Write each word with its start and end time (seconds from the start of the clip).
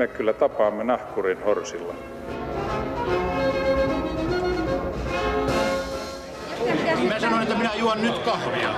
me 0.00 0.08
kyllä 0.08 0.32
tapaamme 0.32 0.84
nahkurin 0.84 1.44
horsilla. 1.44 1.94
Mä 7.08 7.20
sanoin, 7.20 7.42
että 7.42 7.54
minä 7.54 7.74
juon 7.74 8.02
nyt 8.02 8.18
kahvia. 8.18 8.74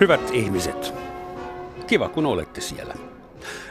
Hyvät 0.00 0.30
ihmiset, 0.32 0.94
kiva 1.86 2.08
kun 2.08 2.26
olette 2.26 2.60
siellä. 2.60 2.94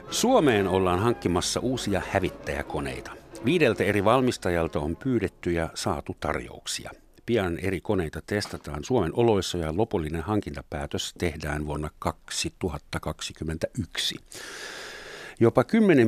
Suomeen 0.09 0.67
ollaan 0.67 0.99
hankkimassa 0.99 1.59
uusia 1.59 2.02
hävittäjäkoneita. 2.11 3.11
Viideltä 3.45 3.84
eri 3.84 4.05
valmistajalta 4.05 4.80
on 4.80 4.95
pyydetty 4.95 5.52
ja 5.52 5.70
saatu 5.73 6.16
tarjouksia. 6.20 6.91
Pian 7.25 7.59
eri 7.59 7.81
koneita 7.81 8.21
testataan 8.27 8.84
Suomen 8.84 9.11
oloissa 9.13 9.57
ja 9.57 9.77
lopullinen 9.77 10.21
hankintapäätös 10.21 11.13
tehdään 11.17 11.67
vuonna 11.67 11.89
2021. 11.99 14.16
Jopa 15.43 15.63
10 15.63 16.07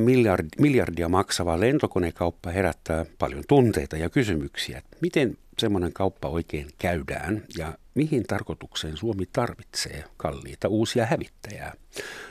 miljardia 0.58 1.08
maksava 1.08 1.60
lentokonekauppa 1.60 2.50
herättää 2.50 3.06
paljon 3.18 3.44
tunteita 3.48 3.96
ja 3.96 4.10
kysymyksiä. 4.10 4.82
Miten 5.00 5.36
semmoinen 5.58 5.92
kauppa 5.92 6.28
oikein 6.28 6.66
käydään 6.78 7.42
ja 7.58 7.72
mihin 7.94 8.22
tarkoitukseen 8.22 8.96
Suomi 8.96 9.26
tarvitsee 9.32 10.04
kalliita 10.16 10.68
uusia 10.68 11.06
hävittäjää? 11.06 11.72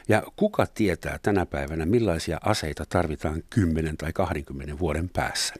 Ja 0.09 0.23
kuka 0.35 0.67
tietää 0.67 1.19
tänä 1.21 1.45
päivänä, 1.45 1.85
millaisia 1.85 2.37
aseita 2.43 2.85
tarvitaan 2.89 3.43
10 3.49 3.97
tai 3.97 4.13
20 4.13 4.79
vuoden 4.79 5.09
päässä? 5.09 5.53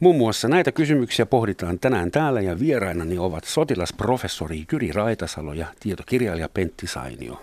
Muun 0.00 0.16
muassa 0.16 0.48
näitä 0.48 0.72
kysymyksiä 0.72 1.26
pohditaan 1.26 1.78
tänään 1.78 2.10
täällä 2.10 2.40
ja 2.40 2.58
vierainani 2.58 3.18
ovat 3.18 3.44
sotilasprofessori 3.44 4.64
Jyri 4.72 4.92
Raitasalo 4.92 5.52
ja 5.52 5.66
tietokirjailija 5.80 6.48
Pentti 6.48 6.86
Sainio. 6.86 7.42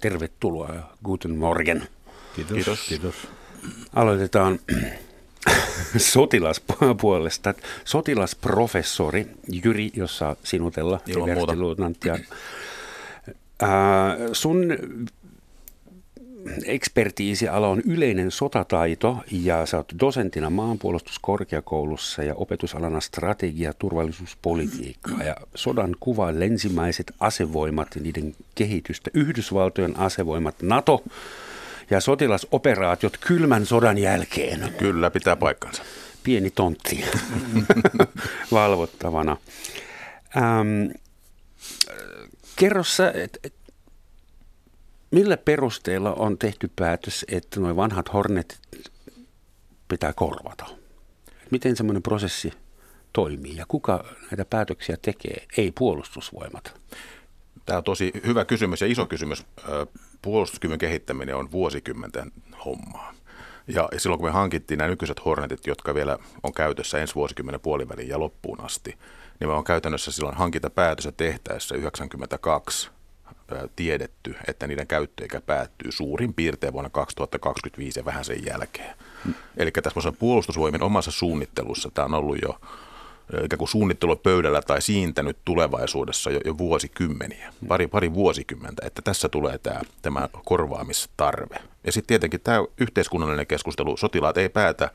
Tervetuloa, 0.00 0.96
guten 1.04 1.36
morgen. 1.36 1.88
Kiitos. 2.36 2.54
Kiitos. 2.54 2.80
Kiitos. 2.88 3.14
Aloitetaan 3.94 4.58
sotilaspuolesta. 5.96 7.54
Sotilasprofessori 7.84 9.26
Jyri, 9.64 9.90
jossa 9.96 10.36
sinutella, 10.44 11.00
luutnanttia. 11.54 12.14
Äh, 13.62 13.68
sun 14.32 14.76
ekspertiisiala 16.64 17.68
on 17.68 17.82
yleinen 17.86 18.30
sotataito 18.30 19.16
ja 19.30 19.66
sä 19.66 19.76
oot 19.76 19.92
dosentina 20.00 20.50
maanpuolustuskorkeakoulussa 20.50 22.22
ja 22.22 22.34
opetusalana 22.34 23.00
strategia- 23.00 23.74
turvallisuuspolitiikkaa 23.78 25.22
ja 25.22 25.36
sodan 25.54 25.96
kuva 26.00 26.38
länsimaiset 26.38 27.12
asevoimat 27.20 27.88
ja 27.94 28.02
niiden 28.02 28.34
kehitystä, 28.54 29.10
Yhdysvaltojen 29.14 29.98
asevoimat, 29.98 30.62
NATO 30.62 31.02
ja 31.92 32.00
sotilasoperaatiot 32.00 33.16
kylmän 33.16 33.66
sodan 33.66 33.98
jälkeen. 33.98 34.74
Kyllä, 34.78 35.10
pitää 35.10 35.36
paikkansa. 35.36 35.82
Pieni 36.22 36.50
tontti 36.50 37.04
valvottavana. 38.52 39.36
Ähm, 40.36 40.90
kerro 42.56 42.84
sä, 42.84 43.12
et, 43.14 43.38
et, 43.44 43.54
millä 45.10 45.36
perusteella 45.36 46.12
on 46.14 46.38
tehty 46.38 46.70
päätös, 46.76 47.24
että 47.28 47.60
nuo 47.60 47.76
vanhat 47.76 48.12
Hornetit 48.12 48.60
pitää 49.88 50.12
korvata? 50.12 50.66
Miten 51.50 51.76
semmoinen 51.76 52.02
prosessi 52.02 52.52
toimii 53.12 53.56
ja 53.56 53.64
kuka 53.68 54.04
näitä 54.30 54.44
päätöksiä 54.44 54.96
tekee? 55.02 55.46
Ei 55.56 55.72
puolustusvoimat. 55.78 56.80
Tämä 57.66 57.76
on 57.76 57.84
tosi 57.84 58.12
hyvä 58.26 58.44
kysymys 58.44 58.80
ja 58.80 58.86
iso 58.86 59.06
kysymys. 59.06 59.46
Puolustuskyvyn 60.22 60.78
kehittäminen 60.78 61.36
on 61.36 61.52
vuosikymmenten 61.52 62.32
hommaa. 62.64 63.14
Ja 63.68 63.88
silloin 63.96 64.18
kun 64.18 64.28
me 64.28 64.32
hankittiin 64.32 64.78
nämä 64.78 64.88
nykyiset 64.88 65.24
Hornetit, 65.24 65.66
jotka 65.66 65.94
vielä 65.94 66.18
on 66.42 66.52
käytössä 66.52 66.98
ensi 66.98 67.14
vuosikymmenen 67.14 67.60
puolivälin 67.60 68.08
ja 68.08 68.18
loppuun 68.18 68.60
asti, 68.60 68.98
niin 69.40 69.48
me 69.48 69.54
on 69.54 69.64
käytännössä 69.64 70.12
silloin 70.12 70.36
hankintapäätössä 70.36 71.12
tehtäessä 71.12 71.74
92 71.74 72.90
tiedetty, 73.76 74.34
että 74.46 74.66
niiden 74.66 74.86
käyttöikä 74.86 75.40
päättyy 75.40 75.92
suurin 75.92 76.34
piirtein 76.34 76.72
vuonna 76.72 76.90
2025 76.90 78.00
ja 78.00 78.04
vähän 78.04 78.24
sen 78.24 78.46
jälkeen. 78.46 78.96
Mm. 79.24 79.34
Eli 79.56 79.70
tässä 79.70 80.12
puolustusvoimien 80.18 80.82
omassa 80.82 81.10
suunnittelussa 81.10 81.90
tämä 81.94 82.04
on 82.04 82.14
ollut 82.14 82.42
jo 82.42 82.60
ikään 83.44 83.58
kuin 83.58 83.68
suunnittelupöydällä 83.68 84.62
tai 84.62 84.82
siintänyt 84.82 85.38
tulevaisuudessa 85.44 86.30
jo, 86.30 86.40
jo 86.44 86.58
vuosikymmeniä, 86.58 87.52
pari, 87.68 87.86
pari 87.86 88.14
vuosikymmentä, 88.14 88.86
että 88.86 89.02
tässä 89.02 89.28
tulee 89.28 89.58
tämä, 89.58 89.80
tämä 90.02 90.28
korvaamistarve. 90.44 91.56
Ja 91.86 91.92
sitten 91.92 92.08
tietenkin 92.08 92.40
tämä 92.40 92.64
yhteiskunnallinen 92.80 93.46
keskustelu, 93.46 93.96
sotilaat 93.96 94.38
ei 94.38 94.48
päätä, 94.48 94.90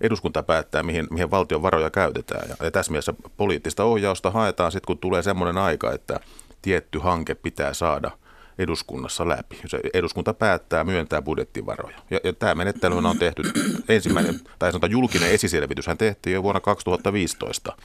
eduskunta 0.00 0.42
päättää, 0.42 0.82
mihin, 0.82 1.06
mihin 1.10 1.30
valtion 1.30 1.62
varoja 1.62 1.90
käytetään. 1.90 2.48
Ja, 2.48 2.56
ja 2.64 2.70
tässä 2.70 2.92
mielessä 2.92 3.14
poliittista 3.36 3.84
ohjausta 3.84 4.30
haetaan 4.30 4.72
sitten, 4.72 4.86
kun 4.86 4.98
tulee 4.98 5.22
semmoinen 5.22 5.58
aika, 5.58 5.92
että 5.92 6.20
tietty 6.62 6.98
hanke 6.98 7.34
pitää 7.34 7.74
saada 7.74 8.10
eduskunnassa 8.58 9.28
läpi. 9.28 9.60
Se 9.66 9.80
eduskunta 9.94 10.34
päättää 10.34 10.84
myöntää 10.84 11.22
budjettivaroja. 11.22 11.98
Ja, 12.10 12.20
ja 12.24 12.32
tämä 12.32 12.54
menettely 12.54 12.96
on 12.96 13.18
tehty 13.18 13.42
ensimmäinen, 13.88 14.40
tai 14.58 14.72
sanotaan 14.72 14.90
julkinen 14.90 15.30
esiselvityshän 15.30 15.98
tehtiin 15.98 16.34
jo 16.34 16.42
vuonna 16.42 16.60
2015 16.60 17.76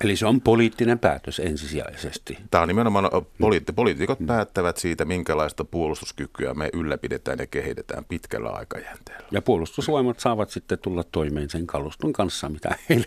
Eli 0.00 0.16
se 0.16 0.26
on 0.26 0.40
poliittinen 0.40 0.98
päätös 0.98 1.38
ensisijaisesti. 1.38 2.38
Tämä 2.50 2.62
on 2.62 2.68
nimenomaan 2.68 3.10
poliitti. 3.38 3.72
Poliitikot 3.72 4.20
mm. 4.20 4.26
päättävät 4.26 4.76
siitä, 4.76 5.04
minkälaista 5.04 5.64
puolustuskykyä 5.64 6.54
me 6.54 6.70
ylläpidetään 6.72 7.38
ja 7.38 7.46
kehitetään 7.46 8.04
pitkällä 8.04 8.50
aikajänteellä. 8.50 9.28
Ja 9.30 9.42
puolustusvoimat 9.42 10.20
saavat 10.20 10.50
sitten 10.50 10.78
tulla 10.78 11.04
toimeen 11.04 11.50
sen 11.50 11.66
kaluston 11.66 12.12
kanssa, 12.12 12.48
mitä 12.48 12.76
heille 12.88 13.06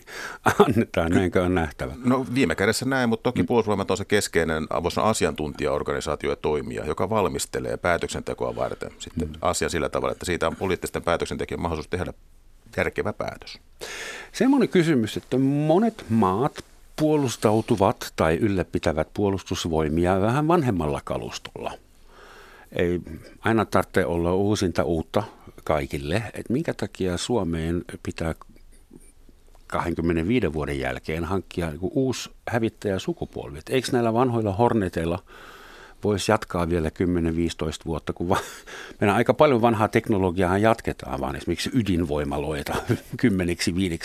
annetaan, 0.68 1.12
näinkö 1.12 1.44
on 1.44 1.56
nähtävä? 1.56 1.94
No 2.04 2.26
viime 2.34 2.56
kädessä 2.56 2.86
näin, 2.86 3.10
mutta 3.10 3.24
toki 3.24 3.42
mm. 3.42 3.48
puolustusvoimat 3.48 3.92
on 3.92 3.98
se 3.98 4.06
keskeinen 4.06 4.68
asiantuntijaorganisaatio 5.02 6.30
ja 6.30 6.36
toimija, 6.36 6.86
joka 6.86 7.10
valmistelee 7.10 7.78
päätöksentekoa 7.78 8.56
varten 8.56 8.92
sitten 9.00 9.28
mm. 9.28 9.34
asia 9.42 9.70
sillä 9.70 9.90
tavalla, 9.90 10.12
että 10.12 10.26
siitä 10.26 10.48
on 10.48 10.56
poliittisten 10.56 11.04
päätöksentekijän 11.04 11.62
mahdollisuus 11.62 11.90
tehdä 11.90 12.14
järkevä 12.78 13.14
päätös. 13.14 13.60
Semmoinen 14.32 14.70
kysymys, 14.70 15.18
että 15.18 15.38
monet 15.38 16.06
maat 16.10 16.64
puolustautuvat 17.02 18.14
tai 18.16 18.36
ylläpitävät 18.36 19.08
puolustusvoimia 19.14 20.22
vähän 20.22 20.48
vanhemmalla 20.48 21.02
kalustolla. 21.04 21.72
Ei 22.72 23.00
aina 23.40 23.66
tarvitse 23.66 24.06
olla 24.06 24.34
uusinta 24.34 24.84
uutta 24.84 25.24
kaikille. 25.64 26.24
Et 26.34 26.50
minkä 26.50 26.74
takia 26.74 27.18
Suomeen 27.18 27.86
pitää 28.04 28.36
25 29.68 30.54
vuoden 30.54 30.80
jälkeen 30.80 31.24
hankkia 31.24 31.72
uusi 31.82 32.30
hävittäjä 32.48 33.00
sukupolvi? 33.00 33.60
eikö 33.70 33.88
näillä 33.92 34.14
vanhoilla 34.14 34.54
horneteilla 34.54 35.20
voisi 36.04 36.32
jatkaa 36.32 36.70
vielä 36.70 36.90
10-15 36.90 36.92
vuotta, 37.86 38.14
kun 38.14 38.30
va- 38.30 38.38
meidän 39.00 39.16
aika 39.16 39.34
paljon 39.34 39.62
vanhaa 39.62 39.88
teknologiaa 39.88 40.58
jatketaan, 40.58 41.20
vaan 41.20 41.36
esimerkiksi 41.36 41.72
ydinvoimaloita 41.74 42.74
10-15 43.26 43.28
niin, 43.76 44.00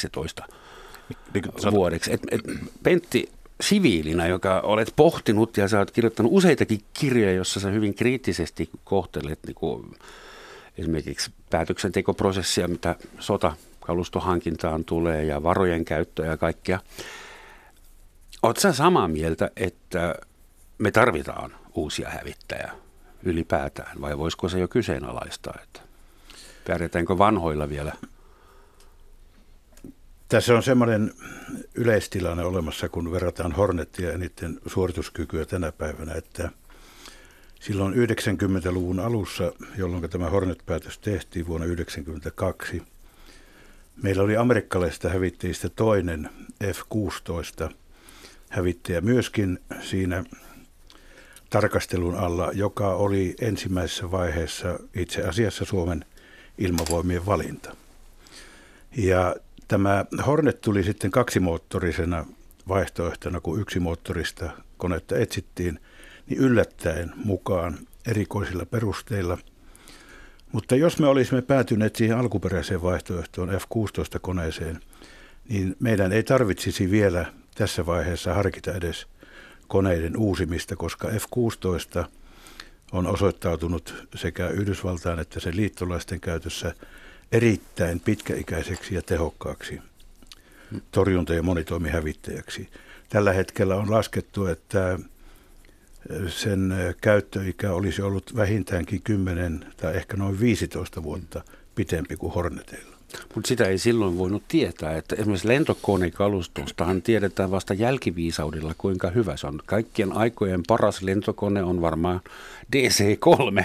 vuodeksi. 1.71 2.13
Et, 2.13 2.21
et, 2.31 2.41
Pentti, 2.83 3.29
siviilinä, 3.61 4.27
joka 4.27 4.61
olet 4.61 4.93
pohtinut 4.97 5.57
ja 5.57 5.69
sä 5.69 5.79
oot 5.79 5.91
kirjoittanut 5.91 6.33
useitakin 6.35 6.81
kirjoja, 6.93 7.33
jossa 7.33 7.61
sä 7.61 7.71
hyvin 7.71 7.95
kriittisesti 7.95 8.71
kohtelet 8.85 9.39
niin 9.47 9.55
kuin 9.55 9.95
esimerkiksi 10.79 11.31
päätöksentekoprosessia, 11.51 12.69
mitä 12.69 12.95
sota 13.19 13.53
kalustohankintaan 13.81 14.85
tulee 14.85 15.25
ja 15.25 15.43
varojen 15.43 15.85
käyttöä 15.85 16.27
ja 16.27 16.37
kaikkea. 16.37 16.81
Oletko 18.43 18.61
sä 18.61 18.73
samaa 18.73 19.09
mieltä, 19.09 19.51
että 19.57 20.15
me 20.79 20.91
tarvitaan 20.91 21.55
uusia 21.75 22.11
hävittäjä 22.11 22.73
ylipäätään 23.23 24.01
vai 24.01 24.19
voisiko 24.19 24.49
se 24.49 24.59
jo 24.59 24.69
kyseenalaistaa, 24.69 25.59
että 25.63 25.81
pärjätäänkö 26.67 27.19
vanhoilla 27.19 27.69
vielä 27.69 27.93
tässä 30.29 30.55
on 30.55 30.63
semmoinen 30.63 31.13
yleistilanne 31.75 32.45
olemassa, 32.45 32.89
kun 32.89 33.13
verrataan 33.13 33.53
Hornettia 33.53 34.11
ja 34.11 34.19
niiden 34.19 34.61
suorituskykyä 34.67 35.45
tänä 35.45 35.73
päivänä, 35.73 36.15
että 36.15 36.51
silloin 37.61 37.95
90-luvun 37.95 39.01
alussa, 39.01 39.53
jolloin 39.77 40.11
tämä 40.11 40.31
Hornet-päätös 40.31 40.99
tehtiin 40.99 41.47
vuonna 41.47 41.67
1992, 41.67 42.83
meillä 44.03 44.23
oli 44.23 44.37
amerikkalaisista 44.37 45.09
hävittäjistä 45.09 45.69
toinen 45.69 46.31
F-16 46.65 47.75
hävittäjä 48.51 49.01
myöskin 49.01 49.59
siinä 49.81 50.25
tarkastelun 51.51 52.15
alla, 52.15 52.51
joka 52.53 52.95
oli 52.95 53.35
ensimmäisessä 53.41 54.11
vaiheessa 54.11 54.79
itse 54.95 55.23
asiassa 55.23 55.65
Suomen 55.65 56.05
ilmavoimien 56.59 57.27
valinta. 57.27 57.77
Ja 58.97 59.37
Tämä 59.69 60.05
Hornet 60.27 60.61
tuli 60.61 60.85
sitten 60.85 61.11
kaksimoottorisena 61.11 62.27
vaihtoehtona, 62.69 63.41
kun 63.41 63.61
yksimoottorista 63.61 64.51
konetta 64.77 65.17
etsittiin, 65.17 65.81
niin 66.27 66.41
yllättäen 66.41 67.13
mukaan 67.25 67.79
erikoisilla 68.07 68.67
perusteilla. 68.67 69.39
Mutta 70.53 70.77
jos 70.77 70.99
me 70.99 71.07
olisimme 71.07 71.43
päätyneet 71.43 71.97
siihen 71.97 72.19
alkuperäiseen 72.19 72.83
vaihtoehtoon 72.83 73.49
F-16-koneeseen, 73.49 74.81
niin 75.49 75.77
meidän 75.81 76.13
ei 76.13 76.23
tarvitsisi 76.23 76.91
vielä 76.91 77.27
tässä 77.55 77.87
vaiheessa 77.87 78.35
harkita 78.35 78.73
edes 78.73 79.07
koneiden 79.69 80.17
uusimista, 80.17 80.77
koska 80.77 81.09
F-16 81.09 82.05
on 82.93 83.07
osoittautunut 83.07 84.07
sekä 84.15 84.49
Yhdysvaltain 84.49 85.19
että 85.19 85.41
sen 85.41 85.57
liittolaisten 85.57 86.21
käytössä 86.21 86.75
erittäin 87.33 88.01
pitkäikäiseksi 88.01 88.95
ja 88.95 89.03
tehokkaaksi 89.03 89.81
torjunta- 90.91 91.35
ja 91.35 91.43
monitoimihävittäjäksi. 91.43 92.69
Tällä 93.09 93.33
hetkellä 93.33 93.77
on 93.77 93.91
laskettu, 93.91 94.47
että 94.47 94.99
sen 96.29 96.75
käyttöikä 97.01 97.73
olisi 97.73 98.03
ollut 98.03 98.37
vähintäänkin 98.37 99.03
10 99.03 99.67
tai 99.77 99.97
ehkä 99.97 100.17
noin 100.17 100.41
15 100.41 101.03
vuotta 101.03 101.45
pitempi 101.75 102.17
kuin 102.17 102.33
Horneteilla. 102.33 102.97
Mutta 103.35 103.49
sitä 103.49 103.65
ei 103.65 103.79
silloin 103.79 104.19
voinut 104.19 104.43
tietää, 104.49 104.97
että 104.97 105.17
esimerkiksi 105.17 105.49
lentokonekalustostahan 105.49 107.03
tiedetään 107.03 107.51
vasta 107.51 107.75
jälkiviisaudella, 107.75 108.75
kuinka 108.79 109.11
hyvä 109.11 109.37
se 109.37 109.47
on. 109.47 109.61
Kaikkien 109.67 110.13
aikojen 110.13 110.63
paras 110.69 111.03
lentokone 111.03 111.63
on 111.63 111.81
varmaan 111.81 112.21
DC-3, 112.77 113.65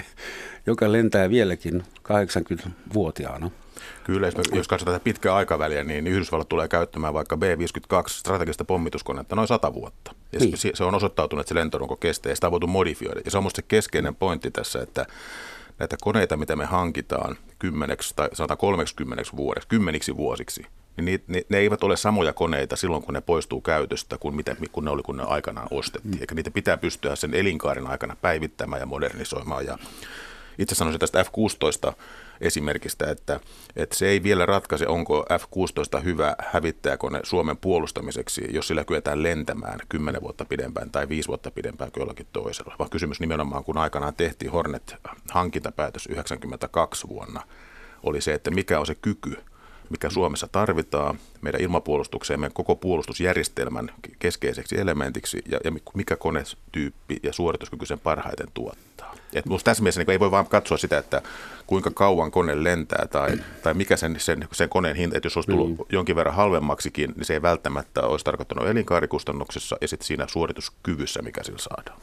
joka 0.66 0.92
lentää 0.92 1.30
vieläkin 1.30 1.82
80-vuotiaana. 2.02 3.50
Kyllä, 4.04 4.26
jos, 4.52 4.68
katsotaan 4.68 4.94
tätä 4.94 5.04
pitkää 5.04 5.34
aikaväliä, 5.34 5.84
niin 5.84 6.06
Yhdysvallat 6.06 6.48
tulee 6.48 6.68
käyttämään 6.68 7.14
vaikka 7.14 7.36
B-52 7.36 8.08
strategista 8.08 8.64
pommituskonetta 8.64 9.36
noin 9.36 9.48
100 9.48 9.74
vuotta. 9.74 10.14
Ja 10.32 10.38
niin. 10.38 10.58
se, 10.58 10.70
se 10.74 10.84
on 10.84 10.94
osoittautunut, 10.94 11.40
että 11.40 11.48
se 11.48 11.54
lentorunko 11.54 11.96
kestää 11.96 12.30
ja 12.30 12.34
sitä 12.34 12.46
on 12.46 12.50
voitu 12.50 12.66
modifioida. 12.66 13.20
Ja 13.24 13.30
se 13.30 13.38
on 13.38 13.42
minusta 13.42 13.56
se 13.56 13.64
keskeinen 13.68 14.14
pointti 14.14 14.50
tässä, 14.50 14.82
että 14.82 15.06
näitä 15.78 15.96
koneita, 16.00 16.36
mitä 16.36 16.56
me 16.56 16.64
hankitaan 16.64 17.36
kymmeneksi 17.58 18.12
tai 18.16 18.28
sanotaan 18.32 18.58
30 18.58 19.22
vuodeksi, 19.36 19.68
kymmeniksi 19.68 20.16
vuosiksi, 20.16 20.66
niin 20.96 21.04
ne, 21.04 21.20
ne, 21.26 21.42
ne 21.48 21.58
eivät 21.58 21.84
ole 21.84 21.96
samoja 21.96 22.32
koneita 22.32 22.76
silloin, 22.76 23.02
kun 23.02 23.14
ne 23.14 23.20
poistuu 23.20 23.60
käytöstä, 23.60 24.18
kuin 24.18 24.34
mitä, 24.34 24.56
kun 24.72 24.84
ne 24.84 24.90
oli, 24.90 25.02
kun 25.02 25.16
ne 25.16 25.22
aikanaan 25.22 25.68
ostettiin. 25.70 26.14
Mm. 26.14 26.20
Eikä 26.20 26.34
niitä 26.34 26.50
pitää 26.50 26.76
pystyä 26.76 27.16
sen 27.16 27.34
elinkaaren 27.34 27.86
aikana 27.86 28.16
päivittämään 28.16 28.80
ja 28.80 28.86
modernisoimaan. 28.86 29.66
Ja 29.66 29.78
itse 30.58 30.74
sanoisin 30.74 31.00
tästä 31.00 31.24
F-16 31.24 31.92
esimerkistä, 32.40 33.10
että, 33.10 33.40
että 33.76 33.96
se 33.96 34.08
ei 34.08 34.22
vielä 34.22 34.46
ratkaise, 34.46 34.86
onko 34.86 35.26
F-16 35.38 36.02
hyvä 36.04 36.36
hävittäjäkone 36.38 37.20
Suomen 37.22 37.56
puolustamiseksi, 37.56 38.44
jos 38.50 38.68
sillä 38.68 38.84
kyetään 38.84 39.22
lentämään 39.22 39.78
10 39.88 40.22
vuotta 40.22 40.44
pidempään 40.44 40.90
tai 40.90 41.08
5 41.08 41.28
vuotta 41.28 41.50
pidempään 41.50 41.92
kuin 41.92 42.00
jollakin 42.00 42.26
toisella. 42.32 42.74
Vaan 42.78 42.90
kysymys 42.90 43.20
nimenomaan, 43.20 43.64
kun 43.64 43.78
aikanaan 43.78 44.14
tehtiin 44.14 44.52
Hornet-hankintapäätös 44.52 46.06
92 46.06 47.08
vuonna, 47.08 47.42
oli 48.02 48.20
se, 48.20 48.34
että 48.34 48.50
mikä 48.50 48.80
on 48.80 48.86
se 48.86 48.94
kyky– 48.94 49.36
mikä 49.90 50.10
Suomessa 50.10 50.48
tarvitaan 50.52 51.18
meidän 51.40 51.60
ilmapuolustukseen, 51.60 52.40
meidän 52.40 52.52
koko 52.52 52.76
puolustusjärjestelmän 52.76 53.90
keskeiseksi 54.18 54.80
elementiksi 54.80 55.42
ja, 55.48 55.58
ja 55.64 55.72
mikä 55.94 56.16
konetyyppi 56.16 57.20
ja 57.22 57.32
suorituskyky 57.32 57.86
sen 57.86 58.00
parhaiten 58.00 58.48
tuottaa. 58.54 59.14
Et 59.32 59.44
tässä 59.64 59.82
mielessä 59.82 60.00
niin 60.00 60.10
ei 60.10 60.20
voi 60.20 60.30
vaan 60.30 60.46
katsoa 60.46 60.78
sitä, 60.78 60.98
että 60.98 61.22
kuinka 61.66 61.90
kauan 61.94 62.30
kone 62.30 62.64
lentää 62.64 63.06
tai, 63.10 63.38
tai 63.62 63.74
mikä 63.74 63.96
sen, 63.96 64.20
sen, 64.20 64.48
sen 64.52 64.68
koneen 64.68 64.96
hinta, 64.96 65.16
että 65.16 65.26
jos 65.26 65.36
olisi 65.36 65.50
tullut 65.50 65.70
mm. 65.70 65.84
jonkin 65.88 66.16
verran 66.16 66.34
halvemmaksikin, 66.34 67.12
niin 67.16 67.24
se 67.24 67.34
ei 67.34 67.42
välttämättä 67.42 68.02
olisi 68.02 68.24
tarkoittanut 68.24 68.68
elinkaarikustannuksessa 68.68 69.76
ja 69.80 69.88
sitten 69.88 70.06
siinä 70.06 70.26
suorituskyvyssä, 70.28 71.22
mikä 71.22 71.42
sillä 71.42 71.58
saadaan. 71.58 72.00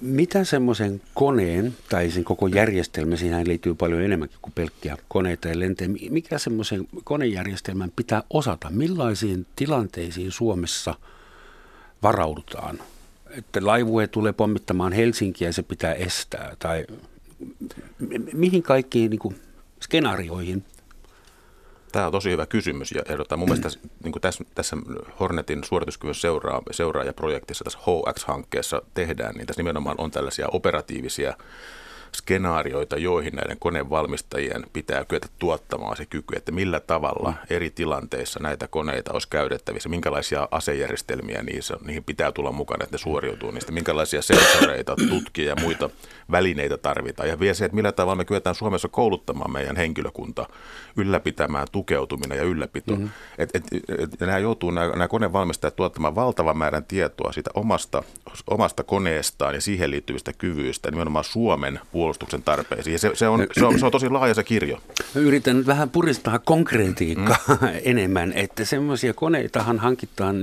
Mitä 0.00 0.44
semmoisen 0.44 1.02
koneen 1.14 1.76
tai 1.88 2.10
sen 2.10 2.24
koko 2.24 2.46
järjestelmä, 2.46 3.16
siihen 3.16 3.48
liittyy 3.48 3.74
paljon 3.74 4.02
enemmänkin 4.02 4.38
kuin 4.42 4.52
pelkkiä 4.52 4.96
koneita 5.08 5.48
ja 5.48 5.58
lentäjä, 5.58 5.88
mikä 6.10 6.38
semmoisen 6.38 6.88
konejärjestelmän 7.04 7.92
pitää 7.96 8.22
osata? 8.30 8.70
Millaisiin 8.70 9.46
tilanteisiin 9.56 10.32
Suomessa 10.32 10.94
varaudutaan? 12.02 12.78
Että 13.30 13.60
laivue 13.62 14.06
tulee 14.06 14.32
pommittamaan 14.32 14.92
Helsinkiä 14.92 15.48
ja 15.48 15.52
se 15.52 15.62
pitää 15.62 15.94
estää 15.94 16.56
tai 16.58 16.86
mihin 18.32 18.62
kaikkiin 18.62 19.10
niin 19.10 19.18
kuin, 19.18 19.36
skenaarioihin 19.80 20.64
Tämä 21.92 22.06
on 22.06 22.12
tosi 22.12 22.30
hyvä 22.30 22.46
kysymys 22.46 22.92
ja 22.92 23.02
ehdottaa 23.08 23.38
mun 23.38 23.48
mielestä 23.48 23.80
niin 24.04 24.12
kuin 24.12 24.22
tässä, 24.22 24.44
tässä 24.54 24.76
Hornetin 25.20 25.64
suorituskyvyn 25.64 26.14
seuraa, 26.14 26.62
seuraajaprojektissa, 26.70 27.64
tässä 27.64 27.78
HX-hankkeessa 27.78 28.82
tehdään, 28.94 29.34
niin 29.34 29.46
tässä 29.46 29.60
nimenomaan 29.62 29.96
on 29.98 30.10
tällaisia 30.10 30.48
operatiivisia 30.52 31.34
skenaarioita, 32.16 32.96
joihin 32.96 33.34
näiden 33.34 33.56
konevalmistajien 33.60 34.66
pitää 34.72 35.04
kyetä 35.04 35.26
tuottamaan 35.38 35.96
se 35.96 36.06
kyky, 36.06 36.36
että 36.36 36.52
millä 36.52 36.80
tavalla 36.80 37.34
eri 37.50 37.70
tilanteissa 37.70 38.40
näitä 38.42 38.68
koneita 38.68 39.12
olisi 39.12 39.28
käytettävissä, 39.28 39.88
minkälaisia 39.88 40.48
asejärjestelmiä 40.50 41.42
niissä, 41.42 41.76
niihin 41.84 42.04
pitää 42.04 42.32
tulla 42.32 42.52
mukana, 42.52 42.84
että 42.84 42.94
ne 42.94 42.98
suoriutuu 42.98 43.50
niistä, 43.50 43.72
minkälaisia 43.72 44.22
sensoreita, 44.22 44.96
tutkia 45.08 45.48
ja 45.48 45.56
muita 45.60 45.90
välineitä 46.30 46.76
tarvitaan. 46.76 47.28
Ja 47.28 47.40
vielä 47.40 47.54
se, 47.54 47.64
että 47.64 47.74
millä 47.74 47.92
tavalla 47.92 48.16
me 48.16 48.24
kyetään 48.24 48.54
Suomessa 48.54 48.88
kouluttamaan 48.88 49.52
meidän 49.52 49.76
henkilökunta 49.76 50.46
ylläpitämään 50.96 51.66
tukeutuminen 51.72 52.38
ja 52.38 52.44
ylläpito. 52.44 52.92
Mm-hmm. 52.92 53.10
Et, 53.38 53.50
et, 53.54 53.64
et, 53.98 54.20
nämä 54.20 54.38
joutuu 54.38 54.70
nämä, 54.70 54.88
nämä 54.88 55.08
konevalmistajat 55.08 55.76
tuottamaan 55.76 56.14
valtavan 56.14 56.58
määrän 56.58 56.84
tietoa 56.84 57.32
siitä 57.32 57.50
omasta, 57.54 58.02
omasta 58.46 58.82
koneestaan 58.82 59.54
ja 59.54 59.60
siihen 59.60 59.90
liittyvistä 59.90 60.32
kyvyistä, 60.32 60.90
nimenomaan 60.90 61.24
Suomen 61.24 61.80
puolustuksen 62.00 62.42
tarpeisiin. 62.42 62.92
Ja 62.92 62.98
se, 62.98 63.10
se, 63.14 63.28
on, 63.28 63.46
se, 63.52 63.64
on, 63.64 63.78
se 63.78 63.86
on 63.86 63.92
tosi 63.92 64.08
laaja 64.08 64.34
se 64.34 64.44
kirjo. 64.44 64.78
Yritän 65.14 65.66
vähän 65.66 65.90
puristaa 65.90 66.38
konkretiikkaa 66.38 67.36
mm. 67.48 67.68
enemmän, 67.92 68.32
että 68.32 68.64
semmoisia 68.64 69.14
koneitahan 69.14 69.78
hankitaan 69.78 70.36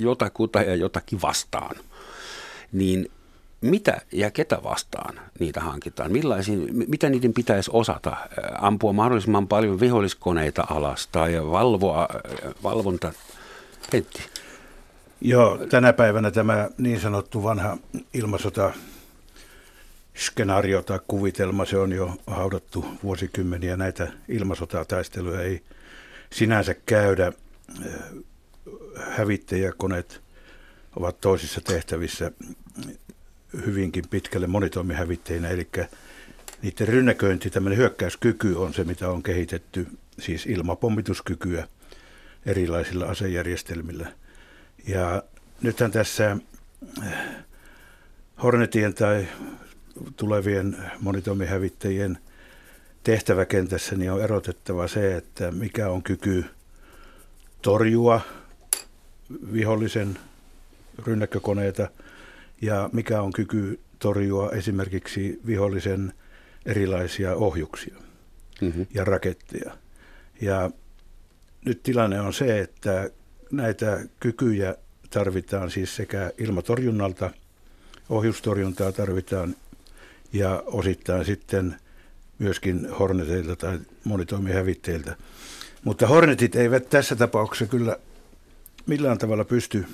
jotakuta 0.00 0.62
ja 0.62 0.74
jotakin 0.74 1.22
vastaan. 1.22 1.76
Niin 2.72 3.10
mitä 3.60 4.00
ja 4.12 4.30
ketä 4.30 4.58
vastaan 4.62 5.20
niitä 5.38 5.60
hankitaan? 5.60 6.12
Millaisiin, 6.12 6.68
mitä 6.88 7.08
niiden 7.08 7.32
pitäisi 7.32 7.70
osata? 7.72 8.16
Ampua 8.58 8.92
mahdollisimman 8.92 9.48
paljon 9.48 9.80
viholliskoneita 9.80 10.66
alas 10.70 11.06
tai 11.06 11.32
valvoa, 11.50 12.08
valvonta. 12.62 13.12
Pentti. 13.90 14.22
Joo, 15.20 15.58
tänä 15.70 15.92
päivänä 15.92 16.30
tämä 16.30 16.68
niin 16.78 17.00
sanottu 17.00 17.42
vanha 17.42 17.76
ilmasota 18.14 18.72
skenaario 20.16 20.82
tai 20.82 21.00
kuvitelma, 21.08 21.64
se 21.64 21.78
on 21.78 21.92
jo 21.92 22.16
haudattu 22.26 22.84
vuosikymmeniä. 23.02 23.76
Näitä 23.76 24.12
ilmasotataisteluja 24.28 25.40
ei 25.40 25.62
sinänsä 26.32 26.74
käydä. 26.86 27.32
Hävittäjäkoneet 28.96 30.22
ovat 30.96 31.20
toisissa 31.20 31.60
tehtävissä 31.60 32.30
hyvinkin 33.66 34.04
pitkälle 34.10 34.46
monitoimihävittäjinä, 34.46 35.48
eli 35.48 35.68
niiden 36.62 36.88
rynnäköinti, 36.88 37.50
tämmöinen 37.50 37.78
hyökkäyskyky 37.78 38.54
on 38.54 38.74
se, 38.74 38.84
mitä 38.84 39.10
on 39.10 39.22
kehitetty, 39.22 39.86
siis 40.18 40.46
ilmapommituskykyä 40.46 41.68
erilaisilla 42.46 43.06
asejärjestelmillä. 43.06 44.12
Ja 44.86 45.22
nythän 45.62 45.90
tässä 45.90 46.36
Hornetien 48.42 48.94
tai 48.94 49.26
tulevien 50.16 50.76
monitoimihävittäjien 51.00 52.18
tehtäväkentässä 53.04 53.96
niin 53.96 54.12
on 54.12 54.22
erotettava 54.22 54.88
se, 54.88 55.16
että 55.16 55.50
mikä 55.50 55.88
on 55.88 56.02
kyky 56.02 56.44
torjua 57.62 58.20
vihollisen 59.52 60.18
rynnäkkökoneita 61.06 61.88
ja 62.62 62.90
mikä 62.92 63.22
on 63.22 63.32
kyky 63.32 63.80
torjua 63.98 64.50
esimerkiksi 64.50 65.40
vihollisen 65.46 66.12
erilaisia 66.66 67.34
ohjuksia 67.34 67.94
mm-hmm. 68.60 68.86
ja 68.94 69.04
raketteja. 69.04 69.76
Ja 70.40 70.70
nyt 71.64 71.82
tilanne 71.82 72.20
on 72.20 72.32
se, 72.32 72.60
että 72.60 73.10
näitä 73.50 74.00
kykyjä 74.20 74.74
tarvitaan 75.10 75.70
siis 75.70 75.96
sekä 75.96 76.32
ilmatorjunnalta, 76.38 77.30
ohjustorjuntaa 78.08 78.92
tarvitaan 78.92 79.56
ja 80.34 80.62
osittain 80.66 81.24
sitten 81.24 81.76
myöskin 82.38 82.90
Horneteilta 82.98 83.56
tai 83.56 83.78
monitoimihävitteiltä. 84.04 85.16
Mutta 85.84 86.06
Hornetit 86.06 86.56
eivät 86.56 86.90
tässä 86.90 87.16
tapauksessa 87.16 87.70
kyllä 87.70 87.96
millään 88.86 89.18
tavalla 89.18 89.44
pysty 89.44 89.86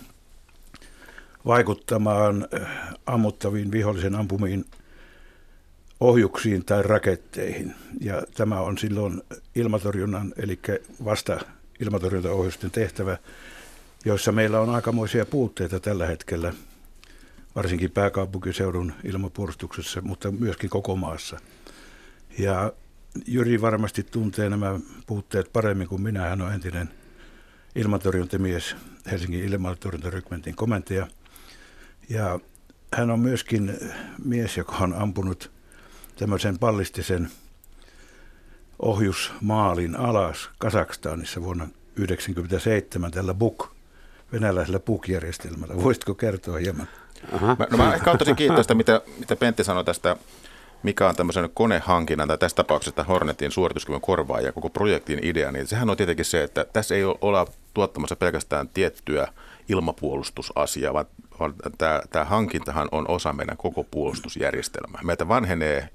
vaikuttamaan 1.47 2.49
äh, 2.55 2.69
ammuttaviin 3.07 3.73
vihollisen 3.73 4.15
ampumiin 4.15 4.65
ohjuksiin 6.01 6.65
tai 6.65 6.83
raketteihin. 6.83 7.75
Ja 8.01 8.23
tämä 8.35 8.61
on 8.61 8.79
silloin 8.79 9.23
ilmatorjunnan, 9.55 10.33
eli 10.37 10.59
vasta 11.05 11.41
ilmatorjuntaohjusten 11.81 12.71
tehtävä, 12.71 13.19
joissa 14.05 14.33
meillä 14.33 14.61
on 14.61 14.71
aikamoisia 14.71 15.27
puutteita 15.27 15.81
tällä 15.81 16.07
hetkellä– 16.07 16.53
varsinkin 17.57 17.91
pääkaupunkiseudun 17.91 18.93
ilmapuolustuksessa, 19.05 20.01
mutta 20.01 20.31
myöskin 20.31 20.71
koko 20.71 20.97
maassa. 20.97 21.39
Ja 22.39 22.73
Jyri 23.27 23.61
varmasti 23.61 24.03
tuntee 24.03 24.51
nämä 24.51 24.81
puutteet 25.07 25.53
paremmin 25.53 25.89
kuin 25.89 26.03
minä. 26.03 26.29
Hän 26.29 26.43
on 26.43 26.53
entinen 26.53 26.91
ilmatorjuntamies, 27.75 28.77
Helsingin 29.11 29.45
ilmatorjuntarykmentin 29.45 30.57
komentaja. 30.57 31.07
Ja 32.09 32.41
hän 32.95 33.11
on 33.11 33.21
myöskin 33.21 33.79
mies, 34.25 34.57
joka 34.57 34.77
on 34.77 34.95
ampunut 34.95 35.51
tämmöisen 36.17 36.59
pallistisen 36.59 37.31
ohjusmaalin 38.79 39.97
alas 39.97 40.51
Kasakstanissa 40.59 41.43
vuonna 41.43 41.65
1997 41.65 43.11
tällä 43.11 43.35
BUK, 43.35 43.73
venäläisellä 44.33 44.81
BUK-järjestelmällä. 44.81 45.77
Voisitko 45.77 46.15
kertoa 46.15 46.59
hieman? 46.59 46.89
Aha. 47.33 47.57
Mä, 47.59 47.67
no 47.71 47.77
mä 47.77 47.95
ehkä 47.95 48.11
ottaisin 48.11 48.37
kiittää 48.37 48.63
sitä, 48.63 48.75
mitä, 48.75 49.01
mitä 49.19 49.37
Pentti 49.37 49.65
sanoi 49.65 49.85
tästä, 49.85 50.17
mikä 50.83 51.09
on 51.09 51.17
tämmöisen 51.17 51.51
konehankinnan 51.55 52.29
tai 52.29 52.39
tässä 52.39 52.57
tapauksessa 52.57 53.05
Hornetin 53.05 53.51
suorituskyvyn 53.51 54.01
korvaa 54.01 54.41
ja 54.41 54.53
koko 54.53 54.71
projektin 54.71 55.19
idea, 55.23 55.53
niin 55.53 55.67
sehän 55.67 55.91
on 55.91 55.97
tietenkin 55.97 56.25
se, 56.25 56.43
että 56.43 56.67
tässä 56.73 56.95
ei 56.95 57.05
ole 57.05 57.47
tuottamassa 57.75 58.17
pelkästään 58.17 58.69
tiettyä 58.69 59.29
ilmapuolustusasiaa, 59.69 60.95
vaan, 60.95 61.07
vaan 61.41 61.55
tämä, 61.79 62.01
tämä 62.11 62.25
hankintahan 62.25 62.89
on 62.93 63.09
osa 63.09 63.33
meidän 63.33 63.57
koko 63.57 63.85
puolustusjärjestelmää. 63.85 65.01
Meiltä 65.03 65.29
vanhenee 65.29 65.89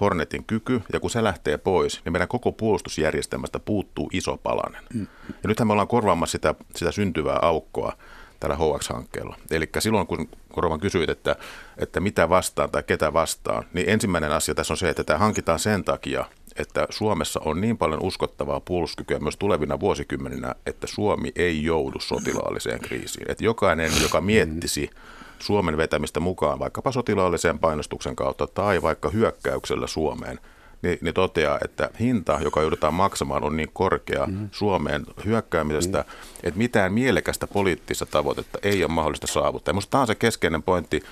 Hornetin 0.00 0.44
kyky, 0.44 0.82
ja 0.92 1.00
kun 1.00 1.10
se 1.10 1.24
lähtee 1.24 1.58
pois, 1.58 2.00
niin 2.04 2.12
meidän 2.12 2.28
koko 2.28 2.52
puolustusjärjestelmästä 2.52 3.58
puuttuu 3.58 4.10
iso 4.12 4.36
palanen. 4.36 4.82
Mm. 4.94 5.06
Ja 5.28 5.48
nythän 5.48 5.66
me 5.66 5.72
ollaan 5.72 5.88
korvaamassa 5.88 6.32
sitä, 6.32 6.54
sitä 6.76 6.92
syntyvää 6.92 7.38
aukkoa 7.42 7.92
tällä 8.42 8.56
HX-hankkeella. 8.56 9.36
Eli 9.50 9.68
silloin, 9.78 10.06
kun 10.06 10.28
Korovan 10.52 10.80
kysyit, 10.80 11.10
että, 11.10 11.36
että 11.78 12.00
mitä 12.00 12.28
vastaan 12.28 12.70
tai 12.70 12.82
ketä 12.82 13.12
vastaan, 13.12 13.64
niin 13.72 13.88
ensimmäinen 13.88 14.32
asia 14.32 14.54
tässä 14.54 14.72
on 14.74 14.78
se, 14.78 14.88
että 14.88 15.04
tämä 15.04 15.18
hankitaan 15.18 15.58
sen 15.58 15.84
takia, 15.84 16.24
että 16.58 16.86
Suomessa 16.90 17.40
on 17.44 17.60
niin 17.60 17.78
paljon 17.78 18.02
uskottavaa 18.02 18.60
puolustuskykyä 18.60 19.18
myös 19.18 19.36
tulevina 19.36 19.80
vuosikymmeninä, 19.80 20.54
että 20.66 20.86
Suomi 20.86 21.32
ei 21.36 21.64
joudu 21.64 22.00
sotilaalliseen 22.00 22.80
kriisiin. 22.80 23.30
Että 23.30 23.44
jokainen, 23.44 23.90
joka 24.02 24.20
miettisi 24.20 24.90
Suomen 25.38 25.76
vetämistä 25.76 26.20
mukaan 26.20 26.58
vaikkapa 26.58 26.92
sotilaalliseen 26.92 27.58
painostuksen 27.58 28.16
kautta 28.16 28.46
tai 28.46 28.82
vaikka 28.82 29.10
hyökkäyksellä 29.10 29.86
Suomeen, 29.86 30.40
niin, 30.82 30.98
niin 31.00 31.14
toteaa, 31.14 31.58
että 31.64 31.90
hinta, 32.00 32.38
joka 32.42 32.60
joudutaan 32.60 32.94
maksamaan, 32.94 33.44
on 33.44 33.56
niin 33.56 33.70
korkea 33.72 34.26
mm-hmm. 34.26 34.48
Suomeen 34.52 35.06
hyökkäämisestä, 35.24 35.98
mm-hmm. 35.98 36.38
että 36.42 36.58
mitään 36.58 36.92
mielekästä 36.92 37.46
poliittista 37.46 38.06
tavoitetta 38.06 38.58
ei 38.62 38.84
ole 38.84 38.92
mahdollista 38.92 39.26
saavuttaa. 39.26 39.74
Minusta 39.74 39.90
tämä 39.90 40.00
on 40.00 40.06
se 40.06 40.14
keskeinen 40.14 40.62
pointti. 40.62 41.02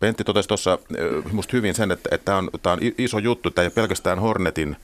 Pentti 0.00 0.24
totesi 0.24 0.48
tuossa 0.48 0.78
minusta 1.30 1.56
hyvin 1.56 1.74
sen, 1.74 1.90
että, 1.90 2.08
että 2.12 2.24
tämä, 2.24 2.38
on, 2.38 2.50
tämä 2.62 2.72
on 2.72 2.78
iso 2.98 3.18
juttu, 3.18 3.50
tämä 3.50 3.62
ei 3.62 3.66
ole 3.66 3.72
pelkästään 3.74 4.18
Hornetin 4.18 4.76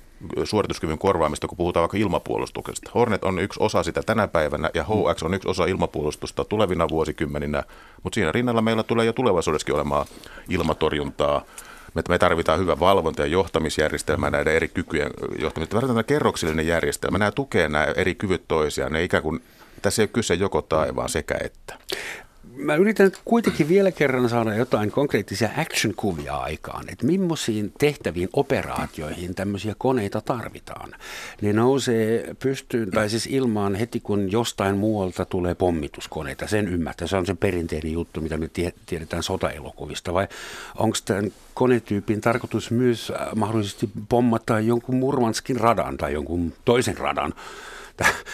suorituskyvyn 0.44 0.98
korvaamista, 0.98 1.48
kun 1.48 1.56
puhutaan 1.56 1.82
vaikka 1.82 1.96
ilmapuolustuksesta. 1.96 2.90
Hornet 2.94 3.24
on 3.24 3.38
yksi 3.38 3.60
osa 3.62 3.82
sitä 3.82 4.02
tänä 4.02 4.28
päivänä 4.28 4.70
ja 4.74 4.84
HX 4.84 5.22
on 5.22 5.34
yksi 5.34 5.48
osa 5.48 5.66
ilmapuolustusta 5.66 6.44
tulevina 6.44 6.88
vuosikymmeninä, 6.88 7.62
mutta 8.02 8.14
siinä 8.14 8.32
rinnalla 8.32 8.62
meillä 8.62 8.82
tulee 8.82 9.06
jo 9.06 9.12
tulevaisuudessakin 9.12 9.74
olemaan 9.74 10.06
ilmatorjuntaa, 10.48 11.44
me 12.08 12.18
tarvitaan 12.18 12.58
hyvä 12.58 12.80
valvonta- 12.80 13.22
ja 13.22 13.26
johtamisjärjestelmä 13.26 14.30
näiden 14.30 14.54
eri 14.54 14.68
kykyjen 14.68 15.10
johtamista. 15.38 15.76
Me 15.76 15.80
tarvitaan 15.80 16.04
kerroksellinen 16.04 16.66
järjestelmä. 16.66 17.18
Nämä 17.18 17.30
tukee 17.30 17.68
nämä 17.68 17.84
eri 17.84 18.14
kyvyt 18.14 18.42
toisiaan. 18.48 18.92
Ne 18.92 19.04
ikään 19.04 19.22
kuin, 19.22 19.42
tässä 19.82 20.02
ei 20.02 20.04
ole 20.04 20.10
kyse 20.12 20.34
joko 20.34 20.62
tai, 20.62 20.96
vaan 20.96 21.08
sekä 21.08 21.34
että 21.40 21.74
mä 22.56 22.74
yritän 22.74 23.12
kuitenkin 23.24 23.68
vielä 23.68 23.92
kerran 23.92 24.28
saada 24.28 24.54
jotain 24.54 24.90
konkreettisia 24.90 25.48
action-kuvia 25.56 26.36
aikaan, 26.36 26.84
että 26.88 27.06
millaisiin 27.06 27.72
tehtäviin 27.78 28.28
operaatioihin 28.32 29.34
tämmöisiä 29.34 29.74
koneita 29.78 30.20
tarvitaan. 30.20 30.92
Ne 31.42 31.52
nousee 31.52 32.34
pystyyn, 32.42 32.90
tai 32.90 33.10
siis 33.10 33.26
ilmaan 33.26 33.74
heti 33.74 34.00
kun 34.00 34.32
jostain 34.32 34.76
muualta 34.76 35.24
tulee 35.24 35.54
pommituskoneita, 35.54 36.46
sen 36.46 36.68
ymmärtää. 36.68 37.08
Se 37.08 37.16
on 37.16 37.26
se 37.26 37.34
perinteinen 37.34 37.92
juttu, 37.92 38.20
mitä 38.20 38.36
me 38.36 38.50
tiedetään 38.86 39.22
sotaelokuvista, 39.22 40.14
vai 40.14 40.28
onko 40.76 40.96
tämän 41.04 41.32
konetyypin 41.54 42.20
tarkoitus 42.20 42.70
myös 42.70 43.10
äh, 43.10 43.28
mahdollisesti 43.34 43.90
pommata 44.08 44.60
jonkun 44.60 44.94
Murmanskin 44.94 45.60
radan 45.60 45.96
tai 45.96 46.12
jonkun 46.12 46.52
toisen 46.64 46.98
radan? 46.98 47.34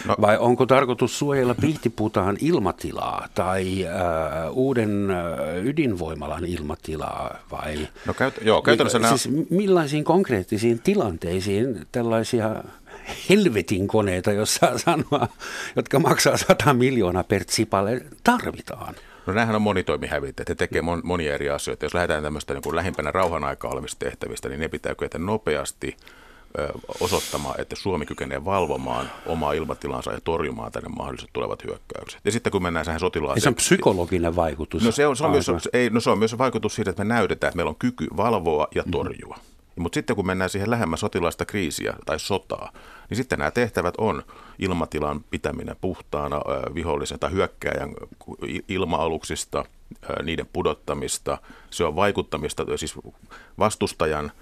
No. 0.04 0.16
Vai 0.20 0.38
onko 0.38 0.66
tarkoitus 0.66 1.18
suojella 1.18 1.54
Pihtiputaan 1.54 2.36
ilmatilaa 2.40 3.28
tai 3.34 3.86
äh, 3.86 3.92
uuden 4.52 5.10
äh, 5.10 5.64
ydinvoimalan 5.64 6.44
ilmatilaa? 6.44 7.38
Vai, 7.50 7.88
no 8.06 8.14
käyt, 8.14 8.34
joo, 8.42 8.62
käytännössä 8.62 8.98
mi, 8.98 9.06
siis 9.08 9.28
millaisiin 9.50 10.04
konkreettisiin 10.04 10.80
tilanteisiin 10.82 11.86
tällaisia 11.92 12.64
helvetin 13.28 13.88
koneita, 13.88 14.32
jos 14.32 14.54
saa 14.54 14.78
sanoa, 14.78 15.28
jotka 15.76 15.98
maksaa 15.98 16.36
100 16.36 16.74
miljoonaa 16.74 17.24
per 17.24 17.44
tsipale, 17.44 18.02
tarvitaan? 18.24 18.94
No 19.26 19.32
nämähän 19.32 19.56
on 19.56 19.62
monitoimihävittäjät, 19.62 20.48
ne 20.48 20.54
tekee 20.54 20.82
mon, 20.82 21.00
monia 21.04 21.34
eri 21.34 21.50
asioita. 21.50 21.84
Jos 21.84 21.94
lähdetään 21.94 22.22
tämmöistä 22.22 22.54
niin 22.54 22.62
kuin 22.62 22.76
lähimpänä 22.76 23.10
rauhan 23.10 23.44
aikaa 23.44 23.70
olevista 23.70 24.04
tehtävistä, 24.04 24.48
niin 24.48 24.60
ne 24.60 24.68
pitää 24.68 24.94
kyetä 24.94 25.18
nopeasti– 25.18 25.96
osoittamaan, 27.00 27.60
että 27.60 27.76
Suomi 27.76 28.06
kykenee 28.06 28.44
valvomaan 28.44 29.10
omaa 29.26 29.52
ilmatilansa 29.52 30.12
ja 30.12 30.20
torjumaan 30.24 30.72
tänne 30.72 30.88
mahdolliset 30.88 31.30
tulevat 31.32 31.64
hyökkäykset. 31.64 32.20
Ja 32.24 32.32
sitten 32.32 32.52
kun 32.52 32.62
mennään 32.62 32.84
siihen 32.84 33.00
sotilaaseen... 33.00 33.42
Se 33.42 33.48
on 33.48 33.54
psykologinen 33.54 34.36
vaikutus. 34.36 34.82
No 34.82 34.92
se 34.92 35.06
on, 35.06 35.16
se 35.16 35.24
on, 35.24 35.30
myös, 35.30 35.50
ei, 35.72 35.90
no 35.90 36.00
se 36.00 36.10
on 36.10 36.18
myös 36.18 36.38
vaikutus 36.38 36.74
siitä, 36.74 36.90
että 36.90 37.04
me 37.04 37.14
näytetään, 37.14 37.48
että 37.48 37.56
meillä 37.56 37.70
on 37.70 37.76
kyky 37.76 38.06
valvoa 38.16 38.68
ja 38.74 38.82
mhm. 38.82 38.90
torjua. 38.90 39.34
Mm-hmm. 39.36 39.82
Mutta 39.82 39.96
sitten 39.96 40.16
kun 40.16 40.26
mennään 40.26 40.50
siihen 40.50 40.70
lähemmän 40.70 40.98
sotilaista 40.98 41.44
kriisiä 41.44 41.94
tai 42.06 42.20
sotaa, 42.20 42.72
niin 43.10 43.16
sitten 43.16 43.38
nämä 43.38 43.50
tehtävät 43.50 43.94
on 43.98 44.22
ilmatilan 44.58 45.24
pitäminen 45.30 45.76
puhtaana 45.80 46.40
vihollisen 46.74 47.18
tai 47.18 47.30
hyökkääjän 47.32 47.94
ilma-aluksista, 48.68 49.64
niiden 50.22 50.46
pudottamista, 50.52 51.38
se 51.70 51.84
on 51.84 51.96
vaikuttamista, 51.96 52.64
siis 52.76 52.94
vastustajan 53.58 54.32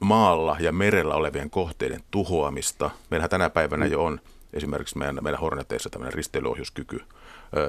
maalla 0.00 0.56
ja 0.60 0.72
merellä 0.72 1.14
olevien 1.14 1.50
kohteiden 1.50 2.00
tuhoamista. 2.10 2.90
Meillähän 3.10 3.30
tänä 3.30 3.50
päivänä 3.50 3.86
jo 3.86 4.04
on 4.04 4.20
esimerkiksi 4.52 4.98
meidän, 4.98 5.18
meidän 5.22 5.40
Horneteissa 5.40 5.90
tämmöinen 5.90 6.14
risteilyohjuskyky. 6.14 7.00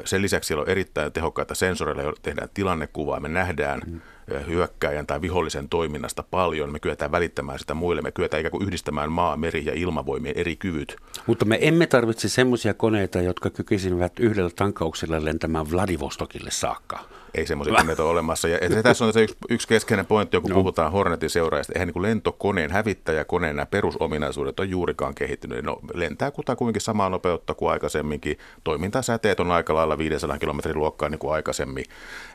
Sen 0.06 0.22
lisäksi 0.22 0.48
siellä 0.48 0.62
on 0.62 0.70
erittäin 0.70 1.12
tehokkaita 1.12 1.56
sensoreilla, 1.56 2.02
joilla 2.02 2.20
tehdään 2.22 2.50
tilannekuvaa. 2.54 3.20
Me 3.20 3.30
nähdään 3.30 3.82
mm. 3.86 4.02
hyökkääjän 4.48 5.08
tai 5.08 5.22
vihollisen 5.22 5.70
toiminnasta 5.70 6.24
paljon. 6.24 6.72
Me 6.72 6.80
kyetään 6.80 7.12
välittämään 7.12 7.60
sitä 7.60 7.74
muille. 7.74 8.02
Me 8.02 8.12
kyetään 8.12 8.42
ikään 8.42 8.52
kuin 8.52 8.64
yhdistämään 8.64 9.12
maa, 9.12 9.38
meri 9.38 9.66
ja 9.66 9.74
ilmavoimien 9.74 10.38
eri 10.38 10.56
kyvyt. 10.56 10.96
Mutta 11.28 11.46
me 11.46 11.58
emme 11.62 11.88
tarvitse 11.88 12.30
semmoisia 12.30 12.74
koneita, 12.74 13.22
jotka 13.22 13.50
kykeisivät 13.50 14.20
yhdellä 14.20 14.50
tankauksella 14.56 15.26
lentämään 15.26 15.72
Vladivostokille 15.72 16.52
saakka 16.52 17.00
ei 17.38 17.48
semmoisia 17.48 17.76
koneita 17.76 18.04
ole 18.04 18.12
olemassa. 18.12 18.48
Ja, 18.48 18.58
ja 18.58 18.84
tässä 18.84 19.06
on 19.06 19.14
se 19.14 19.22
yksi, 19.22 19.36
yksi 19.50 19.68
keskeinen 19.68 20.06
pointti, 20.06 20.40
kun 20.42 20.50
no. 20.50 20.56
puhutaan 20.56 20.92
Hornetin 20.92 21.30
seuraajista. 21.30 21.74
Eihän 21.76 21.88
niin 21.88 22.02
lentokoneen, 22.02 22.72
hävittäjäkoneen 22.72 23.56
nämä 23.56 23.66
perusominaisuudet 23.66 24.60
on 24.60 24.70
juurikaan 24.70 25.16
kehittynyt. 25.16 25.66
No, 25.66 25.80
lentää 25.94 26.32
kutakuinkin 26.32 26.82
samaa 26.82 27.10
nopeutta 27.10 27.54
kuin 27.54 27.72
aikaisemminkin. 27.72 28.38
Toimintasäteet 28.64 29.40
on 29.40 29.52
aika 29.52 29.76
lailla 29.76 29.98
500 29.98 30.38
kilometrin 30.38 30.78
luokkaa 30.78 31.10
niin 31.10 31.20
kuin 31.20 31.34
aikaisemmin. 31.34 31.86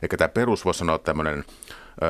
Eikä 0.01 0.17
tämä 0.17 0.29
perus 0.29 0.65
voisi 0.65 0.77
sanoa 0.77 0.97
tämmöinen 0.97 1.43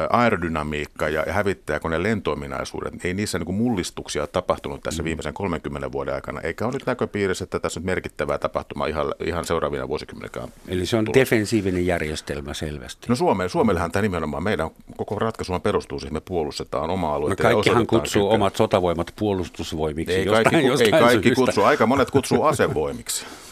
aerodynamiikka 0.10 1.10
ja 1.10 1.26
hävittäjäkoneen 1.30 2.04
lentoiminaisuudet, 2.04 3.06
ei 3.06 3.14
niissä 3.14 3.40
niin 3.40 3.56
mullistuksia 3.56 4.28
tapahtunut 4.28 4.82
tässä 4.82 5.04
mm. 5.04 5.06
viimeisen 5.06 5.34
30 5.34 5.92
vuoden 5.92 6.14
aikana, 6.14 6.42
eikä 6.42 6.66
ole 6.66 6.74
nyt 6.74 6.86
näköpiirissä, 6.86 7.44
että 7.44 7.60
tässä 7.60 7.80
on 7.80 7.86
merkittävää 7.86 8.38
tapahtumaa 8.38 8.88
ihan, 8.88 9.14
ihan 9.26 9.46
seuraavina 9.46 9.88
vuosikymmenikään. 9.88 10.48
Eli 10.68 10.86
se 10.86 10.98
on 10.98 11.06
tulossa. 11.06 11.20
defensiivinen 11.20 11.86
järjestelmä 11.86 12.54
selvästi. 12.54 13.08
No 13.10 13.16
Suomeen, 13.16 13.50
Suomellehan 13.50 13.92
tämä 13.92 14.02
nimenomaan, 14.02 14.44
meidän 14.44 14.70
koko 14.98 15.20
ratkaisu 15.20 15.60
perustuu 15.60 16.00
siihen, 16.00 16.14
me 16.14 16.22
puolustetaan 16.22 16.90
oma 16.90 17.16
aluetta. 17.16 17.44
No 17.44 17.50
kaikkihan 17.50 17.88
kutsuu 17.88 18.28
kyky. 18.28 18.36
omat 18.36 18.56
sotavoimat 18.56 19.14
puolustusvoimiksi. 19.20 20.14
Ei 20.14 20.26
jostain, 20.26 20.44
kaikki, 20.44 20.68
jostain 20.68 20.94
ei 20.96 21.02
kaikki 21.02 21.32
kutsu, 21.32 21.64
aika 21.64 21.86
monet 21.86 22.12
kutsuu 22.12 22.44
asevoimiksi. 22.44 23.26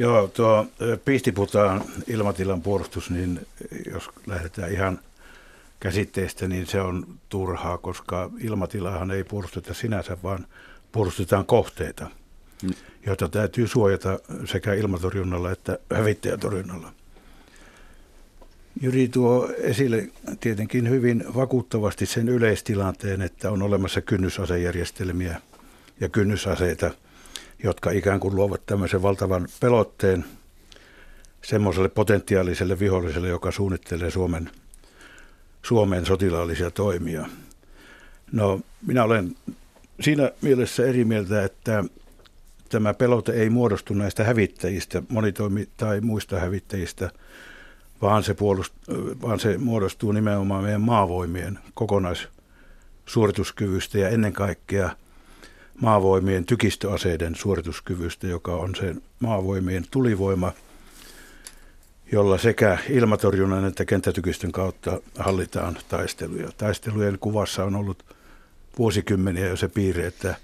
Joo, 0.00 0.28
tuo 0.28 0.66
Pistiputaan 1.04 1.84
ilmatilan 2.06 2.62
puolustus, 2.62 3.10
niin 3.10 3.46
jos 3.92 4.10
lähdetään 4.26 4.72
ihan 4.72 4.98
käsitteestä, 5.80 6.48
niin 6.48 6.66
se 6.66 6.80
on 6.80 7.06
turhaa, 7.28 7.78
koska 7.78 8.30
ilmatilahan 8.38 9.10
ei 9.10 9.24
puolusteta 9.24 9.74
sinänsä, 9.74 10.16
vaan 10.22 10.46
puolustetaan 10.92 11.46
kohteita, 11.46 12.10
mm. 12.62 12.70
joita 13.06 13.28
täytyy 13.28 13.68
suojata 13.68 14.18
sekä 14.44 14.74
ilmatorjunnalla 14.74 15.50
että 15.50 15.78
hävittäjätorjunnalla. 15.94 16.92
Jyri 18.80 19.08
tuo 19.08 19.48
esille 19.58 20.08
tietenkin 20.40 20.88
hyvin 20.88 21.24
vakuuttavasti 21.34 22.06
sen 22.06 22.28
yleistilanteen, 22.28 23.22
että 23.22 23.50
on 23.50 23.62
olemassa 23.62 24.00
kynnysasejärjestelmiä 24.00 25.40
ja 26.00 26.08
kynnysaseita– 26.08 26.90
jotka 27.64 27.90
ikään 27.90 28.20
kuin 28.20 28.36
luovat 28.36 28.66
tämmöisen 28.66 29.02
valtavan 29.02 29.48
pelotteen 29.60 30.24
semmoiselle 31.42 31.88
potentiaaliselle 31.88 32.78
viholliselle, 32.78 33.28
joka 33.28 33.50
suunnittelee 33.50 34.10
Suomen, 34.10 34.50
Suomen 35.62 36.06
sotilaallisia 36.06 36.70
toimia. 36.70 37.26
No, 38.32 38.60
minä 38.86 39.04
olen 39.04 39.36
siinä 40.00 40.30
mielessä 40.42 40.86
eri 40.86 41.04
mieltä, 41.04 41.44
että 41.44 41.84
tämä 42.68 42.94
pelote 42.94 43.32
ei 43.32 43.50
muodostu 43.50 43.94
näistä 43.94 44.24
hävittäjistä, 44.24 45.02
monitoimi- 45.08 45.68
tai 45.76 46.00
muista 46.00 46.40
hävittäjistä, 46.40 47.10
vaan 48.02 48.22
se, 48.22 48.32
puolust- 48.32 48.94
vaan 49.22 49.40
se 49.40 49.58
muodostuu 49.58 50.12
nimenomaan 50.12 50.64
meidän 50.64 50.80
maavoimien 50.80 51.58
kokonaissuorituskyvystä 51.74 53.98
ja 53.98 54.08
ennen 54.08 54.32
kaikkea 54.32 54.90
maavoimien 55.80 56.46
tykistöaseiden 56.46 57.34
suorituskyvystä, 57.34 58.26
joka 58.26 58.52
on 58.52 58.74
se 58.74 58.94
maavoimien 59.20 59.84
tulivoima, 59.90 60.52
jolla 62.12 62.38
sekä 62.38 62.78
ilmatorjunnan 62.88 63.64
että 63.64 63.84
kenttätykistön 63.84 64.52
kautta 64.52 65.00
hallitaan 65.18 65.78
taisteluja. 65.88 66.48
Taistelujen 66.56 67.18
kuvassa 67.18 67.64
on 67.64 67.76
ollut 67.76 68.04
vuosikymmeniä 68.78 69.48
jo 69.48 69.56
se 69.56 69.68
piirre, 69.68 70.06
että 70.06 70.34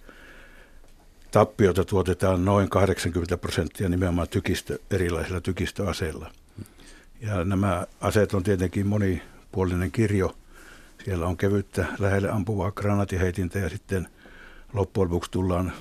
tappiota 1.30 1.84
tuotetaan 1.84 2.44
noin 2.44 2.70
80 2.70 3.38
prosenttia 3.38 3.88
nimenomaan 3.88 4.28
tykistö, 4.28 4.78
erilaisilla 4.90 5.40
tykistöaseilla. 5.40 6.30
Ja 7.20 7.44
nämä 7.44 7.86
aseet 8.00 8.34
on 8.34 8.42
tietenkin 8.42 8.86
monipuolinen 8.86 9.92
kirjo. 9.92 10.36
Siellä 11.04 11.26
on 11.26 11.36
kevyttä 11.36 11.86
lähelle 11.98 12.30
ampuvaa 12.30 12.72
granatiheitintä 12.72 13.58
ja 13.58 13.68
sitten 13.68 14.08
loppujen 14.76 15.10
lopuksi 15.10 15.30
tullaan 15.30 15.72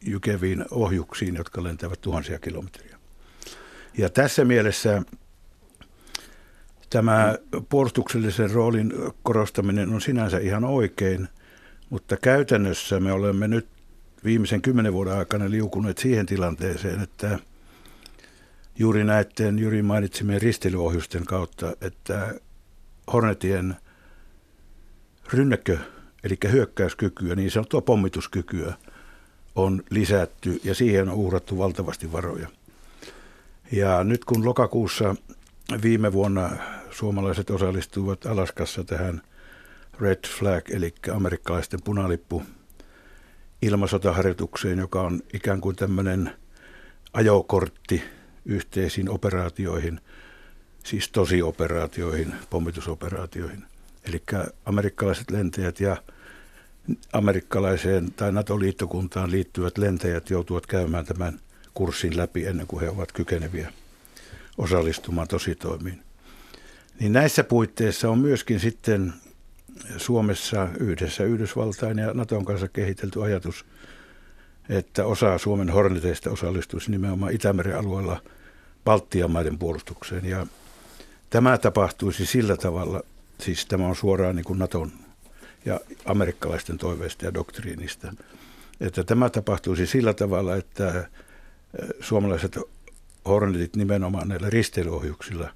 jykeviin 0.00 0.64
ohjuksiin, 0.70 1.34
jotka 1.34 1.62
lentävät 1.62 2.00
tuhansia 2.00 2.38
kilometriä. 2.38 2.98
Ja 3.98 4.10
tässä 4.10 4.44
mielessä 4.44 5.02
tämä 6.90 7.34
puolustuksellisen 7.68 8.50
roolin 8.50 8.92
korostaminen 9.22 9.94
on 9.94 10.00
sinänsä 10.00 10.38
ihan 10.38 10.64
oikein, 10.64 11.28
mutta 11.90 12.16
käytännössä 12.16 13.00
me 13.00 13.12
olemme 13.12 13.48
nyt 13.48 13.68
viimeisen 14.24 14.62
kymmenen 14.62 14.92
vuoden 14.92 15.18
aikana 15.18 15.50
liukuneet 15.50 15.98
siihen 15.98 16.26
tilanteeseen, 16.26 17.00
että 17.00 17.38
juuri 18.78 19.04
näiden 19.04 19.58
Jyri 19.58 19.82
mainitsimien 19.82 20.42
ristelyohjusten 20.42 21.24
kautta, 21.24 21.76
että 21.80 22.34
Hornetien 23.12 23.76
rynnäkkö, 25.32 25.78
eli 26.26 26.52
hyökkäyskykyä, 26.52 27.34
niin 27.34 27.50
sanottua 27.50 27.80
pommituskykyä, 27.80 28.74
on 29.54 29.82
lisätty 29.90 30.60
ja 30.64 30.74
siihen 30.74 31.08
on 31.08 31.14
uhrattu 31.14 31.58
valtavasti 31.58 32.12
varoja. 32.12 32.48
Ja 33.72 34.04
nyt 34.04 34.24
kun 34.24 34.44
lokakuussa 34.44 35.16
viime 35.82 36.12
vuonna 36.12 36.50
suomalaiset 36.90 37.50
osallistuivat 37.50 38.26
Alaskassa 38.26 38.84
tähän 38.84 39.22
Red 40.00 40.26
Flag, 40.38 40.70
eli 40.70 40.94
amerikkalaisten 41.12 41.80
punalippu 41.84 42.42
ilmasotaharjoitukseen, 43.62 44.78
joka 44.78 45.02
on 45.02 45.22
ikään 45.34 45.60
kuin 45.60 45.76
tämmöinen 45.76 46.32
ajokortti 47.12 48.02
yhteisiin 48.44 49.08
operaatioihin, 49.08 50.00
siis 50.84 51.08
tosioperaatioihin, 51.08 52.34
pommitusoperaatioihin. 52.50 53.64
Eli 54.04 54.22
amerikkalaiset 54.64 55.30
lentäjät 55.30 55.80
ja 55.80 55.96
amerikkalaiseen 57.12 58.12
tai 58.12 58.32
NATO-liittokuntaan 58.32 59.30
liittyvät 59.30 59.78
lentäjät 59.78 60.30
joutuvat 60.30 60.66
käymään 60.66 61.06
tämän 61.06 61.40
kurssin 61.74 62.16
läpi 62.16 62.46
ennen 62.46 62.66
kuin 62.66 62.80
he 62.80 62.90
ovat 62.90 63.12
kykeneviä 63.12 63.72
osallistumaan 64.58 65.28
tositoimiin. 65.28 66.00
Niin 67.00 67.12
näissä 67.12 67.44
puitteissa 67.44 68.10
on 68.10 68.18
myöskin 68.18 68.60
sitten 68.60 69.12
Suomessa 69.96 70.68
yhdessä 70.80 71.24
Yhdysvaltain 71.24 71.98
ja 71.98 72.14
Naton 72.14 72.44
kanssa 72.44 72.68
kehitelty 72.68 73.22
ajatus, 73.22 73.64
että 74.68 75.06
osa 75.06 75.38
Suomen 75.38 75.70
horneteista 75.70 76.30
osallistuisi 76.30 76.90
nimenomaan 76.90 77.32
Itämeren 77.32 77.78
alueella 77.78 78.22
Baltian 78.84 79.30
maiden 79.30 79.58
puolustukseen. 79.58 80.24
Ja 80.24 80.46
tämä 81.30 81.58
tapahtuisi 81.58 82.26
sillä 82.26 82.56
tavalla, 82.56 83.02
siis 83.40 83.66
tämä 83.66 83.86
on 83.86 83.96
suoraan 83.96 84.36
niin 84.36 84.44
kuin 84.44 84.58
Naton 84.58 84.92
ja 85.66 85.80
amerikkalaisten 86.04 86.78
toiveista 86.78 87.24
ja 87.24 87.34
doktriinista, 87.34 88.12
että 88.80 89.04
tämä 89.04 89.30
tapahtuisi 89.30 89.86
sillä 89.86 90.14
tavalla, 90.14 90.56
että 90.56 91.08
suomalaiset 92.00 92.58
Hornetit 93.28 93.76
nimenomaan 93.76 94.28
näillä 94.28 94.50
risteilyohjuksilla 94.50 95.50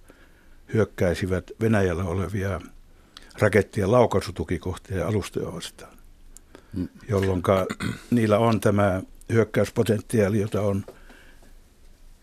hyökkäisivät 0.75 1.51
Venäjällä 1.61 2.05
olevia 2.05 2.61
rakettien 3.38 3.92
laukaisutukikohtia 3.92 4.96
ja 4.96 5.07
alustoja 5.07 5.53
vastaan, 5.53 5.96
mm. 6.73 6.88
jolloin 7.09 7.42
niillä 8.11 8.38
on 8.38 8.61
tämä 8.61 9.03
hyökkäyspotentiaali, 9.33 10.40
jota 10.40 10.61
on 10.61 10.85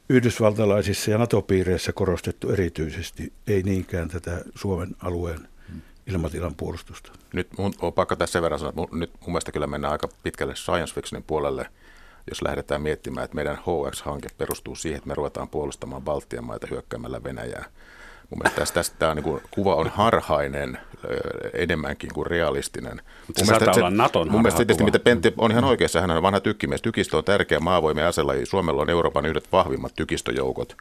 yhdysvaltalaisissa 0.10 1.12
ja 1.12 1.18
NATO-piireissä 1.18 1.94
korostettu 1.94 2.50
erityisesti, 2.50 3.34
ei 3.48 3.64
niinkään 3.64 4.10
tätä 4.10 4.42
Suomen 4.56 4.96
alueen. 5.00 5.48
Ilmatilan 6.08 6.56
puolustusta. 6.56 7.12
Nyt 7.34 7.48
mun 7.58 7.74
on 7.82 7.94
pakko 7.94 8.16
tässä 8.16 8.34
sen 8.34 8.42
verran 8.42 8.60
sanoa, 8.60 8.84
että 8.84 8.96
nyt 8.96 9.12
mun 9.22 9.30
mielestä 9.32 9.52
kyllä 9.52 9.68
mennään 9.68 9.92
aika 9.92 10.10
pitkälle 10.24 10.56
science 10.56 10.94
fictionin 10.94 11.24
puolelle– 11.28 11.70
jos 12.30 12.42
lähdetään 12.42 12.82
miettimään, 12.82 13.26
että 13.26 13.36
meidän 13.36 13.58
HX-hanke 13.58 14.28
perustuu 14.38 14.76
siihen, 14.76 14.98
että 14.98 15.08
me 15.08 15.16
ruvetaan 15.16 15.50
puolustamaan 15.50 16.02
Baltian 16.02 16.44
maita 16.44 16.68
hyökkäämällä 16.70 17.24
Venäjää. 17.24 17.66
Mun 18.30 18.40
mielestä 18.40 18.60
tästä, 18.60 18.74
tästä 18.74 18.96
tämä 19.00 19.16
niin 19.16 19.24
kuin, 19.24 19.42
kuva 19.52 19.76
on 19.76 19.88
harhainen 19.90 20.78
enemmänkin 21.54 22.10
kuin 22.14 22.28
realistinen. 22.28 23.02
Se 23.36 23.46
mun 23.46 23.60
mielestä, 23.60 23.72
olla 23.72 23.90
Naton 23.90 24.32
Mun 24.32 24.42
mielestä 24.42 24.58
tietysti, 24.58 24.84
mitä 24.84 25.00
Pentti 25.00 25.34
on 25.38 25.52
ihan 25.52 25.64
oikeassa, 25.64 26.02
hän 26.02 26.12
on 26.12 26.24
vanha 26.24 26.40
tykkimies. 26.40 26.82
Tykistö 26.82 27.18
on 27.18 27.24
tärkeä 27.24 27.60
maavoimien 27.60 28.08
aselaji. 28.08 28.46
Suomella 28.46 28.82
on 28.82 28.90
Euroopan 28.90 29.26
yhdet 29.26 29.52
vahvimmat 29.52 29.96
tykistöjoukot 29.96 30.78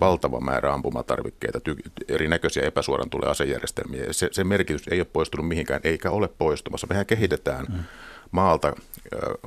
valtava 0.00 0.40
määrä 0.40 0.72
ampumatarvikkeita, 0.72 1.60
ty- 1.68 1.90
erinäköisiä 2.08 2.62
epäsuoran 2.62 3.10
tulee 3.10 3.30
asejärjestelmiä. 3.30 4.12
Se, 4.12 4.28
se 4.32 4.44
merkitys 4.44 4.88
ei 4.88 5.00
ole 5.00 5.06
poistunut 5.12 5.48
mihinkään, 5.48 5.80
eikä 5.84 6.10
ole 6.10 6.28
poistumassa. 6.38 6.86
Mehän 6.90 7.06
kehitetään 7.06 7.66
mm 7.68 7.84
maalta, 8.30 8.72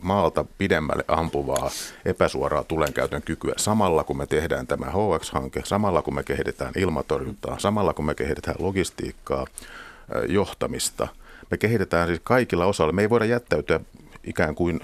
maalta 0.01 0.45
pidemmälle 0.57 1.03
ampuvaa 1.07 1.69
epäsuoraa 2.05 2.63
tulenkäytön 2.63 3.21
kykyä 3.21 3.53
samalla 3.57 4.03
kun 4.03 4.17
me 4.17 4.25
tehdään 4.25 4.67
tämä 4.67 4.85
HX-hanke, 4.85 5.61
samalla 5.63 6.01
kun 6.01 6.15
me 6.15 6.23
kehitetään 6.23 6.73
ilmatorjuntaa, 6.77 7.59
samalla 7.59 7.93
kun 7.93 8.05
me 8.05 8.15
kehitetään 8.15 8.55
logistiikkaa, 8.59 9.45
johtamista. 10.27 11.07
Me 11.51 11.57
kehitetään 11.57 12.07
siis 12.07 12.19
kaikilla 12.23 12.65
osalla. 12.65 12.93
Me 12.93 13.01
ei 13.01 13.09
voida 13.09 13.25
jättäytyä 13.25 13.79
ikään 14.23 14.55
kuin 14.55 14.79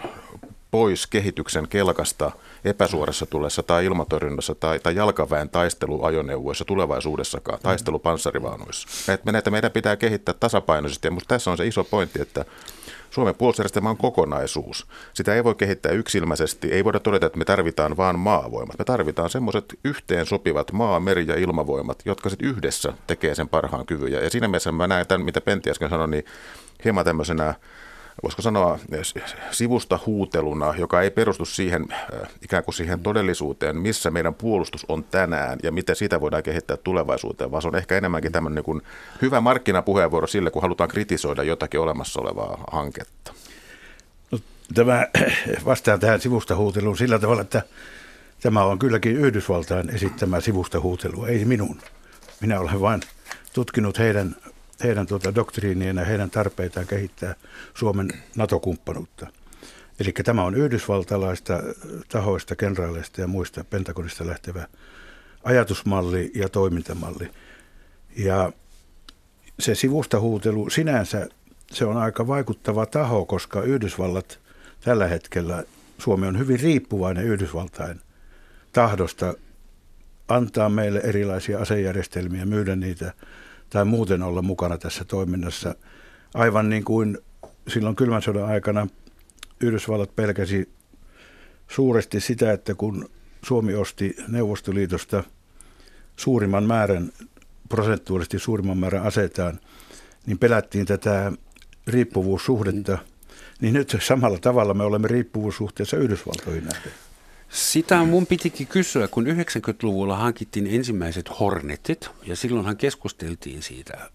pois 0.76 1.08
kehityksen 1.08 1.68
kelkasta 1.68 2.32
epäsuorassa 2.66 3.26
tulessa 3.26 3.64
tai 3.64 3.86
ilmatorjunnassa 3.86 4.56
tai, 4.56 4.80
tai 4.80 4.96
jalkaväen 4.96 5.50
taisteluajoneuvoissa 5.50 6.66
tulevaisuudessakaan, 6.66 7.60
taistelupanssarivaunuissa. 7.64 8.88
Näitä 9.32 9.52
meidän 9.52 9.72
pitää 9.72 9.96
kehittää 9.96 10.36
tasapainoisesti 10.40 11.08
ja 11.08 11.12
minusta 11.12 11.28
tässä 11.28 11.52
on 11.52 11.58
se 11.58 11.68
iso 11.68 11.84
pointti, 11.84 12.22
että 12.22 12.46
Suomen 13.10 13.36
puolustusjärjestelmä 13.36 13.90
on 13.90 13.98
kokonaisuus. 13.98 14.88
Sitä 15.14 15.36
ei 15.36 15.44
voi 15.44 15.56
kehittää 15.56 15.92
yksilmäisesti. 15.92 16.72
Ei 16.72 16.84
voida 16.84 17.00
todeta, 17.00 17.26
että 17.26 17.40
me 17.40 17.46
tarvitaan 17.46 17.98
vain 17.98 18.20
maavoimat. 18.20 18.80
Me 18.80 18.86
tarvitaan 18.86 19.30
semmoiset 19.30 19.80
yhteen 19.84 20.26
sopivat 20.26 20.72
maa, 20.72 21.00
meri 21.00 21.28
ja 21.28 21.36
ilmavoimat, 21.36 22.02
jotka 22.06 22.30
sitten 22.30 22.50
yhdessä 22.50 22.94
tekee 23.08 23.36
sen 23.36 23.50
parhaan 23.50 23.86
kyvyn. 23.86 24.12
Ja 24.12 24.30
siinä 24.30 24.48
mielessä 24.48 24.72
mä 24.72 24.88
näen 24.88 25.08
tämän, 25.08 25.26
mitä 25.26 25.42
Pentti 25.42 25.70
äsken 25.70 25.90
sanoi, 25.90 26.08
niin 26.08 26.26
hieman 26.84 27.06
tämmöisenä 27.06 27.54
voisiko 28.24 28.42
sanoa 28.42 28.80
sivusta 29.52 30.00
huuteluna, 30.06 30.74
joka 30.78 31.02
ei 31.02 31.12
perustu 31.12 31.46
siihen 31.46 31.88
äh, 31.92 32.30
ikään 32.42 32.64
kuin 32.64 32.76
siihen 32.76 33.00
todellisuuteen, 33.00 33.78
missä 33.78 34.12
meidän 34.12 34.34
puolustus 34.34 34.86
on 34.90 35.04
tänään 35.04 35.60
ja 35.64 35.72
miten 35.72 35.96
sitä 35.96 36.22
voidaan 36.22 36.44
kehittää 36.44 36.78
tulevaisuuteen, 36.78 37.52
vaan 37.52 37.62
se 37.62 37.68
on 37.68 37.76
ehkä 37.76 37.98
enemmänkin 37.98 38.32
tämmöinen 38.32 38.64
niin 38.68 38.82
hyvä 39.22 39.42
markkinapuheenvuoro 39.42 40.28
sille, 40.28 40.52
kun 40.52 40.62
halutaan 40.62 40.90
kritisoida 40.90 41.44
jotakin 41.44 41.80
olemassa 41.80 42.22
olevaa 42.22 42.64
hanketta. 42.72 43.34
No, 44.32 44.40
tämä 44.74 45.08
vastaan 45.66 46.00
tähän 46.00 46.22
sivusta 46.22 46.56
huuteluun 46.56 46.98
sillä 46.98 47.20
tavalla, 47.20 47.42
että 47.42 47.62
tämä 48.42 48.64
on 48.64 48.80
kylläkin 48.80 49.16
Yhdysvaltain 49.16 49.90
esittämä 49.90 50.42
sivusta 50.42 50.80
huutelu, 50.80 51.26
ei 51.26 51.46
minun. 51.46 51.80
Minä 52.42 52.60
olen 52.60 52.82
vain 52.82 53.02
tutkinut 53.54 54.00
heidän 54.00 54.36
heidän 54.84 55.08
tuota 55.08 55.36
doktriinien 55.36 55.96
ja 55.98 56.06
heidän 56.06 56.30
tarpeitaan 56.30 56.88
kehittää 56.88 57.36
Suomen 57.74 58.10
NATO-kumppanuutta. 58.36 59.28
Eli 60.00 60.12
tämä 60.12 60.44
on 60.44 60.56
yhdysvaltalaista 60.56 61.64
tahoista, 62.10 62.56
kenraaleista 62.56 63.22
ja 63.22 63.28
muista 63.28 63.64
Pentagonista 63.64 64.28
lähtevä 64.28 64.68
ajatusmalli 65.44 66.32
ja 66.36 66.50
toimintamalli. 66.50 67.32
Ja 68.18 68.52
se 69.60 69.76
sivustahuutelu 69.76 70.70
sinänsä, 70.70 71.28
se 71.72 71.86
on 71.86 71.98
aika 71.98 72.28
vaikuttava 72.28 72.86
taho, 72.86 73.26
koska 73.26 73.62
Yhdysvallat 73.62 74.40
tällä 74.82 75.08
hetkellä, 75.08 75.64
Suomi 75.98 76.28
on 76.28 76.40
hyvin 76.40 76.60
riippuvainen 76.60 77.26
Yhdysvaltain 77.26 78.02
tahdosta 78.74 79.34
antaa 80.28 80.70
meille 80.70 81.00
erilaisia 81.00 81.60
asejärjestelmiä, 81.60 82.46
myydä 82.46 82.76
niitä 82.76 83.14
tai 83.76 83.86
muuten 83.86 84.24
olla 84.24 84.42
mukana 84.42 84.78
tässä 84.78 85.06
toiminnassa. 85.06 85.76
Aivan 86.34 86.70
niin 86.70 86.84
kuin 86.84 87.18
silloin 87.68 87.96
kylmän 87.96 88.22
sodan 88.22 88.46
aikana 88.46 88.88
Yhdysvallat 89.62 90.16
pelkäsi 90.16 90.70
suuresti 91.68 92.20
sitä, 92.20 92.52
että 92.52 92.76
kun 92.76 93.10
Suomi 93.46 93.74
osti 93.74 94.16
Neuvostoliitosta 94.28 95.24
suurimman 96.16 96.64
määrän, 96.64 97.12
prosentuaalisesti 97.70 98.40
suurimman 98.40 98.78
määrän 98.78 99.04
asetaan, 99.04 99.60
niin 100.26 100.40
pelättiin 100.40 100.86
tätä 100.86 101.32
riippuvuussuhdetta. 101.88 102.98
Niin 103.62 103.74
nyt 103.74 103.98
samalla 104.02 104.38
tavalla 104.38 104.74
me 104.74 104.84
olemme 104.84 105.08
riippuvuussuhteessa 105.08 105.98
Yhdysvaltoihin 105.98 106.64
nähden. 106.64 106.92
Sitä 107.56 108.04
mun 108.04 108.28
pitikin 108.28 108.68
kysyä, 108.68 109.08
kun 109.08 109.26
90-luvulla 109.26 110.18
hankittiin 110.18 110.68
ensimmäiset 110.68 111.40
Hornetit, 111.40 112.10
ja 112.26 112.36
silloinhan 112.36 112.78
keskusteltiin 112.78 113.64
siitä 113.64 114.10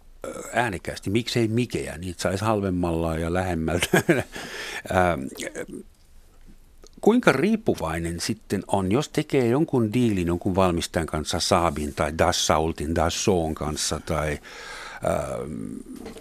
äänekästi, 0.52 1.10
miksei 1.10 1.48
Mikeä, 1.48 1.98
niitä 1.98 2.22
saisi 2.22 2.44
halvemmalla 2.44 3.18
ja 3.18 3.32
lähemmältä. 3.32 4.02
Kuinka 7.00 7.32
riippuvainen 7.32 8.20
sitten 8.20 8.62
on, 8.66 8.92
jos 8.92 9.08
tekee 9.08 9.46
jonkun 9.46 9.92
diilin 9.92 10.26
jonkun 10.26 10.56
valmistajan 10.56 11.06
kanssa, 11.06 11.40
Saabin 11.40 11.94
tai 11.94 12.18
Dassaultin, 12.18 12.94
Dassaultin 12.94 13.54
kanssa 13.54 14.00
tai 14.06 14.38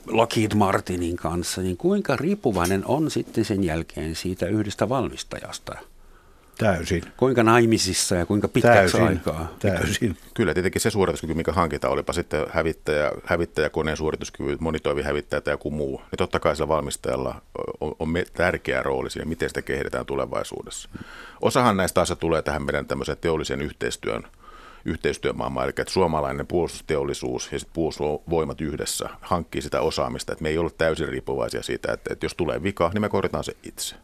Lockheed 0.08 0.51
Martinin 0.55 1.15
kanssa, 1.15 1.62
niin 1.62 1.77
kuinka 1.77 2.15
riippuvainen 2.15 2.86
on 2.86 3.12
sitten 3.12 3.45
sen 3.45 3.63
jälkeen 3.63 4.15
siitä 4.15 4.45
yhdestä 4.45 4.89
valmistajasta? 4.89 5.88
Täysin. 6.60 7.04
Kuinka 7.17 7.43
naimisissa 7.43 8.15
ja 8.15 8.26
kuinka 8.26 8.48
pitkäksi 8.48 8.98
täysin, 8.98 9.08
aikaa? 9.08 9.54
Täysin. 9.60 10.17
Kyllä, 10.34 10.54
tietenkin 10.54 10.82
se 10.82 10.89
suorituskyky, 10.89 11.34
mikä 11.34 11.52
hankitaan, 11.52 11.93
olipa 11.93 12.13
sitten 12.13 12.45
hävittäjä, 12.50 13.12
hävittäjäkoneen 13.26 13.98
suorituskyky, 13.98 14.58
monitoimihävittäjä 14.60 15.41
tai 15.41 15.54
joku 15.54 15.72
muu, 15.72 15.98
niin 15.98 16.17
totta 16.17 16.39
kai 16.39 16.56
sillä 16.56 16.67
valmistajalla 16.67 17.41
on, 17.82 17.95
on 18.00 18.13
tärkeä 18.34 18.84
rooli 18.84 19.10
siinä, 19.10 19.26
miten 19.26 19.50
sitä 19.50 19.62
kehitetään 19.62 20.06
tulevaisuudessa. 20.06 20.89
Osahan 21.41 21.78
näistä 21.78 22.02
asioista 22.02 22.22
tulee 22.22 22.41
tähän 22.41 22.65
meidän 22.65 22.86
tämmöiseen 22.86 23.17
teollisen 23.22 23.62
yhteistyön 23.62 24.24
yhteistyömaailmaa, 24.86 25.63
eli 25.63 25.70
että 25.70 25.94
suomalainen 25.94 26.48
puolustusteollisuus 26.48 27.52
ja 27.52 27.60
sitten 27.60 27.74
puolustusvoimat 27.74 28.62
yhdessä 28.62 29.10
hankkii 29.22 29.62
sitä 29.62 29.82
osaamista, 29.82 30.32
että 30.32 30.44
me 30.44 30.50
ei 30.50 30.58
ole 30.58 30.72
täysin 30.78 31.10
riippuvaisia 31.10 31.63
siitä, 31.63 31.94
että, 31.94 32.13
että 32.13 32.26
jos 32.26 32.36
tulee 32.36 32.63
vika, 32.63 32.92
niin 32.94 33.02
me 33.02 33.10
korjataan 33.10 33.44
se 33.44 33.54
itse. 33.63 33.96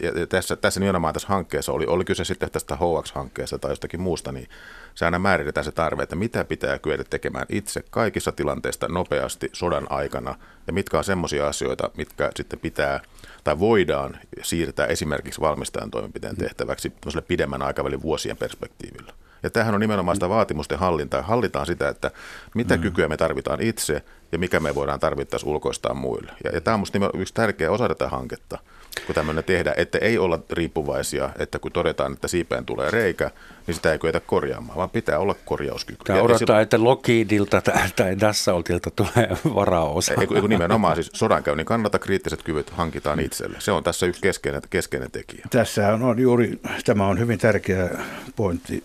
Ja, 0.00 0.20
ja 0.20 0.26
tässä, 0.26 0.56
tässä 0.56 0.80
nimenomaan 0.80 1.14
tässä 1.14 1.28
hankkeessa, 1.28 1.72
oli, 1.72 1.86
oli 1.86 2.04
kyse 2.04 2.24
sitten 2.24 2.50
tästä 2.50 2.76
HX-hankkeesta 2.76 3.58
tai 3.58 3.70
jostakin 3.70 4.00
muusta, 4.00 4.32
niin 4.32 4.48
se 4.94 5.04
aina 5.04 5.18
määritetään 5.18 5.64
se 5.64 5.72
tarve, 5.72 6.02
että 6.02 6.16
mitä 6.16 6.44
pitää 6.44 6.78
kyetä 6.78 7.04
tekemään 7.04 7.46
itse 7.48 7.84
kaikissa 7.90 8.32
tilanteissa 8.32 8.88
nopeasti 8.88 9.50
sodan 9.52 9.86
aikana, 9.90 10.34
ja 10.66 10.72
mitkä 10.72 10.98
on 10.98 11.04
semmoisia 11.04 11.48
asioita, 11.48 11.90
mitkä 11.96 12.30
sitten 12.36 12.58
pitää 12.58 13.00
tai 13.44 13.58
voidaan 13.58 14.18
siirtää 14.42 14.86
esimerkiksi 14.86 15.40
valmistajan 15.40 15.90
toimenpiteen 15.90 16.36
tehtäväksi 16.36 16.92
pidemmän 17.28 17.62
aikavälin 17.62 18.02
vuosien 18.02 18.36
perspektiivillä. 18.36 19.12
Ja 19.42 19.50
tämähän 19.50 19.74
on 19.74 19.80
nimenomaan 19.80 20.16
sitä 20.16 20.28
vaatimusten 20.28 20.78
hallintaa. 20.78 21.22
Hallitaan 21.22 21.66
sitä, 21.66 21.88
että 21.88 22.10
mitä 22.54 22.76
mm. 22.76 22.82
kykyä 22.82 23.08
me 23.08 23.16
tarvitaan 23.16 23.62
itse 23.62 24.02
ja 24.32 24.38
mikä 24.38 24.60
me 24.60 24.74
voidaan 24.74 25.00
tarvittaessa 25.00 25.48
ulkoistaa 25.48 25.94
muille. 25.94 26.32
Ja, 26.44 26.50
ja 26.50 26.60
tämä 26.60 26.74
on 26.74 26.80
minusta 26.80 27.18
yksi 27.18 27.34
tärkeä 27.34 27.70
osa 27.70 27.88
tätä 27.88 28.08
hanketta, 28.08 28.58
kun 29.06 29.14
tämmöinen 29.14 29.44
tehdä, 29.44 29.74
että 29.76 29.98
ei 29.98 30.18
olla 30.18 30.38
riippuvaisia, 30.50 31.30
että 31.38 31.58
kun 31.58 31.72
todetaan, 31.72 32.12
että 32.12 32.28
siipeen 32.28 32.64
tulee 32.64 32.90
reikä, 32.90 33.30
niin 33.66 33.74
sitä 33.74 33.92
ei 33.92 33.98
kyetä 33.98 34.20
korjaamaan, 34.20 34.76
vaan 34.76 34.90
pitää 34.90 35.18
olla 35.18 35.34
korjauskyky. 35.44 36.04
Tämä 36.04 36.22
odottaa, 36.22 36.56
ja 36.56 36.62
että 36.62 36.84
Lockheedilta 36.84 37.62
tai 37.96 38.20
Dassaultilta 38.20 38.90
tulee 38.90 39.36
varaosa. 39.54 40.14
Ei, 40.20 40.26
kun 40.26 40.50
nimenomaan 40.50 40.96
siis 40.96 41.10
sodankäynnin 41.12 41.66
kannalta 41.66 41.98
kriittiset 41.98 42.42
kyvyt 42.42 42.70
hankitaan 42.70 43.20
itselle. 43.20 43.56
Se 43.60 43.72
on 43.72 43.84
tässä 43.84 44.06
yksi 44.06 44.20
keskeinen, 44.20 44.62
keskeinen 44.70 45.10
tekijä. 45.10 45.46
Tässä 45.50 45.88
on 45.88 46.18
juuri, 46.18 46.60
tämä 46.84 47.06
on 47.06 47.18
hyvin 47.18 47.38
tärkeä 47.38 47.90
pointti 48.36 48.84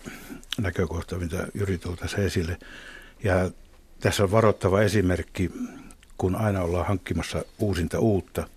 näkökohta, 0.58 1.16
mitä 1.16 1.46
Jyri 1.54 1.78
tuo 1.78 1.96
tässä 1.96 2.16
esille. 2.16 2.58
Ja 3.24 3.50
tässä 4.00 4.22
on 4.24 4.30
varoittava 4.30 4.82
esimerkki, 4.82 5.50
kun 6.18 6.36
aina 6.36 6.62
ollaan 6.62 6.86
hankkimassa 6.86 7.44
uusinta 7.58 7.98
uutta, 7.98 8.48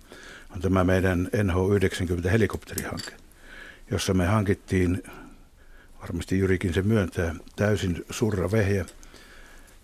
on 0.54 0.60
tämä 0.60 0.84
meidän 0.84 1.30
NH-90 1.36 2.28
helikopterihanke, 2.28 3.12
jossa 3.90 4.14
me 4.14 4.26
hankittiin, 4.26 5.02
varmasti 6.00 6.38
Jyrikin 6.38 6.74
se 6.74 6.82
myöntää, 6.82 7.34
täysin 7.56 8.04
surra 8.10 8.52
vehje, 8.52 8.86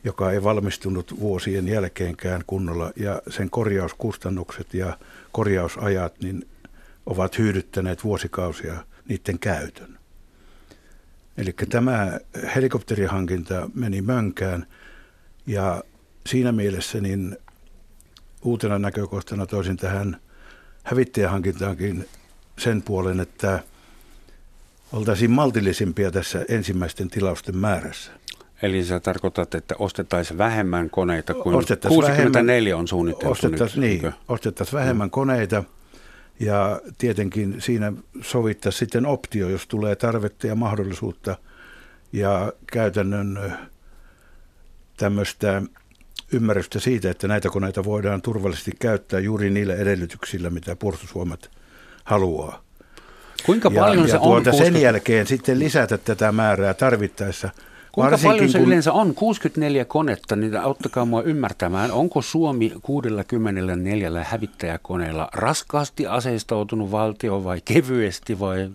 joka 0.05 0.33
ei 0.33 0.43
valmistunut 0.43 1.21
vuosien 1.21 1.69
jälkeenkään 1.69 2.43
kunnolla, 2.47 2.93
ja 2.97 3.23
sen 3.29 3.51
korjauskustannukset 3.51 4.75
ja 4.75 4.99
korjausajat 5.33 6.21
niin 6.23 6.49
ovat 7.07 7.39
hyydyttäneet 7.39 8.05
vuosikausia 8.05 8.85
niiden 9.09 9.39
käytön. 9.39 9.99
Eli 11.39 11.53
tämä 11.69 12.19
helikopterihankinta 12.55 13.71
meni 13.75 14.03
mönkään 14.03 14.67
ja 15.47 15.83
siinä 16.27 16.53
mielessä 16.53 17.01
niin 17.01 17.37
uutena 18.43 18.79
näkökohtana 18.79 19.47
toisin 19.47 19.77
tähän 19.77 20.17
hävittäjähankintaankin 20.83 22.09
sen 22.59 22.83
puolen, 22.83 23.21
että 23.21 23.63
oltaisiin 24.93 25.31
maltillisimpia 25.31 26.11
tässä 26.11 26.45
ensimmäisten 26.49 27.11
tilausten 27.11 27.57
määrässä. 27.57 28.11
Eli 28.63 28.85
sä 28.85 29.01
tarkoitat, 29.01 29.55
että 29.55 29.75
ostettaisiin 29.79 30.39
vähemmän 30.39 30.91
koneita 30.91 31.35
kuin 31.35 31.65
64 31.89 32.43
vähemmän, 32.43 32.81
on 32.81 32.89
suunniteltu 32.89 33.31
ostettaisiin, 33.31 33.81
nyt. 33.81 34.03
Niin, 34.03 34.13
ostettaisiin 34.29 34.79
vähemmän 34.81 35.11
koneita– 35.11 35.65
ja 36.41 36.81
tietenkin 36.99 37.57
siinä 37.59 37.93
sovittaa 38.21 38.73
sitten 38.73 39.07
optio, 39.07 39.49
jos 39.49 39.67
tulee 39.67 39.97
tarvetta 39.97 40.47
ja 40.47 40.55
mahdollisuutta 40.55 41.37
ja 42.13 42.53
käytännön 42.73 43.59
tämmöistä 44.97 45.63
ymmärrystä 46.33 46.81
siitä, 46.81 47.11
että 47.11 47.29
näitä 47.29 47.49
koneita 47.49 47.85
voidaan 47.85 48.23
turvallisesti 48.23 48.73
käyttää 48.79 49.21
juuri 49.21 49.51
niillä 49.51 49.75
edellytyksillä, 49.75 50.51
mitä 50.51 50.77
puolustusvoimat 50.77 51.51
haluaa. 52.05 52.63
Kuinka 53.47 53.71
paljon 53.71 54.03
ja, 54.03 54.07
se 54.07 54.13
ja 54.13 54.19
tuota 54.21 54.51
on? 54.51 54.57
Sen 54.57 54.81
jälkeen 54.81 55.27
sitten 55.27 55.59
lisätä 55.59 55.99
tätä 55.99 56.33
määrää 56.33 56.75
tarvittaessa– 56.75 57.51
Kuinka 57.99 58.11
Varsinkin 58.11 58.37
paljon 58.37 58.51
se 58.51 58.59
kun... 58.59 58.67
yleensä 58.67 58.93
on? 58.93 59.15
64 59.15 59.85
konetta, 59.85 60.37
niin 60.37 60.57
auttakaa 60.57 61.05
mua 61.05 61.23
ymmärtämään. 61.23 61.93
Onko 61.93 62.23
Suomi 62.23 62.73
64 62.83 64.25
hävittäjäkoneella 64.25 65.29
raskaasti 65.33 66.07
aseistautunut 66.07 66.91
valtio 66.91 67.45
vai 67.45 67.61
kevyesti 67.65 68.41
vai 68.41 68.71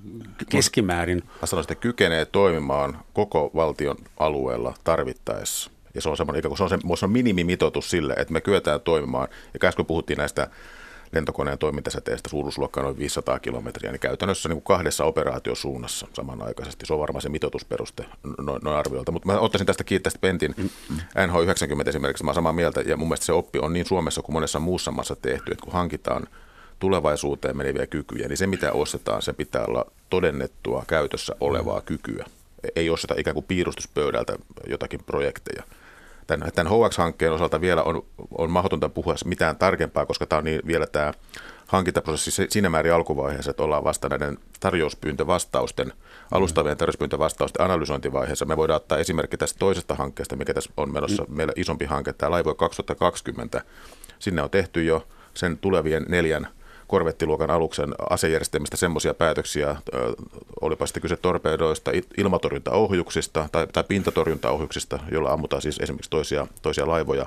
keskimäärin? 0.50 1.24
Mä 1.42 1.48
sanoisin, 1.48 1.72
että 1.72 1.82
kykenee 1.82 2.26
toimimaan 2.26 2.98
koko 3.14 3.52
valtion 3.56 3.98
alueella 4.18 4.74
tarvittaessa. 4.84 5.72
Ja 5.96 6.02
se 6.02 6.10
on 6.10 6.18
semmoinen, 6.18 6.44
se 6.58 6.64
on, 6.64 6.70
se, 6.70 6.78
se 6.96 7.06
on 7.06 7.12
minimimitoitus 7.12 7.90
sille, 7.90 8.14
että 8.14 8.34
me 8.34 8.42
kyetään 8.42 8.82
toimimaan. 8.82 9.28
Ja 9.54 9.70
äsken 9.70 9.86
puhuttiin 9.86 10.18
näistä 10.18 10.48
lentokoneen 11.14 11.58
toimintasäteestä 11.58 12.30
suuruusluokka 12.30 12.82
noin 12.82 12.98
500 12.98 13.40
kilometriä, 13.40 13.92
niin 13.92 14.00
käytännössä 14.00 14.50
niin 14.50 14.56
kuin 14.62 14.78
kahdessa 14.78 15.06
operaatiosuunnassa 15.06 16.08
samanaikaisesti. 16.14 16.86
Se 16.86 16.94
on 16.94 17.00
varmaan 17.00 17.22
se 17.22 17.30
mitoitusperuste 17.30 18.06
noin, 18.38 18.62
noin 18.64 18.78
arviolta. 18.78 19.12
Mutta 19.12 19.28
mä 19.28 19.40
ottaisin 19.40 19.68
tästä 19.68 19.84
kiinni 19.84 20.04
tästä 20.04 20.20
Pentin 20.20 20.56
NH90 21.00 21.90
esimerkiksi, 21.90 22.24
mä 22.24 22.30
olen 22.30 22.36
samaa 22.36 22.54
mieltä, 22.54 22.82
ja 22.82 22.98
mun 22.98 23.08
mielestä 23.08 23.26
se 23.26 23.34
oppi 23.34 23.60
on 23.60 23.74
niin 23.74 23.86
Suomessa 23.86 24.22
kuin 24.22 24.34
monessa 24.34 24.60
muussa 24.60 24.92
maassa 24.92 25.16
tehty, 25.16 25.52
että 25.52 25.64
kun 25.64 25.74
hankitaan 25.74 26.28
tulevaisuuteen 26.80 27.58
meneviä 27.58 27.88
kykyjä, 27.88 28.28
niin 28.28 28.38
se 28.38 28.48
mitä 28.48 28.72
ostetaan, 28.72 29.22
se 29.22 29.34
pitää 29.34 29.66
olla 29.66 29.86
todennettua 30.10 30.84
käytössä 30.88 31.36
olevaa 31.40 31.82
kykyä. 31.82 32.26
Ei 32.76 32.90
osteta 32.90 33.16
ikään 33.18 33.34
kuin 33.34 33.46
piirustuspöydältä 33.46 34.36
jotakin 34.68 35.04
projekteja 35.06 35.64
tämän, 36.28 36.52
tämän 36.56 36.72
HX-hankkeen 36.74 37.34
osalta 37.34 37.62
vielä 37.62 37.84
on, 37.84 38.06
on 38.38 38.52
mahdotonta 38.52 38.90
puhua 38.90 39.16
mitään 39.26 39.56
tarkempaa, 39.56 40.06
koska 40.06 40.26
tämä 40.26 40.38
on 40.38 40.44
niin 40.44 40.62
vielä 40.68 40.88
tämä 40.88 41.14
hankintaprosessi 41.68 42.48
siinä 42.50 42.70
määrin 42.70 42.94
alkuvaiheessa, 42.94 43.52
että 43.52 43.64
ollaan 43.64 43.84
vasta 43.84 44.10
näiden 44.10 44.38
tarjouspyyntövastausten, 44.60 45.94
alustavien 46.32 46.78
tarjouspyyntövastausten 46.78 47.66
analysointivaiheessa. 47.66 48.46
Me 48.46 48.58
voidaan 48.58 48.78
ottaa 48.78 48.98
esimerkki 48.98 49.38
tästä 49.38 49.60
toisesta 49.60 49.96
hankkeesta, 49.96 50.36
mikä 50.36 50.54
tässä 50.54 50.72
on 50.78 50.94
menossa 50.94 51.24
mm. 51.24 51.36
meillä 51.36 51.54
isompi 51.56 51.86
hanke, 51.86 52.14
tämä 52.14 52.32
Laivue 52.32 52.56
2020. 52.56 53.62
Sinne 54.20 54.42
on 54.42 54.50
tehty 54.50 54.84
jo 54.84 55.08
sen 55.34 55.58
tulevien 55.58 56.06
neljän 56.10 56.48
korvettiluokan 56.88 57.52
aluksen 57.52 57.94
asejärjestelmistä 58.10 58.78
semmoisia 58.78 59.14
päätöksiä, 59.14 59.76
olipa 60.62 60.86
sitten 60.86 61.02
kyse 61.02 61.18
torpedoista, 61.18 61.92
ilmatorjuntaohjuksista 62.18 63.50
tai, 63.52 63.68
tai 63.68 63.84
pintatorjuntaohjuksista, 63.84 65.00
joilla 65.12 65.32
ammutaan 65.32 65.62
siis 65.62 65.80
esimerkiksi 65.80 66.10
toisia, 66.10 66.48
toisia 66.62 66.88
laivoja, 66.88 67.26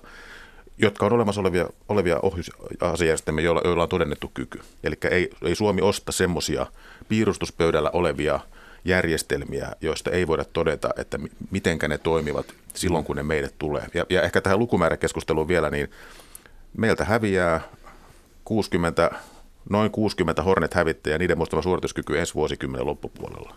jotka 0.78 1.06
on 1.06 1.12
olemassa 1.12 1.40
olevia, 1.40 1.66
olevia 1.88 2.18
ohjusasejärjestelmiä, 2.22 3.44
joilla, 3.44 3.60
joilla 3.64 3.82
on 3.82 3.88
todennettu 3.88 4.30
kyky. 4.34 4.60
Eli 4.84 4.94
ei, 5.10 5.30
ei 5.42 5.54
Suomi 5.54 5.82
osta 5.82 6.12
semmoisia 6.12 6.66
piirustuspöydällä 7.08 7.90
olevia 7.92 8.40
järjestelmiä, 8.84 9.72
joista 9.80 10.10
ei 10.10 10.26
voida 10.26 10.44
todeta, 10.44 10.88
että 10.96 11.18
mitenkä 11.50 11.88
ne 11.88 11.98
toimivat 11.98 12.46
silloin, 12.74 13.04
kun 13.04 13.16
ne 13.16 13.22
meille 13.22 13.50
tulee. 13.58 13.86
Ja, 13.94 14.06
ja 14.08 14.22
ehkä 14.22 14.40
tähän 14.40 14.58
lukumääräkeskusteluun 14.58 15.48
vielä, 15.48 15.70
niin 15.70 15.90
meiltä 16.76 17.04
häviää 17.04 17.60
60 18.44 19.10
noin 19.70 19.90
60 19.90 20.42
Hornet-hävittäjää, 20.42 21.18
niiden 21.18 21.38
muistava 21.38 21.62
suorituskyky 21.62 22.18
ensi 22.18 22.34
vuosikymmenen 22.34 22.86
loppupuolella. 22.86 23.54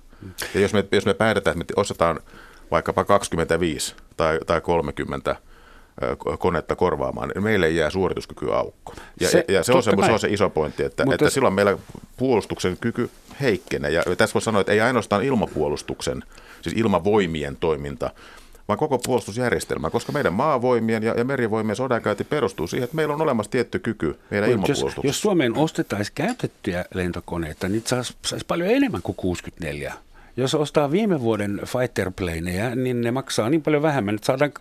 Ja 0.53 0.59
jos 0.59 0.73
me, 0.73 0.85
jos 0.91 1.05
me 1.05 1.13
päätetään, 1.13 1.61
että 1.61 1.73
me 1.73 1.81
ostetaan 1.81 2.19
vaikkapa 2.71 3.05
25 3.05 3.95
tai, 4.17 4.39
tai 4.47 4.61
30 4.61 5.35
konetta 6.39 6.75
korvaamaan, 6.75 7.29
niin 7.29 7.43
meille 7.43 7.69
jää 7.69 7.89
suorituskyky 7.89 8.53
aukko. 8.53 8.93
Ja 9.19 9.29
se, 9.29 9.45
ja 9.47 9.63
se, 9.63 9.73
on 9.73 9.83
se, 9.83 9.91
se 10.05 10.11
on 10.11 10.19
se 10.19 10.27
iso 10.27 10.49
pointti, 10.49 10.83
että, 10.83 11.05
että 11.11 11.25
jos... 11.25 11.33
silloin 11.33 11.53
meillä 11.53 11.77
puolustuksen 12.17 12.77
kyky 12.77 13.09
heikkenee. 13.41 13.91
Ja 13.91 14.03
tässä 14.17 14.33
voi 14.33 14.41
sanoa, 14.41 14.61
että 14.61 14.73
ei 14.73 14.81
ainoastaan 14.81 15.23
ilmapuolustuksen, 15.23 16.23
siis 16.61 16.75
ilmavoimien 16.75 17.57
toiminta, 17.57 18.11
vaan 18.69 18.79
koko 18.79 18.97
puolustusjärjestelmä, 18.97 19.89
koska 19.89 20.12
meidän 20.12 20.34
maavoimien 20.34 21.03
ja, 21.03 21.13
ja 21.17 21.23
merivoimien 21.23 21.75
sodankäynti 21.75 22.23
perustuu 22.23 22.67
siihen, 22.67 22.84
että 22.84 22.95
meillä 22.95 23.13
on 23.13 23.21
olemassa 23.21 23.51
tietty 23.51 23.79
kyky 23.79 24.19
meidän 24.29 24.49
ilmapuolustuksessa. 24.49 24.99
Jos, 24.99 25.05
jos 25.05 25.21
Suomeen 25.21 25.58
ostettaisiin 25.58 26.15
käytettyjä 26.15 26.86
lentokoneita, 26.93 27.69
niin 27.69 27.84
saisi 27.86 28.15
sais 28.25 28.45
paljon 28.45 28.69
enemmän 28.69 29.01
kuin 29.01 29.15
64. 29.15 29.93
Jos 30.38 30.55
ostaa 30.55 30.91
viime 30.91 31.21
vuoden 31.21 31.62
fighterplaneja, 31.65 32.75
niin 32.75 33.01
ne 33.01 33.12
maksaa 33.12 33.49
niin 33.49 33.62
paljon 33.62 33.82
vähemmän, 33.82 34.15
että 34.15 34.25
saadaan 34.25 34.51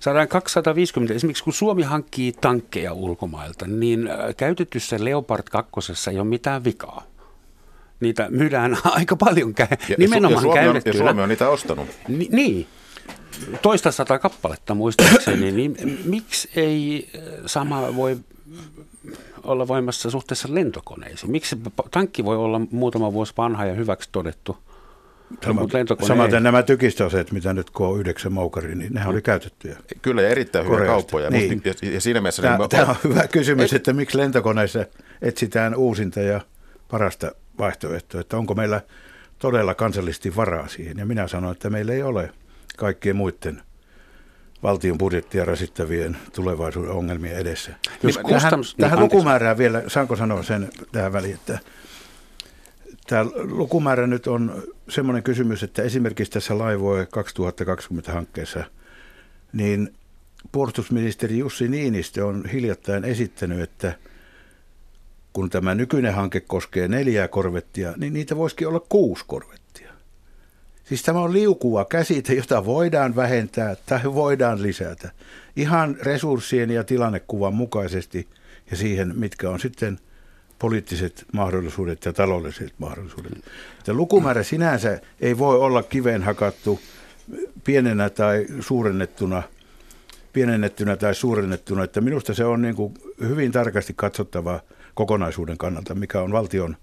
saadaan 0.00 0.28
250, 0.28 1.14
esimerkiksi 1.14 1.44
kun 1.44 1.52
Suomi 1.52 1.82
hankkii 1.82 2.32
tankkeja 2.32 2.92
ulkomailta, 2.92 3.66
niin 3.66 4.08
äh, 4.08 4.16
käytetyssä 4.36 4.96
Leopard 5.00 5.44
2 5.50 5.70
ei 6.10 6.18
ole 6.18 6.28
mitään 6.28 6.64
vikaa. 6.64 7.02
Niitä 8.00 8.26
myydään 8.30 8.76
aika 8.98 9.16
paljon 9.16 9.54
kä- 9.60 9.76
ja, 9.88 9.96
nimenomaan 9.98 10.34
ja 10.34 10.40
Suomi, 10.40 10.68
on, 10.68 10.82
ja 10.84 10.92
Suomi 10.92 11.22
on 11.22 11.28
niitä 11.28 11.48
ostanut. 11.48 11.88
Ni, 12.08 12.28
niin, 12.32 12.66
toista 13.62 13.92
sata 13.92 14.18
kappaletta 14.18 14.74
muistaakseni, 14.74 15.52
niin 15.52 16.00
miksi 16.04 16.50
ei 16.56 17.08
äh, 17.14 17.22
sama 17.46 17.96
voi 17.96 18.16
olla 19.42 19.68
voimassa 19.68 20.10
suhteessa 20.10 20.48
lentokoneisiin? 20.50 21.30
Miksi 21.30 21.56
tankki 21.90 22.24
voi 22.24 22.36
olla 22.36 22.60
muutama 22.70 23.12
vuosi 23.12 23.32
vanha 23.36 23.64
ja 23.64 23.74
hyväksi 23.74 24.08
todettu? 24.12 24.56
Samat, 25.44 25.70
samaten 26.06 26.34
ei. 26.34 26.40
nämä 26.40 26.62
tykistöaseet, 26.62 27.32
mitä 27.32 27.52
nyt 27.52 27.70
K9 27.70 28.30
moukari, 28.30 28.74
niin 28.74 28.92
nehän 28.92 29.10
oli 29.12 29.22
käytettyjä. 29.22 29.76
Kyllä 30.02 30.22
ja 30.22 30.28
erittäin 30.28 30.66
hyviä 30.66 30.86
kauppoja. 30.86 31.30
Niin. 31.30 31.62
Ja, 31.64 31.90
ja 31.90 32.00
siinä 32.00 32.20
mielessä... 32.20 32.42
Tämä, 32.42 32.58
niin 32.58 32.68
tämä 32.68 32.86
on 32.86 32.96
hyvä 33.04 33.26
kysymys, 33.28 33.72
et, 33.72 33.76
että 33.76 33.92
miksi 33.92 34.18
lentokoneissa 34.18 34.84
etsitään 35.22 35.74
uusinta 35.74 36.20
ja 36.20 36.40
parasta 36.90 37.32
vaihtoehtoa, 37.58 38.20
että 38.20 38.36
onko 38.36 38.54
meillä 38.54 38.80
todella 39.38 39.74
kansallisesti 39.74 40.36
varaa 40.36 40.68
siihen. 40.68 40.98
Ja 40.98 41.06
minä 41.06 41.28
sanon, 41.28 41.52
että 41.52 41.70
meillä 41.70 41.92
ei 41.92 42.02
ole 42.02 42.30
kaikkien 42.76 43.16
muiden 43.16 43.62
valtion 44.62 44.98
budjettia 44.98 45.44
rasittavien 45.44 46.16
tulevaisuuden 46.34 46.90
ongelmien 46.90 47.36
edessä. 47.36 47.74
Jos 48.02 48.16
niin, 48.16 48.28
tähän, 48.28 48.52
niin, 48.60 48.64
tähän 48.78 49.00
lukumäärään 49.00 49.58
vielä, 49.58 49.82
saanko 49.86 50.16
sanoa 50.16 50.42
sen 50.42 50.70
tähän 50.92 51.12
väliin, 51.12 51.34
että 51.34 51.58
Tämä 53.06 53.24
lukumäärä 53.34 54.06
nyt 54.06 54.26
on 54.26 54.62
semmoinen 54.88 55.22
kysymys, 55.22 55.62
että 55.62 55.82
esimerkiksi 55.82 56.32
tässä 56.32 56.58
Laivoe 56.58 57.06
2020 57.06 58.12
hankkeessa, 58.12 58.64
niin 59.52 59.94
puolustusministeri 60.52 61.38
Jussi 61.38 61.68
Niinistö 61.68 62.26
on 62.26 62.46
hiljattain 62.52 63.04
esittänyt, 63.04 63.60
että 63.60 63.94
kun 65.32 65.50
tämä 65.50 65.74
nykyinen 65.74 66.14
hanke 66.14 66.40
koskee 66.40 66.88
neljää 66.88 67.28
korvettia, 67.28 67.94
niin 67.96 68.12
niitä 68.12 68.36
voisikin 68.36 68.68
olla 68.68 68.80
kuusi 68.88 69.24
korvettia. 69.26 69.63
Siis 70.84 71.02
tämä 71.02 71.20
on 71.20 71.32
liukuva 71.32 71.84
käsite, 71.84 72.34
jota 72.34 72.64
voidaan 72.64 73.16
vähentää 73.16 73.76
tai 73.86 74.00
voidaan 74.04 74.62
lisätä 74.62 75.10
ihan 75.56 75.96
resurssien 76.02 76.70
ja 76.70 76.84
tilannekuvan 76.84 77.54
mukaisesti 77.54 78.28
ja 78.70 78.76
siihen, 78.76 79.12
mitkä 79.16 79.50
on 79.50 79.60
sitten– 79.60 79.98
poliittiset 80.64 81.24
mahdollisuudet 81.32 82.04
ja 82.04 82.12
taloudelliset 82.12 82.74
mahdollisuudet. 82.78 83.32
Että 83.78 83.92
lukumäärä 83.94 84.42
sinänsä 84.42 85.00
ei 85.20 85.38
voi 85.38 85.58
olla 85.58 85.82
kiveen 85.82 86.22
hakattu 86.22 86.80
pienenä 87.64 88.10
tai 88.10 88.46
suurennettuna, 88.60 89.42
pienennettynä 90.32 90.96
tai 90.96 91.14
suurennettuna. 91.14 91.84
Että 91.84 92.00
minusta 92.00 92.34
se 92.34 92.44
on 92.44 92.62
niin 92.62 92.74
kuin 92.74 92.94
hyvin 93.20 93.52
tarkasti 93.52 93.92
katsottava 93.96 94.60
kokonaisuuden 94.94 95.58
kannalta, 95.58 95.94
mikä 95.94 96.20
on 96.20 96.32
valtion 96.32 96.76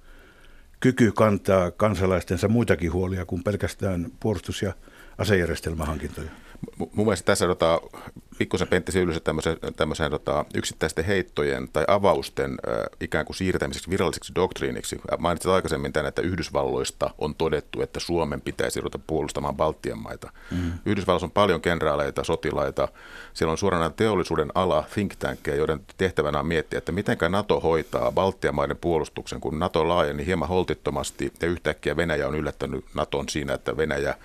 kyky 0.82 1.12
kantaa 1.12 1.72
kansalaistensa 1.72 2.48
muitakin 2.48 2.94
huolia 2.94 3.26
kuin 3.26 3.44
pelkästään 3.44 4.08
puolustus- 4.20 4.62
ja 4.62 4.74
asejärjestelmähankintoja. 5.18 6.30
Mun 6.78 7.06
mielestä 7.06 7.26
tässä 7.26 7.48
tota, 7.48 7.82
pikkusen 8.42 8.68
Pentti 8.68 8.92
Syylyssä 8.92 9.20
tämmöisen, 9.20 9.58
tämmöisen 9.76 10.12
tota, 10.12 10.46
yksittäisten 10.54 11.06
heittojen 11.06 11.70
tai 11.74 11.86
avausten 11.88 12.52
äh, 12.52 12.76
ikään 13.02 13.26
kuin 13.26 13.36
siirtämiseksi 13.36 13.90
viralliseksi 13.90 14.36
doktriiniksi. 14.36 15.02
Mainitsit 15.18 15.52
aikaisemmin 15.52 15.94
tämän, 15.94 16.08
että 16.08 16.22
Yhdysvalloista 16.22 17.10
on 17.18 17.36
todettu, 17.36 17.82
että 17.82 18.00
Suomen 18.00 18.42
pitäisi 18.42 18.82
ruveta 18.82 19.00
puolustamaan 19.08 19.56
Baltian 19.56 20.00
maita. 20.00 20.32
Mm. 20.52 20.72
Yhdysvalloissa 20.86 21.26
on 21.26 21.32
paljon 21.32 21.62
kenraaleita, 21.62 22.24
sotilaita. 22.24 22.88
Siellä 23.34 23.52
on 23.52 23.58
suoraan 23.58 23.94
teollisuuden 23.94 24.52
ala, 24.56 24.86
think 24.94 25.16
tankkeja, 25.16 25.58
joiden 25.58 25.80
tehtävänä 25.98 26.40
on 26.40 26.48
miettiä, 26.48 26.78
että 26.78 26.92
miten 26.92 27.18
NATO 27.30 27.60
hoitaa 27.60 28.12
Baltian 28.12 28.56
maiden 28.56 28.78
puolustuksen, 28.78 29.42
kun 29.42 29.60
NATO 29.60 29.88
laajeni 29.88 30.26
hieman 30.26 30.50
holtittomasti 30.50 31.34
ja 31.42 31.48
yhtäkkiä 31.48 31.98
Venäjä 31.98 32.28
on 32.28 32.36
yllättänyt 32.36 32.86
NATOn 32.94 33.30
siinä, 33.30 33.54
että 33.54 33.78
Venäjä 33.78 34.16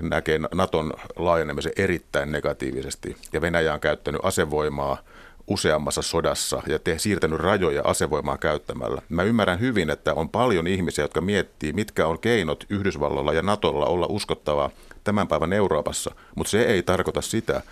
näkee 0.00 0.40
Naton 0.54 0.92
laajenemisen 1.16 1.72
erittäin 1.76 2.32
negatiivisesti. 2.32 3.16
Ja 3.32 3.40
Venäjä 3.40 3.74
on 3.74 3.80
käyttänyt 3.80 4.20
asevoimaa 4.24 4.98
useammassa 5.46 6.02
sodassa 6.02 6.62
ja 6.66 6.78
te, 6.78 6.98
siirtänyt 6.98 7.40
rajoja 7.40 7.82
asevoimaa 7.84 8.38
käyttämällä. 8.38 9.02
Mä 9.08 9.22
ymmärrän 9.22 9.60
hyvin, 9.60 9.90
että 9.90 10.14
on 10.14 10.28
paljon 10.28 10.66
ihmisiä, 10.66 11.04
jotka 11.04 11.20
miettii, 11.20 11.72
mitkä 11.72 12.06
on 12.06 12.18
keinot 12.18 12.64
Yhdysvalloilla 12.70 13.32
ja 13.32 13.42
Natolla 13.42 13.86
olla 13.86 14.06
uskottavaa 14.08 14.70
tämän 15.04 15.28
päivän 15.28 15.52
Euroopassa, 15.52 16.14
mutta 16.34 16.50
se 16.50 16.62
ei 16.62 16.82
tarkoita 16.82 17.20
sitä, 17.20 17.62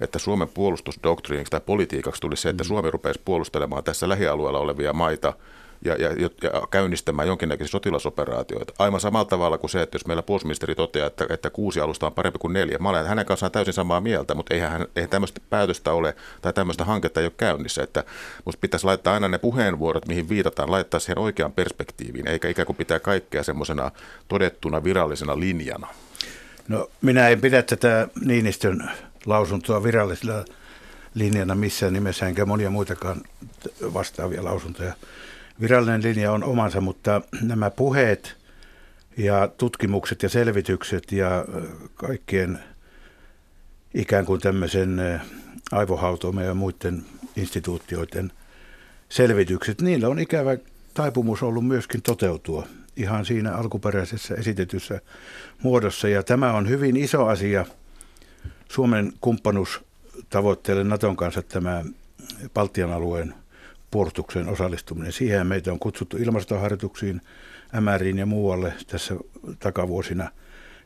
että 0.00 0.18
Suomen 0.18 0.48
puolustusdoktriiniksi 0.48 1.50
tai 1.50 1.60
politiikaksi 1.60 2.20
tulisi 2.20 2.42
se, 2.42 2.48
että 2.48 2.64
mm. 2.64 2.68
Suomi 2.68 2.90
rupeaisi 2.90 3.20
puolustelemaan 3.24 3.84
tässä 3.84 4.08
lähialueella 4.08 4.58
olevia 4.58 4.92
maita– 4.92 5.32
ja, 5.84 5.94
ja, 5.94 6.08
ja 6.12 6.30
käynnistämään 6.70 7.28
jonkinnäköisiä 7.28 7.70
sotilasoperaatioita. 7.70 8.72
Aivan 8.78 9.00
samalla 9.00 9.24
tavalla 9.24 9.58
kuin 9.58 9.70
se, 9.70 9.82
että 9.82 9.94
jos 9.94 10.06
meillä 10.06 10.22
puolustusministeri 10.22 10.74
toteaa, 10.74 11.06
että, 11.06 11.26
että 11.30 11.50
kuusi 11.50 11.80
alusta 11.80 12.06
on 12.06 12.12
parempi 12.12 12.38
kuin 12.38 12.52
neljä. 12.52 12.78
Mä 12.78 12.88
olen 12.88 13.06
hänen 13.06 13.26
kanssaan 13.26 13.52
täysin 13.52 13.74
samaa 13.74 14.00
mieltä, 14.00 14.34
mutta 14.34 14.54
eihän, 14.54 14.86
eihän 14.96 15.10
tämmöistä 15.10 15.40
päätöstä 15.50 15.92
ole 15.92 16.16
tai 16.42 16.52
tämmöistä 16.52 16.84
hanketta 16.84 17.20
ei 17.20 17.26
ole 17.26 17.32
käynnissä. 17.36 17.82
Että 17.82 18.04
musta 18.44 18.60
pitäisi 18.60 18.86
laittaa 18.86 19.14
aina 19.14 19.28
ne 19.28 19.38
puheenvuorot, 19.38 20.08
mihin 20.08 20.28
viitataan, 20.28 20.70
laittaa 20.70 21.00
siihen 21.00 21.18
oikeaan 21.18 21.52
perspektiiviin, 21.52 22.28
eikä 22.28 22.48
ikään 22.48 22.66
kuin 22.66 22.76
pitää 22.76 23.00
kaikkea 23.00 23.42
semmoisena 23.42 23.90
todettuna 24.28 24.84
virallisena 24.84 25.40
linjana. 25.40 25.88
No 26.68 26.90
minä 27.02 27.28
en 27.28 27.40
pidä 27.40 27.62
tätä 27.62 28.08
Niinistön 28.24 28.90
lausuntoa 29.26 29.82
virallisella 29.82 30.44
linjana 31.14 31.54
missään 31.54 31.92
nimessä, 31.92 32.26
enkä 32.26 32.46
monia 32.46 32.70
muitakaan 32.70 33.20
vastaavia 33.94 34.44
lausuntoja 34.44 34.92
virallinen 35.60 36.02
linja 36.02 36.32
on 36.32 36.44
omansa, 36.44 36.80
mutta 36.80 37.20
nämä 37.42 37.70
puheet 37.70 38.36
ja 39.16 39.48
tutkimukset 39.48 40.22
ja 40.22 40.28
selvitykset 40.28 41.12
ja 41.12 41.44
kaikkien 41.94 42.58
ikään 43.94 44.26
kuin 44.26 44.40
tämmöisen 44.40 45.20
aivohautomme 45.72 46.44
ja 46.44 46.54
muiden 46.54 47.04
instituutioiden 47.36 48.32
selvitykset, 49.08 49.80
niillä 49.80 50.08
on 50.08 50.18
ikävä 50.18 50.56
taipumus 50.94 51.42
ollut 51.42 51.66
myöskin 51.66 52.02
toteutua 52.02 52.66
ihan 52.96 53.24
siinä 53.24 53.54
alkuperäisessä 53.54 54.34
esitetyssä 54.34 55.00
muodossa. 55.62 56.08
Ja 56.08 56.22
tämä 56.22 56.52
on 56.52 56.68
hyvin 56.68 56.96
iso 56.96 57.26
asia 57.26 57.66
Suomen 58.68 59.12
kumppanuustavoitteelle 59.20 60.84
Naton 60.84 61.16
kanssa 61.16 61.42
tämä 61.42 61.84
Baltian 62.54 62.92
alueen– 62.92 63.34
puolustukseen 63.90 64.48
osallistuminen. 64.48 65.12
Siihen 65.12 65.46
meitä 65.46 65.72
on 65.72 65.78
kutsuttu 65.78 66.16
ilmastoharjoituksiin, 66.16 67.20
MRiin 67.80 68.18
ja 68.18 68.26
muualle 68.26 68.72
tässä 68.86 69.14
takavuosina. 69.58 70.30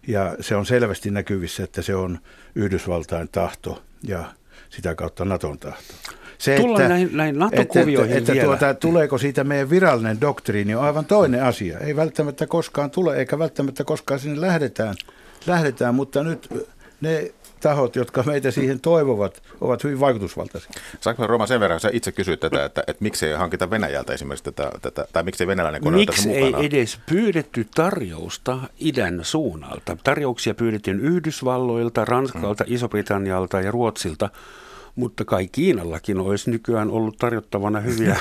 Ja 0.06 0.36
se 0.40 0.56
on 0.56 0.66
selvästi 0.66 1.10
näkyvissä, 1.10 1.64
että 1.64 1.82
se 1.82 1.94
on 1.94 2.18
Yhdysvaltain 2.54 3.28
tahto 3.32 3.82
ja 4.02 4.24
sitä 4.70 4.94
kautta 4.94 5.24
Naton 5.24 5.58
tahto. 5.58 5.94
Se, 6.38 6.56
Tullaan 6.56 6.82
että, 6.82 6.88
näihin, 6.88 7.16
näihin 7.16 7.38
NATO-kuvioihin 7.38 8.16
että, 8.16 8.32
että, 8.32 8.44
tuota, 8.44 8.74
tuleeko 8.74 9.18
siitä 9.18 9.44
meidän 9.44 9.70
virallinen 9.70 10.20
doktriini 10.20 10.74
on 10.74 10.84
aivan 10.84 11.04
toinen 11.04 11.44
asia. 11.44 11.78
Ei 11.78 11.96
välttämättä 11.96 12.46
koskaan 12.46 12.90
tule, 12.90 13.16
eikä 13.16 13.38
välttämättä 13.38 13.84
koskaan 13.84 14.20
sinne 14.20 14.40
lähdetään, 14.40 14.94
lähdetään 15.46 15.94
mutta 15.94 16.22
nyt 16.22 16.66
ne 17.00 17.32
tahot, 17.62 17.96
jotka 17.96 18.22
meitä 18.22 18.50
siihen 18.50 18.80
toivovat, 18.80 19.42
ovat 19.60 19.84
hyvin 19.84 20.00
vaikutusvaltaisia. 20.00 20.70
Saanko 21.00 21.26
Roma 21.26 21.46
sen 21.46 21.60
verran, 21.60 21.80
sä 21.80 21.90
itse 21.92 22.12
kysyit 22.12 22.40
tätä, 22.40 22.64
että, 22.64 22.84
että 22.86 23.02
miksi 23.02 23.26
ei 23.26 23.32
hankita 23.32 23.70
Venäjältä 23.70 24.12
esimerkiksi 24.12 24.44
tätä, 24.44 24.70
tätä 24.82 25.06
tai 25.12 25.22
miksi 25.22 25.42
ei 25.42 25.46
venäläinen 25.46 25.82
kone 25.82 25.96
Miksi 25.96 26.30
ei 26.30 26.54
edes 26.58 26.98
pyydetty 27.06 27.66
tarjousta 27.74 28.58
idän 28.78 29.20
suunnalta? 29.22 29.96
Tarjouksia 30.04 30.54
pyydettiin 30.54 31.00
Yhdysvalloilta, 31.00 32.04
Ranskalta, 32.04 32.64
mm. 32.64 32.74
Iso-Britannialta 32.74 33.60
ja 33.60 33.70
Ruotsilta, 33.70 34.30
Mutta 34.94 35.24
kai 35.24 35.48
Kiinallakin 35.48 36.18
olisi 36.18 36.50
nykyään 36.50 36.90
ollut 36.90 37.16
tarjottavana 37.16 37.80
hyviä, 37.80 38.16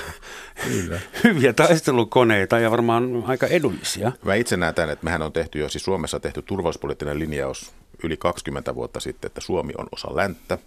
hyviä 1.23 1.53
taistelukoneita 1.53 2.59
ja 2.59 2.71
varmaan 2.71 3.23
aika 3.27 3.47
edullisia. 3.47 4.11
Mä 4.25 4.35
itse 4.35 4.57
näen 4.57 4.75
tämän, 4.75 4.89
että 4.89 5.03
mehän 5.03 5.21
on 5.21 5.31
tehty 5.31 5.59
jo, 5.59 5.69
siis 5.69 5.83
Suomessa 5.83 6.19
tehty 6.19 6.41
turvallisuuspoliittinen 6.41 7.19
linjaus 7.19 7.71
yli 8.03 8.17
20 8.17 8.75
vuotta 8.75 8.99
sitten, 8.99 9.27
että 9.27 9.41
Suomi 9.41 9.73
on 9.77 9.87
osa 9.91 10.15
länttä, 10.15 10.57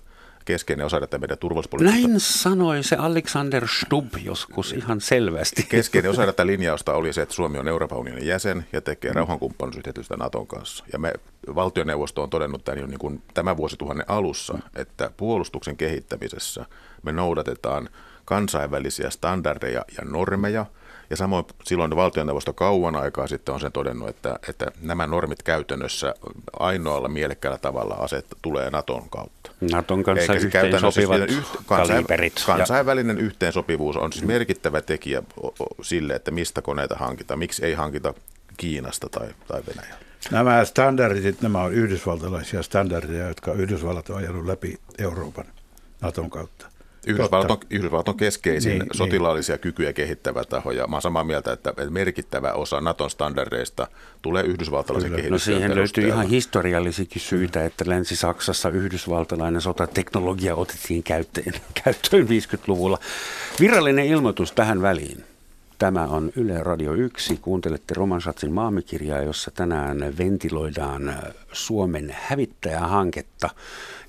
keskeinen 0.45 0.87
osa 0.87 1.01
tätä 1.01 1.19
meidän 1.19 1.39
turvallisuuspolitiikkaa. 1.39 2.09
Näin 2.09 2.21
sanoi 2.21 2.83
se 2.83 2.97
Alexander 2.97 3.69
Stubb 3.69 4.15
joskus 4.25 4.73
ihan 4.73 5.01
selvästi. 5.01 5.67
Keskeinen 5.69 6.11
osa 6.11 6.27
tätä 6.27 6.47
linjausta 6.47 6.95
oli 6.95 7.13
se, 7.13 7.23
että 7.23 7.35
Suomi 7.35 7.59
on 7.59 7.69
Euroopan 7.69 7.99
unionin 7.99 8.27
jäsen 8.27 8.67
ja 8.73 8.81
tekee 8.81 9.11
mm. 9.11 9.17
rauhankumppanuusyhteistyötä 9.17 10.17
Naton 10.17 10.47
kanssa. 10.47 10.85
Ja 10.93 10.99
me 10.99 11.13
valtioneuvosto 11.55 12.23
on 12.23 12.31
todennut 12.31 12.65
tämän 12.65 12.81
jo 12.81 12.87
niin 12.87 12.99
kuin 12.99 13.23
tämän 13.35 13.57
vuosituhannen 13.57 14.11
alussa, 14.11 14.59
että 14.77 15.11
puolustuksen 15.17 15.77
kehittämisessä 15.77 16.67
me 17.03 17.13
noudatetaan 17.13 17.89
kansainvälisiä 18.25 19.11
standardeja 19.11 19.85
ja 19.99 20.05
normeja– 20.05 20.67
ja 21.11 21.17
samoin 21.17 21.45
silloin 21.65 21.97
valtioneuvosto 21.97 22.53
kauan 22.53 22.97
aikaa 22.97 23.27
sitten 23.27 23.55
on 23.55 23.61
sen 23.61 23.73
todennut, 23.73 24.09
että, 24.09 24.39
että 24.49 24.67
nämä 24.81 25.07
normit 25.07 25.43
käytännössä 25.43 26.15
ainoalla 26.59 27.09
mielekkäällä 27.09 27.59
tavalla 27.59 27.95
aset 27.95 28.27
tulee 28.43 28.71
Naton 28.71 29.11
kautta. 29.11 29.44
Naton 29.73 30.03
kanssa 30.03 30.33
Eikä 30.33 30.63
yhteen 30.63 30.81
sopivat 30.81 31.31
yht, 31.31 31.49
kaliberit. 31.67 32.43
Kansainvälinen 32.47 33.19
ja... 33.19 33.23
yhteensopivuus 33.23 33.97
on 33.97 34.13
siis 34.13 34.25
merkittävä 34.25 34.83
tekijä 34.83 35.23
sille, 35.83 36.15
että 36.15 36.31
mistä 36.31 36.63
koneita 36.63 36.95
hankitaan, 36.95 37.39
miksi 37.39 37.65
ei 37.65 37.75
hankita 37.75 38.15
Kiinasta 38.57 39.09
tai, 39.09 39.29
tai 39.49 39.63
Venäjältä. 39.67 40.05
Nämä 40.31 40.65
standardit, 40.65 41.43
nämä 41.43 41.63
on 41.63 41.73
yhdysvaltalaisia 41.73 42.63
standardeja, 42.63 43.29
jotka 43.29 43.53
Yhdysvallat 43.53 44.11
on 44.11 44.17
ajanut 44.17 44.47
läpi 44.47 44.79
Euroopan 44.99 45.45
Naton 46.01 46.31
kautta. 46.31 46.67
Yhdysvallat 47.07 47.51
on, 47.51 47.59
Yhdysvallat 47.71 48.09
on 48.09 48.17
keskeisin 48.17 48.71
niin, 48.71 48.79
niin. 48.79 48.89
sotilaallisia 48.97 49.55
niin. 49.55 49.61
kykyjä 49.61 49.93
kehittävä 49.93 50.45
taho, 50.45 50.71
ja 50.71 50.87
mä 50.87 50.95
olen 50.95 51.03
samaa 51.03 51.25
mieltä, 51.25 51.53
että 51.53 51.75
merkittävä 51.91 52.53
osa 52.53 52.81
Naton 52.81 53.11
standardeista 53.11 53.87
tulee 54.23 54.43
yhdysvaltalaisen 54.43 55.11
kehityksen 55.11 55.33
No 55.33 55.39
siihen 55.59 55.75
löytyy 55.75 56.09
ihan 56.09 56.29
historiallisikin 56.29 57.23
syitä, 57.23 57.65
että 57.65 57.85
Länsi-Saksassa 57.89 58.69
yhdysvaltalainen 58.69 59.61
sotateknologia 59.61 60.55
otettiin 60.55 61.03
käyttöön, 61.03 61.53
käyttöön 61.85 62.27
50-luvulla. 62.27 62.99
Virallinen 63.61 64.07
ilmoitus 64.07 64.53
tähän 64.53 64.83
väliin. 64.83 65.25
Tämä 65.79 66.07
on 66.07 66.33
Yle 66.37 66.63
Radio 66.63 66.93
1. 66.93 67.37
Kuuntelette 67.37 67.95
Romansatsin 67.95 68.53
maamikirjaa, 68.53 69.23
jossa 69.23 69.51
tänään 69.51 70.15
ventiloidaan 70.19 71.17
Suomen 71.53 72.17
hävittäjähanketta. 72.21 73.51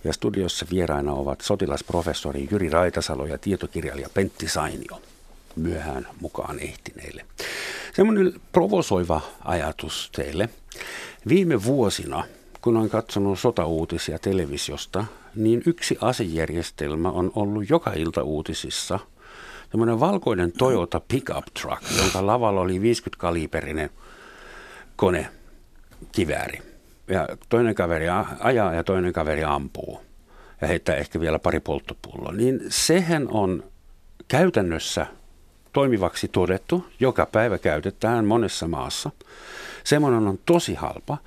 Ja 0.04 0.14
studiossa 0.14 0.66
vieraina 0.72 1.14
ovat 1.14 1.42
sotilasprofessori 1.42 2.48
Jyri 2.52 2.70
Raitasalo 2.70 3.26
ja 3.26 3.38
tietokirjailija 3.38 4.10
Pentti 4.14 4.48
Sainio 4.48 5.02
myöhään 5.56 6.08
mukaan 6.22 6.60
ehtineille. 6.60 7.26
Semmoinen 7.94 8.34
provosoiva 8.52 9.22
ajatus 9.46 10.10
teille. 10.16 10.50
Viime 11.28 11.64
vuosina, 11.64 12.24
kun 12.62 12.78
olen 12.78 12.90
katsonut 12.90 13.40
sotauutisia 13.40 14.20
televisiosta, 14.20 15.06
niin 15.36 15.64
yksi 15.66 15.98
asejärjestelmä 16.02 17.10
on 17.12 17.32
ollut 17.36 17.70
joka 17.70 17.94
ilta 17.94 18.24
uutisissa. 18.24 19.00
Semmoinen 19.72 20.00
valkoinen 20.00 20.52
Toyota 20.52 21.02
pickup 21.08 21.46
truck, 21.62 21.84
jonka 21.98 22.26
lavalla 22.26 22.62
oli 22.62 22.80
50-kaliberinen 22.80 23.90
kone, 24.96 25.30
kivääri 26.12 26.62
ja 27.08 27.28
toinen 27.50 27.76
kaveri 27.76 28.06
ajaa 28.40 28.74
ja 28.74 28.84
toinen 28.84 29.14
kaveri 29.14 29.44
ampuu 29.44 30.02
ja 30.62 30.68
heittää 30.68 30.96
ehkä 30.96 31.20
vielä 31.20 31.40
pari 31.40 31.60
polttopulloa, 31.60 32.32
niin 32.32 32.62
sehän 32.70 33.28
on 33.32 33.64
käytännössä 34.28 35.08
toimivaksi 35.74 36.28
todettu, 36.28 36.86
joka 37.00 37.26
päivä 37.26 37.58
käytetään 37.58 38.26
monessa 38.26 38.68
maassa. 38.68 39.12
Semmoinen 39.84 40.28
on 40.28 40.40
tosi 40.46 40.74
halpa. 40.74 41.18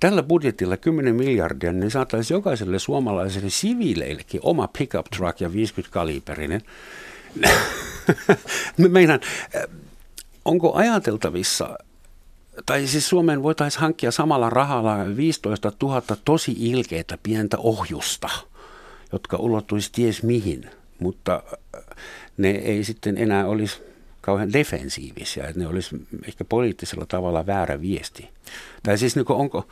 Tällä 0.00 0.22
budjetilla 0.22 0.76
10 0.76 1.14
miljardia, 1.14 1.72
niin 1.72 1.90
saataisiin 1.90 2.36
jokaiselle 2.36 2.78
suomalaiselle 2.78 3.50
siviileillekin 3.50 4.40
oma 4.42 4.68
pickup 4.78 5.06
truck 5.16 5.40
ja 5.40 5.52
50 5.52 5.94
kaliberinen. 5.94 6.62
Meidän, 8.76 9.20
onko 10.44 10.74
ajateltavissa, 10.74 11.78
tai 12.66 12.86
siis 12.86 13.08
Suomeen 13.08 13.42
voitaisiin 13.42 13.80
hankkia 13.80 14.10
samalla 14.10 14.50
rahalla 14.50 15.16
15 15.16 15.72
000 15.82 16.02
tosi 16.24 16.54
ilkeitä 16.58 17.18
pientä 17.22 17.58
ohjusta, 17.58 18.28
jotka 19.12 19.36
ulottuisi 19.36 19.92
ties 19.92 20.22
mihin, 20.22 20.70
mutta 20.98 21.42
äh, 21.54 21.82
ne 22.36 22.50
ei 22.50 22.84
sitten 22.84 23.18
enää 23.18 23.46
olisi 23.46 23.78
kauhean 24.20 24.52
defensiivisiä, 24.52 25.46
että 25.46 25.60
ne 25.60 25.66
olisi 25.66 25.96
ehkä 26.28 26.44
poliittisella 26.44 27.06
tavalla 27.06 27.46
väärä 27.46 27.80
viesti. 27.80 28.28
Tai 28.82 28.98
siis 28.98 29.16
niin 29.16 29.26
onko, 29.28 29.68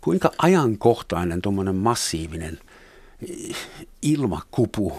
kuinka 0.00 0.30
ajankohtainen 0.38 1.42
tuommoinen 1.42 1.74
massiivinen 1.74 2.58
ilmakupu 4.02 4.98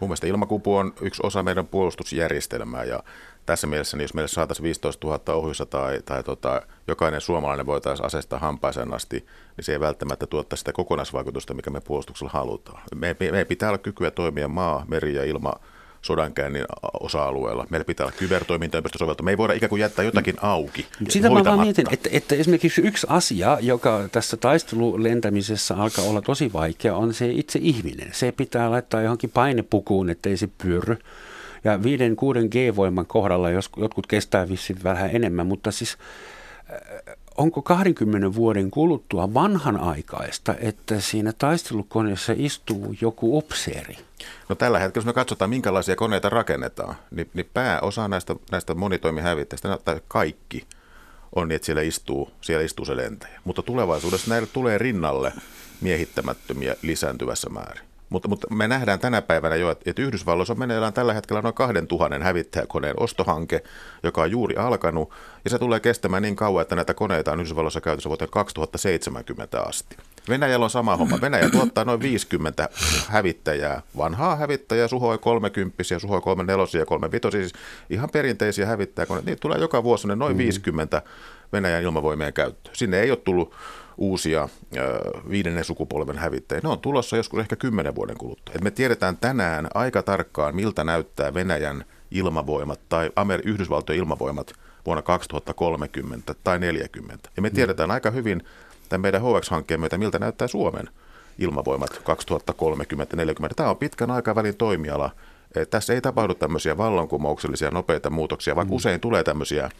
Mun 0.00 0.08
mielestä 0.08 0.26
ilmakupu 0.26 0.76
on 0.76 0.92
yksi 1.00 1.22
osa 1.24 1.42
meidän 1.42 1.66
puolustusjärjestelmää 1.66 2.84
ja 2.84 3.02
tässä 3.46 3.66
mielessä, 3.66 3.96
niin 3.96 4.04
jos 4.04 4.14
meille 4.14 4.28
saataisiin 4.28 4.64
15 4.64 5.06
000 5.06 5.34
ohjussa 5.34 5.66
tai, 5.66 6.02
tai 6.04 6.22
tota, 6.22 6.62
jokainen 6.88 7.20
suomalainen 7.20 7.66
voitaisiin 7.66 8.06
asestaa 8.06 8.38
hampaisen 8.38 8.94
asti, 8.94 9.26
niin 9.56 9.64
se 9.64 9.72
ei 9.72 9.80
välttämättä 9.80 10.26
tuottaa 10.26 10.56
sitä 10.56 10.72
kokonaisvaikutusta, 10.72 11.54
mikä 11.54 11.70
me 11.70 11.80
puolustuksella 11.80 12.32
halutaan. 12.32 12.82
Me, 12.94 13.16
me, 13.20 13.30
me 13.30 13.44
pitää 13.44 13.68
olla 13.68 13.78
kykyä 13.78 14.10
toimia 14.10 14.48
maa, 14.48 14.84
meri 14.88 15.14
ja 15.14 15.24
ilma 15.24 15.52
sodankäynnin 16.04 16.64
osa-alueella. 17.00 17.66
Meillä 17.70 17.84
pitää 17.84 18.06
olla 18.06 18.16
kybertoimintaympäristö 18.18 18.98
sovelta. 18.98 19.22
Me 19.22 19.30
ei 19.30 19.38
voida 19.38 19.54
ikään 19.54 19.70
kuin 19.70 19.80
jättää 19.80 20.04
jotakin 20.04 20.34
auki. 20.42 20.86
Sitä 21.08 21.30
mä 21.30 21.44
vaan 21.44 21.60
mietin, 21.60 21.86
että, 21.90 22.08
että 22.12 22.34
esimerkiksi 22.34 22.80
yksi 22.80 23.06
asia, 23.10 23.58
joka 23.60 24.08
tässä 24.12 24.36
taistelulentämisessä 24.36 25.76
alkaa 25.76 26.04
olla 26.04 26.22
tosi 26.22 26.52
vaikea, 26.52 26.96
on 26.96 27.14
se 27.14 27.30
itse 27.30 27.58
ihminen. 27.62 28.08
Se 28.12 28.32
pitää 28.32 28.70
laittaa 28.70 29.02
johonkin 29.02 29.30
painepukuun, 29.30 30.10
ettei 30.10 30.36
se 30.36 30.48
pyörry. 30.62 30.96
Ja 31.64 31.76
5-6 31.76 31.80
G-voiman 32.48 33.06
kohdalla 33.06 33.50
jos, 33.50 33.70
jotkut 33.76 34.06
kestää 34.06 34.48
vissiin 34.48 34.78
vähän 34.84 35.10
enemmän, 35.12 35.46
mutta 35.46 35.70
siis 35.70 35.98
onko 37.38 37.62
20 37.62 38.34
vuoden 38.34 38.70
kuluttua 38.70 39.34
vanhanaikaista, 39.34 40.54
että 40.58 41.00
siinä 41.00 41.32
taistelukoneessa 41.32 42.32
istuu 42.36 42.94
joku 43.00 43.38
upseeri? 43.38 43.96
No 44.48 44.54
tällä 44.54 44.78
hetkellä, 44.78 45.02
jos 45.02 45.06
me 45.06 45.12
katsotaan, 45.12 45.50
minkälaisia 45.50 45.96
koneita 45.96 46.28
rakennetaan, 46.28 46.94
niin, 47.10 47.30
niin 47.34 47.50
pääosa 47.54 48.08
näistä, 48.08 48.36
näistä 48.50 48.74
monitoimihävittäjistä, 48.74 49.78
tai 49.84 50.00
kaikki, 50.08 50.66
on 51.34 51.48
niin, 51.48 51.56
että 51.56 51.66
siellä 51.66 51.82
istuu, 51.82 52.30
siellä 52.40 52.64
istuu 52.64 52.84
se 52.84 52.96
lentäjä. 52.96 53.40
Mutta 53.44 53.62
tulevaisuudessa 53.62 54.30
näille 54.30 54.48
tulee 54.52 54.78
rinnalle 54.78 55.32
miehittämättömiä 55.80 56.76
lisääntyvässä 56.82 57.50
määrin. 57.50 57.93
Mutta, 58.14 58.28
mutta 58.28 58.54
me 58.54 58.68
nähdään 58.68 59.00
tänä 59.00 59.22
päivänä 59.22 59.56
jo, 59.56 59.70
että 59.70 60.02
Yhdysvalloissa 60.02 60.54
meneillään 60.54 60.92
tällä 60.92 61.12
hetkellä 61.12 61.42
noin 61.42 61.54
2000 61.54 62.24
hävittäjäkoneen 62.24 62.94
ostohanke, 63.00 63.62
joka 64.02 64.22
on 64.22 64.30
juuri 64.30 64.56
alkanut, 64.56 65.10
ja 65.44 65.50
se 65.50 65.58
tulee 65.58 65.80
kestämään 65.80 66.22
niin 66.22 66.36
kauan, 66.36 66.62
että 66.62 66.76
näitä 66.76 66.94
koneita 66.94 67.32
on 67.32 67.40
Yhdysvalloissa 67.40 67.80
käytössä 67.80 68.08
vuoteen 68.08 68.30
2070 68.30 69.60
asti. 69.60 69.96
Venäjällä 70.28 70.64
on 70.64 70.70
sama 70.70 70.96
homma. 70.96 71.20
Venäjä 71.20 71.50
tuottaa 71.50 71.84
noin 71.84 72.00
50 72.00 72.68
hävittäjää, 73.08 73.82
vanhaa 73.96 74.36
hävittäjää, 74.36 74.88
Suhoi 74.88 75.18
30, 75.18 75.84
Suhoi 75.98 76.20
34 76.20 76.80
ja 76.80 76.86
35, 76.86 77.38
siis 77.38 77.52
ihan 77.90 78.10
perinteisiä 78.12 78.66
hävittäjäkoneita. 78.66 79.30
Niitä 79.30 79.40
tulee 79.40 79.58
joka 79.58 79.84
vuosi 79.84 80.08
noin 80.08 80.38
50 80.38 80.96
mm-hmm. 80.96 81.50
Venäjän 81.52 81.82
ilmavoimien 81.82 82.32
käyttöön. 82.32 82.76
Sinne 82.76 83.00
ei 83.00 83.10
ole 83.10 83.18
tullut 83.24 83.54
uusia 83.98 84.48
viidennen 85.30 85.64
sukupolven 85.64 86.18
hävittäjiä. 86.18 86.60
Ne 86.62 86.68
on 86.68 86.80
tulossa 86.80 87.16
joskus 87.16 87.40
ehkä 87.40 87.56
kymmenen 87.56 87.94
vuoden 87.94 88.18
kuluttua. 88.18 88.54
Et 88.54 88.64
me 88.64 88.70
tiedetään 88.70 89.16
tänään 89.16 89.68
aika 89.74 90.02
tarkkaan, 90.02 90.56
miltä 90.56 90.84
näyttää 90.84 91.34
Venäjän 91.34 91.84
ilmavoimat 92.10 92.80
tai 92.88 93.10
Amer- 93.16 93.42
Yhdysvaltojen 93.44 93.98
ilmavoimat 93.98 94.52
vuonna 94.86 95.02
2030 95.02 96.34
tai 96.44 96.58
40. 96.58 97.30
Ja 97.36 97.42
me 97.42 97.48
mm. 97.48 97.54
tiedetään 97.54 97.90
aika 97.90 98.10
hyvin 98.10 98.42
tämän 98.88 99.00
meidän 99.00 99.22
HX-hankkeen 99.22 99.80
myötä, 99.80 99.98
miltä 99.98 100.18
näyttää 100.18 100.48
Suomen 100.48 100.88
ilmavoimat 101.38 101.90
2030-40. 101.90 101.98
Tämä 103.56 103.70
on 103.70 103.76
pitkän 103.76 104.10
aikavälin 104.10 104.56
toimiala. 104.56 105.10
Tässä 105.70 105.94
ei 105.94 106.00
tapahdu 106.00 106.34
tämmöisiä 106.34 106.76
vallankumouksellisia 106.76 107.70
nopeita 107.70 108.10
muutoksia, 108.10 108.56
vaikka 108.56 108.72
mm. 108.72 108.76
usein 108.76 109.00
tulee 109.00 109.24
tämmöisiä 109.24 109.70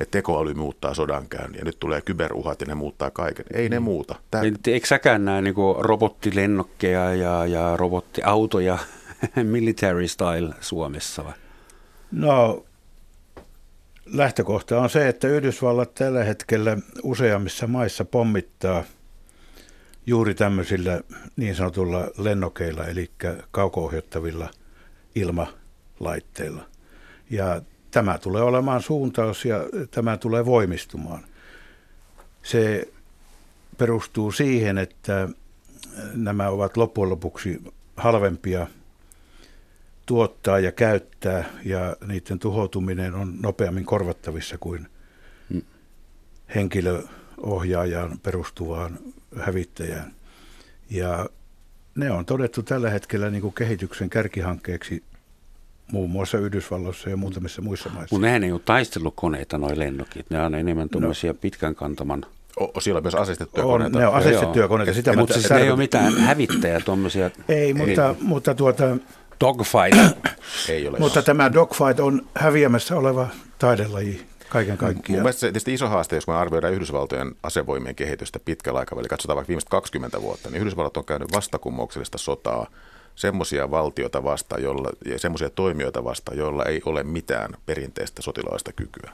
että 0.00 0.18
tekoäly 0.18 0.54
muuttaa 0.54 0.94
sodankäynnin 0.94 1.58
ja 1.58 1.64
nyt 1.64 1.80
tulee 1.80 2.00
kyberuhat 2.00 2.60
ja 2.60 2.66
ne 2.66 2.74
muuttaa 2.74 3.10
kaiken. 3.10 3.44
Ei 3.52 3.68
ne 3.68 3.78
mm. 3.78 3.82
muuta. 3.82 4.14
Tää... 4.30 4.42
Eikö 4.66 4.86
säkään 4.86 5.24
näe 5.24 5.42
niin 5.42 5.54
robottilennokkeja 5.78 7.14
ja, 7.14 7.46
ja 7.46 7.76
robottiautoja 7.76 8.78
military 9.42 10.08
style 10.08 10.54
Suomessa 10.60 11.24
vai? 11.24 11.32
No 12.12 12.64
lähtökohta 14.06 14.80
on 14.80 14.90
se, 14.90 15.08
että 15.08 15.28
Yhdysvallat 15.28 15.94
tällä 15.94 16.24
hetkellä 16.24 16.76
useammissa 17.02 17.66
maissa 17.66 18.04
pommittaa 18.04 18.84
juuri 20.06 20.34
tämmöisillä 20.34 21.00
niin 21.36 21.54
sanotulla 21.54 22.08
lennokeilla, 22.18 22.86
eli 22.86 23.10
kauko-ohjattavilla 23.50 24.50
ilmalaitteilla. 25.14 26.62
Ja 27.30 27.62
tämä 27.90 28.18
tulee 28.18 28.42
olemaan 28.42 28.82
suuntaus 28.82 29.44
ja 29.44 29.56
tämä 29.90 30.16
tulee 30.16 30.46
voimistumaan. 30.46 31.24
Se 32.42 32.88
perustuu 33.78 34.32
siihen, 34.32 34.78
että 34.78 35.28
nämä 36.14 36.48
ovat 36.48 36.76
loppujen 36.76 37.10
lopuksi 37.10 37.62
halvempia 37.96 38.66
tuottaa 40.06 40.58
ja 40.58 40.72
käyttää 40.72 41.44
ja 41.64 41.96
niiden 42.06 42.38
tuhoutuminen 42.38 43.14
on 43.14 43.34
nopeammin 43.42 43.84
korvattavissa 43.84 44.58
kuin 44.58 44.88
hmm. 45.50 45.62
henkilöohjaajaan 46.54 48.18
perustuvaan 48.18 48.98
hävittäjään. 49.36 50.14
Ja 50.90 51.28
ne 51.94 52.10
on 52.10 52.26
todettu 52.26 52.62
tällä 52.62 52.90
hetkellä 52.90 53.30
niin 53.30 53.42
kuin 53.42 53.54
kehityksen 53.54 54.10
kärkihankkeeksi 54.10 55.02
muun 55.92 56.10
muassa 56.10 56.38
Yhdysvalloissa 56.38 57.10
ja 57.10 57.16
muutamissa 57.16 57.62
muissa 57.62 57.88
maissa. 57.88 58.14
Mutta 58.14 58.26
nehän 58.26 58.44
ei 58.44 58.52
ole 58.52 58.60
taistelukoneita, 58.64 59.58
nuo 59.58 59.70
lennokit. 59.74 60.30
Ne 60.30 60.42
on 60.42 60.54
enemmän 60.54 60.88
tuommoisia 60.88 61.32
no. 61.32 61.38
pitkän 61.40 61.74
kantaman 61.74 62.26
O, 62.60 62.80
siellä 62.80 62.98
on 62.98 63.04
myös 63.04 63.14
asestettuja 63.14 63.66
on, 63.66 63.70
koneita. 63.70 63.98
Ne 63.98 64.06
on 64.06 64.14
asestettuja 64.14 64.68
koneita. 64.68 64.94
Sitä 64.94 65.16
mutta 65.16 65.34
siis 65.34 65.50
ei 65.50 65.70
ole 65.70 65.78
mitään 65.78 66.18
hävittäjää 66.18 66.80
tuommoisia. 66.80 67.30
Ei, 67.48 67.74
mutta, 67.74 68.08
ei. 68.08 68.14
mutta 68.20 68.54
tuota... 68.54 68.96
Dogfight. 69.40 69.98
ei 70.68 70.88
ole. 70.88 70.98
Mutta 70.98 71.22
tämä 71.22 71.52
dogfight 71.52 72.00
on 72.00 72.26
häviämässä 72.34 72.96
oleva 72.96 73.28
taidelaji 73.58 74.26
kaiken 74.48 74.76
kaikkiaan. 74.76 75.16
Mun 75.16 75.22
mielestä 75.22 75.40
se 75.40 75.46
tietysti 75.46 75.74
iso 75.74 75.88
haaste, 75.88 76.16
jos 76.16 76.26
me 76.26 76.34
arvioidaan 76.34 76.74
Yhdysvaltojen 76.74 77.34
asevoimien 77.42 77.94
kehitystä 77.94 78.38
pitkällä 78.44 78.80
aikavälillä, 78.80 79.08
katsotaan 79.08 79.36
vaikka 79.36 79.48
viimeiset 79.48 79.70
20 79.70 80.22
vuotta, 80.22 80.50
niin 80.50 80.60
Yhdysvallat 80.60 80.96
on 80.96 81.04
käynyt 81.04 81.32
vastakummouksellista 81.32 82.18
sotaa 82.18 82.66
semmoisia 83.20 83.70
valtioita 83.70 84.24
vastaan 84.24 84.62
jolla, 84.62 84.90
ja 85.04 85.18
semmoisia 85.18 85.50
toimijoita 85.50 86.04
vastaan, 86.04 86.38
joilla 86.38 86.64
ei 86.64 86.82
ole 86.84 87.02
mitään 87.02 87.50
perinteistä 87.66 88.22
sotilaista 88.22 88.72
kykyä. 88.72 89.10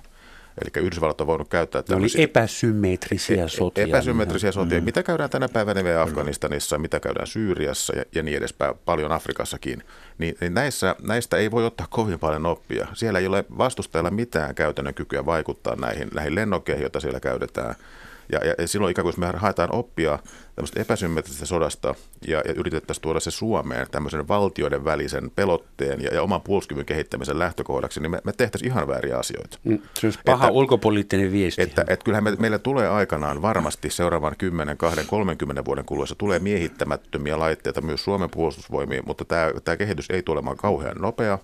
Eli 0.63 0.85
Yhdysvallat 0.85 1.21
on 1.21 1.27
voinut 1.27 1.49
käyttää 1.49 1.83
tämmöisiä... 1.83 2.19
Oli 2.19 2.25
epäsymmetrisiä 2.25 3.45
e- 3.45 3.49
sotia. 3.49 3.85
Epäsymmetrisiä 3.85 4.53
sotia. 4.53 4.79
Mm. 4.81 4.85
Mitä 4.85 5.03
käydään 5.03 5.31
tänä 5.31 5.49
päivänä 5.49 5.85
vielä 5.85 6.03
Afganistanissa, 6.03 6.79
mitä 6.79 7.01
käydään 7.01 7.27
Syyriassa 7.27 7.97
ja, 7.97 8.05
ja 8.15 8.23
niin 8.23 8.37
edespäin, 8.37 8.75
paljon 8.85 9.13
Afrikassakin. 9.13 9.83
Niin, 10.19 10.37
niin 10.41 10.55
näissä, 10.55 10.97
näistä 11.03 11.37
ei 11.37 11.51
voi 11.51 11.67
ottaa 11.67 11.87
kovin 11.91 12.19
paljon 12.19 12.47
oppia. 12.47 12.87
Siellä 12.95 13.19
ei 13.19 13.27
ole 13.27 13.45
vastustajalla 13.59 14.11
mitään 14.11 14.55
käytännön 14.55 14.95
kykyä 14.95 15.27
vaikuttaa 15.27 15.77
näihin, 15.77 16.09
näihin 16.15 16.35
lennokkeihin, 16.35 16.83
joita 16.83 17.01
siellä 17.01 17.21
käytetään– 17.21 17.75
ja, 18.33 18.41
ja 18.59 18.69
silloin 18.69 18.91
ikään 18.91 19.05
kuin 19.05 19.15
me 19.17 19.33
haetaan 19.37 19.75
oppia 19.75 20.19
tämmöistä 20.55 20.81
epäsymmetrisestä 20.81 21.47
sodasta 21.47 21.95
ja, 22.29 22.43
ja 22.45 22.55
yritettäisiin 22.57 23.03
tuoda 23.03 23.21
se 23.21 23.31
Suomeen 23.31 23.87
tämmöisen 23.91 24.29
valtioiden 24.29 24.85
välisen 24.85 25.31
pelotteen 25.31 26.03
ja, 26.03 26.15
ja 26.15 26.23
oman 26.23 26.43
puolustuskyvyn 26.43 26.87
kehittämisen 26.87 27.39
lähtökohdaksi, 27.39 28.01
niin 28.01 28.11
me, 28.11 28.21
me 28.25 28.33
tehtäisiin 28.33 28.71
ihan 28.71 28.89
vääriä 28.89 29.19
asioita. 29.19 29.59
Mm, 29.65 29.79
se 29.95 30.07
olisi 30.07 30.19
paha 30.25 30.47
että, 30.47 30.53
ulkopoliittinen 30.53 31.33
viesti. 31.33 31.63
Että, 31.63 31.85
että 31.89 32.05
kyllähän 32.05 32.25
me, 32.25 32.37
meille 32.39 32.59
tulee 32.59 32.89
aikanaan 32.89 33.43
varmasti 33.43 33.91
seuraavan 33.91 34.35
10, 34.39 34.77
20, 34.77 35.11
30 35.11 35.65
vuoden 35.65 35.85
kuluessa 35.85 36.15
tulee 36.15 36.39
miehittämättömiä 36.39 37.39
laitteita 37.39 37.81
myös 37.81 38.05
Suomen 38.05 38.31
puolustusvoimiin, 38.31 39.03
mutta 39.07 39.25
tämä, 39.25 39.51
tämä 39.65 39.77
kehitys 39.77 40.11
ei 40.11 40.23
tule 40.23 40.37
olemaan 40.37 40.57
kauhean 40.57 40.97
nopea 41.01 41.39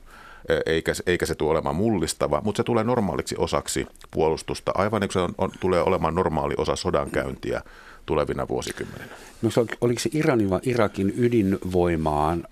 eikä, 0.67 0.93
eikä 1.07 1.27
se 1.27 1.35
tule 1.35 1.51
olemaan 1.51 1.77
mullistava, 1.77 2.41
mutta 2.45 2.57
se 2.57 2.65
tulee 2.65 2.85
normaaliksi 2.85 3.35
osaksi 3.39 3.87
puolustusta, 4.11 4.73
aivan 4.75 5.01
niin 5.01 5.09
kuin 5.09 5.13
se 5.13 5.21
on, 5.21 5.35
on, 5.39 5.51
tulee 5.61 5.83
olemaan 5.83 6.15
normaali 6.15 6.55
osa 6.57 6.77
sodankäyntiä 6.77 7.63
tulevina 8.07 8.49
vuosikymmeninä. 8.49 9.13
No, 9.43 9.51
oliko 9.81 10.01
se 10.01 10.11
Iranin 10.13 10.51
vai 10.51 10.61
Irakin 10.63 11.15
ydinvoimaan, 11.17 12.45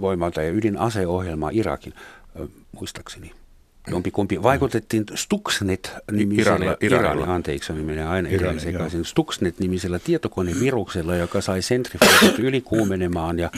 voimalta 0.00 0.42
ja 0.42 0.50
ydinaseohjelmaa 0.50 1.50
Irakin, 1.52 1.94
muistaakseni? 2.72 3.32
Jompikumpi. 3.90 4.42
Vaikutettiin 4.42 5.04
Stuxnet-nimisellä, 5.14 6.76
Irani, 6.80 7.22
anteeksi, 7.26 7.72
menee 7.72 8.06
aina 8.06 8.28
Irani, 8.28 8.60
sekaisin, 8.60 9.04
Stuxnet-nimisellä 9.04 9.98
tietokoneviruksella, 9.98 11.16
joka 11.16 11.40
sai 11.40 11.62
sentrifuusit 11.62 12.38
ylikuumenemaan 12.38 13.38
ja 13.38 13.50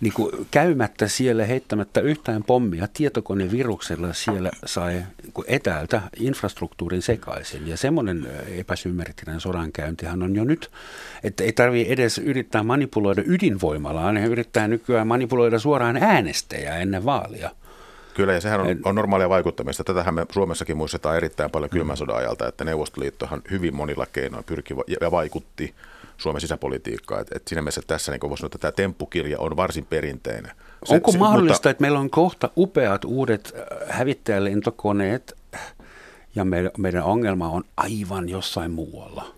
niin 0.00 0.12
kuin 0.12 0.46
käymättä 0.50 1.08
siellä 1.08 1.44
heittämättä 1.44 2.00
yhtään 2.00 2.44
pommia 2.44 2.88
tietokoneviruksella 2.92 4.12
siellä 4.12 4.50
sai 4.66 4.92
niin 4.94 5.44
etäältä 5.46 6.02
infrastruktuurin 6.16 7.02
sekaisin. 7.02 7.68
Ja 7.68 7.76
semmoinen 7.76 8.26
epäsymmetrinen 8.56 9.40
sodankäyntihän 9.40 10.22
on 10.22 10.36
jo 10.36 10.44
nyt, 10.44 10.70
että 11.24 11.44
ei 11.44 11.52
tarvitse 11.52 11.92
edes 11.92 12.18
yrittää 12.18 12.62
manipuloida 12.62 13.22
ydinvoimalaa, 13.26 14.12
ne 14.12 14.26
yrittää 14.26 14.68
nykyään 14.68 15.06
manipuloida 15.06 15.58
suoraan 15.58 15.96
äänestäjää 15.96 16.78
ennen 16.78 17.04
vaalia. 17.04 17.50
Kyllä, 18.14 18.32
ja 18.32 18.40
sehän 18.40 18.60
on, 18.60 18.66
on 18.84 18.94
normaalia 18.94 19.28
vaikuttamista. 19.28 19.84
Tätähän 19.84 20.14
me 20.14 20.26
Suomessakin 20.32 20.76
muistetaan 20.76 21.16
erittäin 21.16 21.50
paljon 21.50 21.70
kylmän 21.70 21.96
sodan 21.96 22.16
ajalta, 22.16 22.48
että 22.48 22.64
Neuvostoliittohan 22.64 23.42
hyvin 23.50 23.76
monilla 23.76 24.06
keinoin 24.06 24.44
pyrki 24.44 24.74
ja 25.00 25.10
vaikutti 25.10 25.74
Suomen 26.18 26.40
sisäpolitiikkaa. 26.40 27.20
Et, 27.20 27.28
et 27.34 27.48
siinä 27.48 27.62
mielessä 27.62 27.82
tässä 27.86 28.12
niin 28.12 28.20
voisi 28.20 28.40
sanoa, 28.40 28.48
että 28.48 28.58
tämä 28.58 28.72
temppukirja 28.72 29.38
on 29.38 29.56
varsin 29.56 29.86
perinteinen. 29.86 30.52
Se, 30.84 30.94
Onko 30.94 31.12
se, 31.12 31.18
mahdollista, 31.18 31.56
mutta, 31.56 31.70
että 31.70 31.80
meillä 31.80 31.98
on 31.98 32.10
kohta 32.10 32.50
upeat 32.56 33.04
uudet 33.04 33.52
äh, 33.56 33.88
hävittäjälentokoneet 33.88 35.36
ja 36.34 36.44
me, 36.44 36.70
meidän 36.78 37.04
ongelma 37.04 37.48
on 37.48 37.64
aivan 37.76 38.28
jossain 38.28 38.70
muualla? 38.70 39.34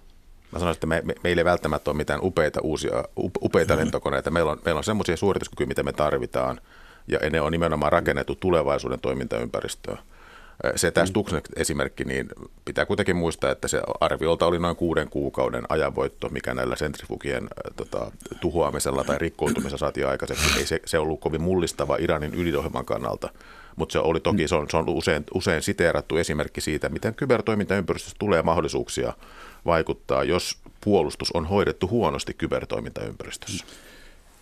Mä 0.53 0.59
sanoisin, 0.59 0.77
että 0.77 0.87
me, 0.87 1.03
me, 1.05 1.15
meillä 1.25 1.41
ei 1.41 1.45
välttämättä 1.45 1.91
ole 1.91 1.97
mitään 1.97 2.21
upeita, 2.23 2.61
uusia, 2.63 3.05
upeita 3.43 3.75
mm-hmm. 3.75 3.85
lentokoneita. 3.85 4.31
Meillä 4.31 4.51
on, 4.51 4.59
meillä 4.65 4.79
on 4.79 4.85
semmoisia 4.85 5.17
suorituskykyjä, 5.17 5.69
mitä 5.69 5.83
me 5.83 5.93
tarvitaan, 5.93 6.61
ja 7.09 7.31
ne 7.31 7.41
on 7.41 7.53
nimenomaan 7.53 7.93
rakennettu 7.93 8.35
tulevaisuuden 8.35 9.01
toimintaympäristöön. 9.01 9.99
Se 10.77 10.91
tämä 10.91 11.05
mm. 11.05 11.09
Stuxnet-esimerkki, 11.09 12.05
niin 12.05 12.29
pitää 12.65 12.87
kuitenkin 12.87 13.17
muistaa, 13.17 13.51
että 13.51 13.69
se 13.69 13.83
arviolta 14.01 14.47
oli 14.47 14.59
noin 14.59 14.77
kuuden 14.77 15.09
kuukauden 15.09 15.65
ajanvoitto, 15.69 16.29
mikä 16.29 16.55
näillä 16.55 16.77
sentrifugien 16.77 17.49
tota, 17.77 18.13
tuhoamisella 18.41 19.05
tai 19.05 19.19
rikkoutumisella 19.19 19.79
saatiin 19.79 20.07
aikaiseksi. 20.07 20.59
Ei 20.59 20.67
se, 20.67 20.81
se 20.85 20.99
ollut 20.99 21.21
kovin 21.21 21.43
mullistava 21.43 21.97
Iranin 21.97 22.35
ydinohjelman 22.35 22.85
kannalta, 22.85 23.29
mutta 23.77 23.93
se 23.93 23.99
oli 23.99 24.21
toki, 24.21 24.49
se 24.49 24.55
on, 24.55 24.67
se 24.71 24.77
on 24.77 24.89
usein, 24.89 25.25
usein 25.35 25.63
siteerattu 25.63 26.17
esimerkki 26.17 26.61
siitä, 26.61 26.89
miten 26.89 27.15
kybertoimintaympäristössä 27.15 28.17
tulee 28.19 28.43
mahdollisuuksia 28.43 29.13
vaikuttaa, 29.67 30.25
jos 30.25 30.59
puolustus 30.85 31.31
on 31.33 31.47
hoidettu 31.47 31.89
huonosti 31.89 32.35
kybertoimintaympäristössä. 32.35 33.65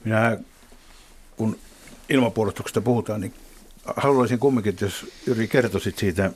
Minä, 0.05 0.39
kun 1.37 1.59
ilmapuolustuksesta 2.09 2.81
puhutaan, 2.81 3.21
niin 3.21 3.35
haluaisin 3.97 4.39
kumminkin, 4.39 4.71
että 4.71 4.85
jos 4.85 5.07
Jyri 5.27 5.49
kertoisit 5.49 5.99
siitä 5.99 6.33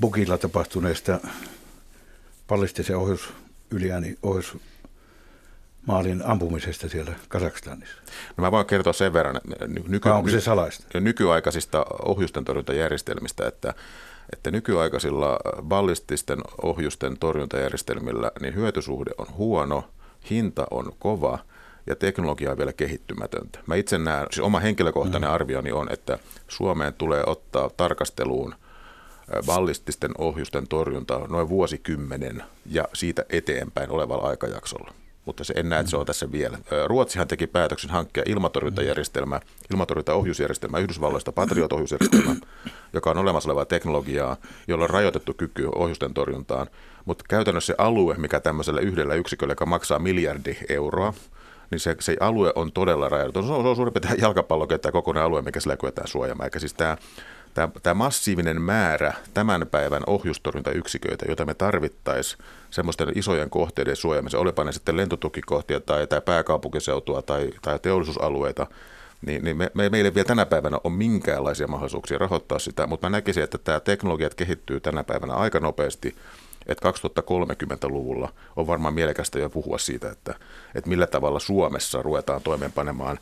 Bukilla 0.00 0.38
tapahtuneesta 0.38 1.20
pallistisen 2.46 2.96
ohjus, 2.96 3.28
yliääni 3.70 4.16
ohjus 4.22 4.56
maalin 5.86 6.22
ampumisesta 6.24 6.88
siellä 6.88 7.12
Kazakstanissa? 7.28 7.96
No 8.36 8.42
mä 8.42 8.50
voin 8.50 8.66
kertoa 8.66 8.92
sen 8.92 9.12
verran 9.12 9.40
nyky- 9.88 10.08
onko 10.08 10.30
se 10.30 10.40
salaista? 10.40 11.00
nykyaikaisista 11.00 11.86
ohjusten 12.04 12.44
torjuntajärjestelmistä, 12.44 13.48
että, 13.48 13.74
että 14.32 14.50
nykyaikaisilla 14.50 15.38
ballististen 15.62 16.38
ohjusten 16.62 17.18
torjuntajärjestelmillä 17.18 18.30
niin 18.40 18.54
hyötysuhde 18.54 19.10
on 19.18 19.26
huono, 19.36 19.90
hinta 20.30 20.66
on 20.70 20.92
kova– 20.98 21.38
ja 21.86 21.96
teknologia 21.96 22.50
on 22.50 22.58
vielä 22.58 22.72
kehittymätöntä. 22.72 23.58
Mä 23.66 23.74
itse 23.74 23.98
näen, 23.98 24.26
siis 24.30 24.44
oma 24.44 24.60
henkilökohtainen 24.60 25.30
mm. 25.30 25.34
arvioni 25.34 25.72
on, 25.72 25.92
että 25.92 26.18
Suomeen 26.48 26.94
tulee 26.94 27.22
ottaa 27.26 27.70
tarkasteluun 27.76 28.54
ballististen 29.46 30.10
ohjusten 30.18 30.68
torjunta 30.68 31.18
noin 31.18 31.48
vuosikymmenen 31.48 32.42
ja 32.66 32.84
siitä 32.94 33.24
eteenpäin 33.30 33.90
olevalla 33.90 34.28
aikajaksolla. 34.28 34.92
Mutta 35.24 35.44
se 35.44 35.54
en 35.56 35.68
näe, 35.68 35.80
että 35.80 35.90
se 35.90 35.96
on 35.96 36.06
tässä 36.06 36.32
vielä. 36.32 36.58
Ruotsihan 36.86 37.28
teki 37.28 37.46
päätöksen 37.46 37.90
hankkia 37.90 38.22
ilmatorjuntajärjestelmä, 38.26 39.40
ilmatorjuntaohjusjärjestelmä 39.70 40.78
Yhdysvalloista, 40.78 41.32
Patriot-ohjusjärjestelmä, 41.32 42.36
joka 42.92 43.10
on 43.10 43.18
olemassa 43.18 43.48
olevaa 43.48 43.64
teknologiaa, 43.64 44.36
jolla 44.68 44.84
on 44.84 44.90
rajoitettu 44.90 45.34
kyky 45.34 45.68
ohjusten 45.74 46.14
torjuntaan. 46.14 46.66
Mutta 47.04 47.24
käytännössä 47.28 47.66
se 47.66 47.74
alue, 47.78 48.14
mikä 48.14 48.40
tämmöisellä 48.40 48.80
yhdellä 48.80 49.14
yksiköllä, 49.14 49.52
joka 49.52 49.66
maksaa 49.66 49.98
miljardi 49.98 50.56
euroa, 50.68 51.14
niin 51.72 51.80
se, 51.80 51.96
se 52.00 52.16
alue 52.20 52.52
on 52.54 52.72
todella 52.72 53.08
rajoitettu. 53.08 53.46
Se 53.46 53.52
on, 53.52 53.62
se 53.62 53.68
on 53.68 53.76
suurin 53.76 53.94
piirtein 53.94 54.20
jalkapallokenttä 54.20 54.92
kokonainen 54.92 55.26
alue, 55.26 55.42
mikä 55.42 55.60
sillä 55.60 55.76
kyetään 55.76 56.08
suojamaan. 56.08 56.46
Eikä 56.46 56.58
siis 56.58 56.74
tämä, 56.74 56.96
tämä, 57.54 57.68
tämä 57.82 57.94
massiivinen 57.94 58.62
määrä 58.62 59.12
tämän 59.34 59.66
päivän 59.70 60.02
ohjustorjuntayksiköitä, 60.06 61.24
joita 61.28 61.44
me 61.44 61.54
tarvittaisiin 61.54 62.44
semmoisten 62.70 63.12
isojen 63.14 63.50
kohteiden 63.50 63.96
suojaamiseen, 63.96 64.40
olipa 64.40 64.64
ne 64.64 64.72
sitten 64.72 64.96
lentotukikohtia 64.96 65.80
tai, 65.80 66.06
tai 66.06 66.20
pääkaupunkiseutua 66.20 67.22
tai, 67.22 67.50
tai 67.62 67.78
teollisuusalueita, 67.78 68.66
niin, 69.26 69.44
niin 69.44 69.56
me, 69.56 69.70
me, 69.74 69.88
meille 69.88 70.14
vielä 70.14 70.26
tänä 70.26 70.46
päivänä 70.46 70.78
on 70.84 70.92
minkäänlaisia 70.92 71.66
mahdollisuuksia 71.66 72.18
rahoittaa 72.18 72.58
sitä, 72.58 72.86
mutta 72.86 73.06
mä 73.06 73.16
näkisin, 73.16 73.42
että 73.42 73.58
tämä 73.58 73.80
teknologiat 73.80 74.34
kehittyy 74.34 74.80
tänä 74.80 75.04
päivänä 75.04 75.34
aika 75.34 75.60
nopeasti 75.60 76.14
että 76.66 76.90
2030-luvulla 76.90 78.32
on 78.56 78.66
varmaan 78.66 78.94
mielekästä 78.94 79.38
jo 79.38 79.50
puhua 79.50 79.78
siitä, 79.78 80.10
että, 80.10 80.34
että 80.74 80.90
millä 80.90 81.06
tavalla 81.06 81.40
Suomessa 81.40 82.02
ruvetaan 82.02 82.42
toimeenpanemaan 82.42 83.18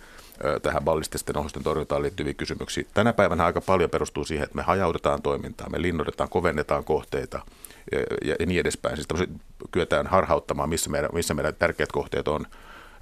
tähän 0.62 0.84
ballististen 0.84 1.36
ohjusten 1.36 1.62
torjuntaan 1.62 2.03
liittyviä 2.03 2.34
kysymyksiä. 2.34 2.84
Tänä 2.95 3.12
päivänä 3.12 3.45
aika 3.45 3.61
paljon 3.61 3.91
perustuu 3.91 4.24
siihen, 4.24 4.45
että 4.45 4.57
me 4.57 4.62
hajautetaan 4.62 5.22
toimintaa, 5.22 5.68
me 5.68 5.82
linnoitetaan, 5.82 6.28
kovennetaan 6.28 6.84
kohteita 6.84 7.41
ja, 8.24 8.34
ja 8.41 8.47
niin 8.47 8.61
edespäin. 8.61 8.97
Siis 8.97 9.30
kyetään 9.70 10.07
harhauttamaan, 10.07 10.68
missä 10.68 10.91
meidän, 10.91 11.11
missä 11.12 11.34
meidän 11.34 11.55
tärkeät 11.55 11.93
kohteet 11.93 12.28
on 12.28 12.47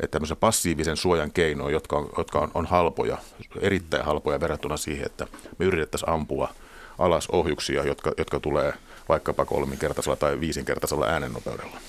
että 0.01 0.13
tämmöisen 0.13 0.37
passiivisen 0.37 0.97
suojan 0.97 1.33
keinoja, 1.33 1.73
jotka, 1.73 1.97
on, 1.97 2.11
jotka 2.19 2.39
on, 2.39 2.51
on 2.55 2.67
halpoja, 2.67 3.19
erittäin 3.61 4.05
halpoja 4.05 4.41
verrattuna 4.41 4.77
siihen, 4.77 5.07
että 5.07 5.27
me 5.59 5.67
yritettäisiin 5.67 6.11
ampua 6.11 6.49
alas 6.99 7.29
ohjuksia, 7.33 7.85
jotka, 7.85 8.13
jotka 8.19 8.41
tulee 8.41 8.73
vaikkapa 9.09 9.45
kolminkertaisella 9.45 10.17
tai 10.17 10.41
viisinkertaisella 10.41 11.07
äänennopeudella. 11.07 11.81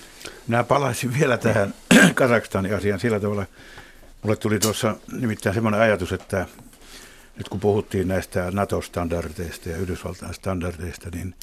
Minä 0.48 0.64
palaisin 0.64 1.20
vielä 1.20 1.38
tähän 1.38 1.74
Kazakstanin 2.14 2.76
asiaan 2.76 3.00
sillä 3.00 3.20
tavalla. 3.20 3.46
Mulle 4.22 4.36
tuli 4.36 4.60
tuossa 4.60 4.96
nimittäin 5.12 5.54
semmoinen 5.56 5.82
ajatus, 5.82 6.12
että 6.12 6.46
nyt 7.38 7.50
kun 7.50 7.60
puhuttiin 7.60 8.08
näistä 8.08 8.52
NATO-standardeista 8.52 9.70
ja 9.70 9.78
Yhdysvaltain 9.78 10.34
standardeista, 10.34 11.10
niin– 11.10 11.36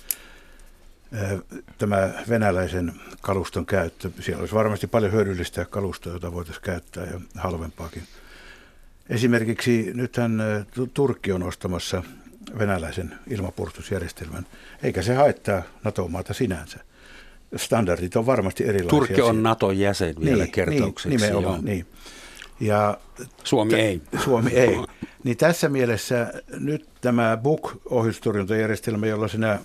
tämä 1.78 2.10
venäläisen 2.28 2.92
kaluston 3.20 3.66
käyttö. 3.66 4.10
Siellä 4.20 4.40
olisi 4.40 4.54
varmasti 4.54 4.86
paljon 4.86 5.12
hyödyllistä 5.12 5.64
kalustoa, 5.64 6.12
jota 6.12 6.32
voitaisiin 6.32 6.64
käyttää 6.64 7.04
ja 7.04 7.20
halvempaakin. 7.34 8.02
Esimerkiksi 9.08 9.90
nythän 9.94 10.42
Turkki 10.94 11.32
on 11.32 11.42
ostamassa 11.42 12.02
venäläisen 12.58 13.14
ilmapuolustusjärjestelmän, 13.30 14.46
eikä 14.82 15.02
se 15.02 15.14
haittaa 15.14 15.62
NATO-maata 15.84 16.34
sinänsä. 16.34 16.78
Standardit 17.56 18.16
on 18.16 18.26
varmasti 18.26 18.64
erilaisia. 18.64 18.90
Turkki 18.90 19.20
on 19.22 19.42
NATO-jäsen 19.42 20.14
vielä 20.24 20.42
niin, 20.42 20.52
kertaukseksi. 20.52 21.08
Niin, 21.08 21.20
nimenomaan, 21.20 21.64
niin. 21.64 21.86
Ja 22.60 22.98
Suomi 23.44 23.72
t- 23.72 23.76
ei. 23.76 24.02
Suomi 24.24 24.50
ei. 24.50 24.76
Niin 25.24 25.36
tässä 25.36 25.68
mielessä 25.68 26.32
nyt 26.60 26.88
tämä 27.00 27.36
BUK-ohjustorjuntajärjestelmä, 27.36 29.06
jolla 29.06 29.28
sinä 29.28 29.58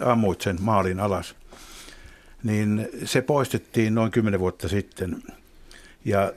ammuit 0.00 0.40
sen 0.40 0.56
maalin 0.60 1.00
alas, 1.00 1.34
niin 2.42 2.88
se 3.04 3.22
poistettiin 3.22 3.94
noin 3.94 4.10
kymmenen 4.10 4.40
vuotta 4.40 4.68
sitten. 4.68 5.22
Ja 6.04 6.32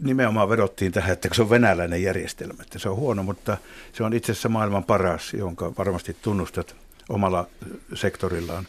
nimenomaan 0.00 0.48
vedottiin 0.48 0.92
tähän, 0.92 1.12
että 1.12 1.28
se 1.32 1.42
on 1.42 1.50
venäläinen 1.50 2.02
järjestelmä, 2.02 2.62
että 2.62 2.78
se 2.78 2.88
on 2.88 2.96
huono, 2.96 3.22
mutta 3.22 3.56
se 3.92 4.04
on 4.04 4.12
itse 4.12 4.32
asiassa 4.32 4.48
maailman 4.48 4.84
paras, 4.84 5.34
jonka 5.34 5.72
varmasti 5.78 6.16
tunnustat 6.22 6.76
omalla 7.08 7.46
sektorillaan. 7.94 8.66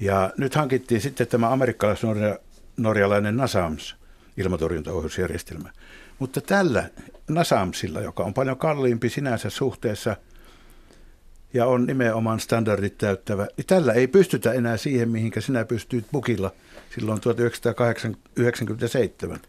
Ja 0.00 0.30
nyt 0.36 0.54
hankittiin 0.54 1.00
sitten 1.00 1.26
tämä 1.26 1.52
amerikkalais-norjalainen 1.52 3.36
NASAMS 3.36 3.96
ilmatorjuntaohjusjärjestelmä. 4.36 5.70
Mutta 6.18 6.40
tällä 6.40 6.90
NASAMSilla, 7.28 8.00
joka 8.00 8.22
on 8.22 8.34
paljon 8.34 8.56
kalliimpi 8.56 9.08
sinänsä 9.08 9.50
suhteessa– 9.50 10.16
ja 11.54 11.66
on 11.66 11.86
nimenomaan 11.86 12.40
standardit 12.40 12.98
täyttävä, 12.98 13.46
niin 13.56 13.66
tällä 13.66 13.92
ei 13.92 14.06
pystytä 14.06 14.52
enää 14.52 14.76
siihen, 14.76 15.08
mihinkä 15.08 15.40
sinä 15.40 15.64
pystyit 15.64 16.04
bukilla 16.12 16.52
silloin 16.94 17.20
1997. 17.20 19.40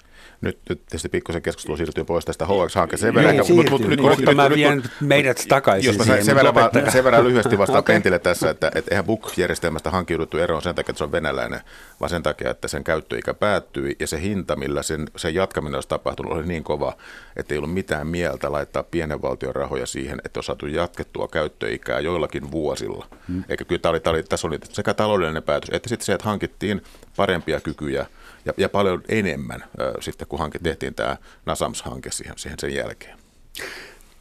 Nyt, 0.42 0.60
nyt 0.70 0.80
tietysti 0.80 1.10
pikkusen 1.10 1.42
keskustelu 1.42 1.78
siirtyy 1.78 2.04
pois 2.04 2.26
tästä 2.26 2.46
HX-hankkeesta. 2.46 3.06
Sen 3.06 3.14
verran, 3.14 3.36
niin, 3.36 3.56
mutta, 3.56 3.72
mutta, 3.72 3.88
nyt, 3.88 4.02
mutta 4.02 4.22
nyt, 4.22 4.36
mä 4.36 4.50
vien 4.50 4.78
nyt, 4.78 4.92
meidät 5.02 5.46
takaisin 5.50 5.88
jos 5.88 6.06
siihen. 6.06 6.26
Sen 6.26 6.36
verran, 6.36 6.92
sen 6.92 7.04
verran 7.04 7.24
lyhyesti 7.24 7.58
vastaan 7.58 7.80
okay. 7.80 7.96
Pentille 7.96 8.20
tässä, 8.20 8.50
että, 8.50 8.72
että 8.76 8.92
eihän 8.92 9.06
BUK-järjestelmästä 9.06 9.90
hankiuduttu 9.90 10.38
eroon 10.38 10.62
sen 10.62 10.76
takia, 10.76 10.92
että 10.92 10.98
se 10.98 11.04
on 11.04 11.12
venäläinen, 11.12 11.62
vaan 12.00 12.10
sen 12.10 12.24
takia, 12.24 12.50
että 12.50 12.68
sen 12.68 12.84
käyttöikä 12.84 13.34
päättyi 13.34 13.96
ja 14.00 14.08
se 14.08 14.22
hinta, 14.22 14.56
millä 14.56 14.84
sen, 14.84 15.08
sen 15.16 15.36
jatkaminen 15.36 15.76
olisi 15.76 15.90
tapahtunut, 15.90 16.34
oli 16.34 16.46
niin 16.46 16.64
kova, 16.64 16.94
että 17.36 17.54
ei 17.54 17.58
ollut 17.58 17.74
mitään 17.74 18.08
mieltä 18.08 18.52
laittaa 18.52 18.84
pienen 18.84 19.22
valtion 19.22 19.56
rahoja 19.56 19.86
siihen, 19.86 20.22
että 20.26 20.40
on 20.40 20.44
saatu 20.44 20.68
jatkettua 20.68 21.28
käyttöikää 21.28 22.00
joillakin 22.00 22.52
vuosilla. 22.52 23.08
Hmm. 23.28 23.44
Eikä 23.50 23.66
kyllä 23.66 23.82
tämä 23.82 23.92
oli, 23.92 24.00
tämä 24.00 24.14
oli, 24.14 24.24
tässä 24.24 24.48
oli 24.48 24.58
sekä 24.64 24.94
taloudellinen 24.94 25.44
päätös, 25.44 25.70
että 25.74 25.90
sitten 25.90 26.06
se, 26.06 26.14
että 26.14 26.26
hankittiin 26.26 26.82
parempia 27.16 27.60
kykyjä– 27.60 28.06
ja, 28.46 28.54
ja 28.58 28.70
paljon 28.70 29.04
enemmän 29.10 29.64
ö, 29.80 29.94
sitten, 30.00 30.28
kun 30.30 30.40
hanke, 30.40 30.60
tehtiin 30.60 30.94
tämä 30.94 31.18
NASAMS-hanke 31.46 32.12
siihen, 32.12 32.34
siihen 32.38 32.60
sen 32.60 32.76
jälkeen. 32.76 33.20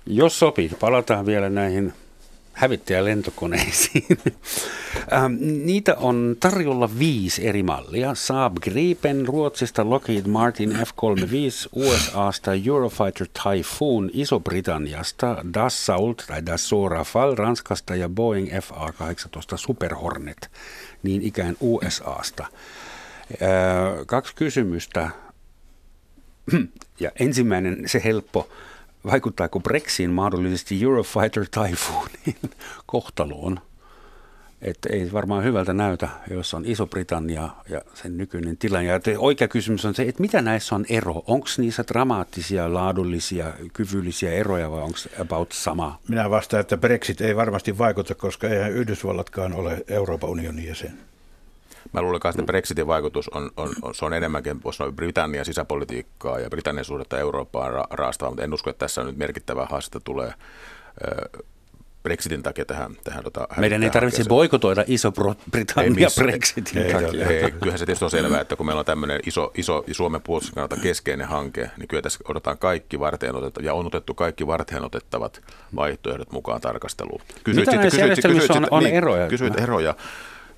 Jos 0.06 0.38
sopii, 0.38 0.70
palataan 0.80 1.26
vielä 1.26 1.48
näihin 1.48 1.92
hävittäjälentokoneisiin. 2.58 4.06
ähm, 5.12 5.32
niitä 5.40 5.96
on 5.98 6.36
tarjolla 6.40 6.90
viisi 6.98 7.46
eri 7.46 7.62
mallia. 7.62 8.14
Saab 8.14 8.56
Gripen, 8.62 9.26
Ruotsista 9.26 9.90
Lockheed 9.90 10.26
Martin 10.26 10.70
F-35, 10.70 11.68
USAsta 11.72 12.50
Eurofighter 12.66 13.26
Typhoon, 13.42 14.10
Iso-Britanniasta 14.12 15.44
Dassault 15.54 16.24
tai 16.26 16.46
Dassault 16.46 16.90
Rafale, 16.90 17.34
Ranskasta 17.34 17.94
ja 17.94 18.08
Boeing 18.08 18.48
FA-18 18.48 19.56
Super 19.56 19.94
Hornet, 19.94 20.50
niin 21.02 21.22
ikään 21.22 21.56
USAsta. 21.60 22.46
Kaksi 24.06 24.34
kysymystä. 24.34 25.10
Ja 27.00 27.10
ensimmäinen, 27.20 27.82
se 27.86 28.02
helppo. 28.04 28.48
Vaikuttaako 29.06 29.60
Brexin 29.60 30.10
mahdollisesti 30.10 30.82
Eurofighter 30.82 31.46
Typhoonin 31.46 32.50
kohtaloon? 32.86 33.60
Että 34.62 34.88
ei 34.92 35.12
varmaan 35.12 35.44
hyvältä 35.44 35.72
näytä, 35.72 36.08
jos 36.30 36.54
on 36.54 36.64
Iso-Britannia 36.66 37.48
ja 37.68 37.82
sen 37.94 38.16
nykyinen 38.16 38.56
tilanne. 38.56 38.88
Ja 38.88 39.00
oikea 39.18 39.48
kysymys 39.48 39.84
on 39.84 39.94
se, 39.94 40.02
että 40.02 40.20
mitä 40.20 40.42
näissä 40.42 40.74
on 40.74 40.84
ero? 40.88 41.22
Onko 41.26 41.46
niissä 41.58 41.84
dramaattisia, 41.88 42.74
laadullisia, 42.74 43.52
kyvyllisiä 43.72 44.32
eroja 44.32 44.70
vai 44.70 44.82
onko 44.82 44.98
about 45.20 45.52
sama? 45.52 45.98
Minä 46.08 46.30
vastaan, 46.30 46.60
että 46.60 46.76
Brexit 46.76 47.20
ei 47.20 47.36
varmasti 47.36 47.78
vaikuta, 47.78 48.14
koska 48.14 48.48
eihän 48.48 48.72
Yhdysvallatkaan 48.72 49.52
ole 49.52 49.84
Euroopan 49.88 50.30
unionin 50.30 50.66
jäsen. 50.66 50.98
Mä 51.92 52.02
luulen, 52.02 52.20
että 52.30 52.42
Brexitin 52.42 52.86
vaikutus 52.86 53.28
on, 53.28 53.50
on, 53.56 53.70
on, 53.82 53.94
se 53.94 54.04
on 54.04 54.14
enemmänkin 54.14 54.60
sanoa, 54.70 54.92
Britannian 54.92 55.44
sisäpolitiikkaa 55.44 56.38
ja 56.38 56.50
Britannian 56.50 56.84
suhdetta 56.84 57.18
Eurooppaan 57.18 57.72
ra- 57.72 57.86
raastava, 57.90 58.30
mutta 58.30 58.44
en 58.44 58.54
usko, 58.54 58.70
että 58.70 58.78
tässä 58.78 59.00
on 59.00 59.06
nyt 59.06 59.16
merkittävää 59.16 59.66
haastetta 59.70 60.00
tulee 60.00 60.32
Brexitin 62.02 62.42
takia 62.42 62.64
tähän, 62.64 62.96
tähän 63.04 63.24
tota, 63.24 63.48
Meidän 63.56 63.82
ei 63.82 63.90
tarvitse 63.90 64.24
boikotoida 64.28 64.84
Iso-Britannia 64.86 66.08
Brexitin 66.16 66.82
ei, 66.82 66.92
takia. 66.92 67.26
Ei, 67.26 67.36
ei, 67.36 67.50
kyllähän 67.50 67.78
se 67.78 67.86
tietysti 67.86 68.04
on 68.04 68.10
selvää, 68.10 68.40
että 68.40 68.56
kun 68.56 68.66
meillä 68.66 68.80
on 68.80 68.86
tämmöinen 68.86 69.20
iso, 69.26 69.52
iso 69.56 69.84
Suomen 69.92 70.22
puolustuksen 70.22 70.54
kannalta 70.54 70.76
keskeinen 70.82 71.28
hanke, 71.28 71.70
niin 71.76 71.88
kyllä 71.88 72.02
tässä 72.02 72.18
odotetaan 72.28 72.58
kaikki 72.58 73.00
varten 73.00 73.36
otettavat, 73.36 73.66
ja 73.66 73.74
on 73.74 73.86
otettu 73.86 74.14
kaikki 74.14 74.46
varten 74.46 74.84
otettavat 74.84 75.40
vaihtoehdot 75.76 76.32
mukaan 76.32 76.60
tarkasteluun. 76.60 77.20
Kysyit, 77.44 77.66
Mitä 77.66 77.80
näissä 77.80 78.00
järjestelmissä 78.00 78.54
on, 78.54 78.66
on 78.70 78.82
niin, 78.82 78.94
eroja? 78.94 79.28
Kysyit 79.28 79.60
eroja. 79.60 79.94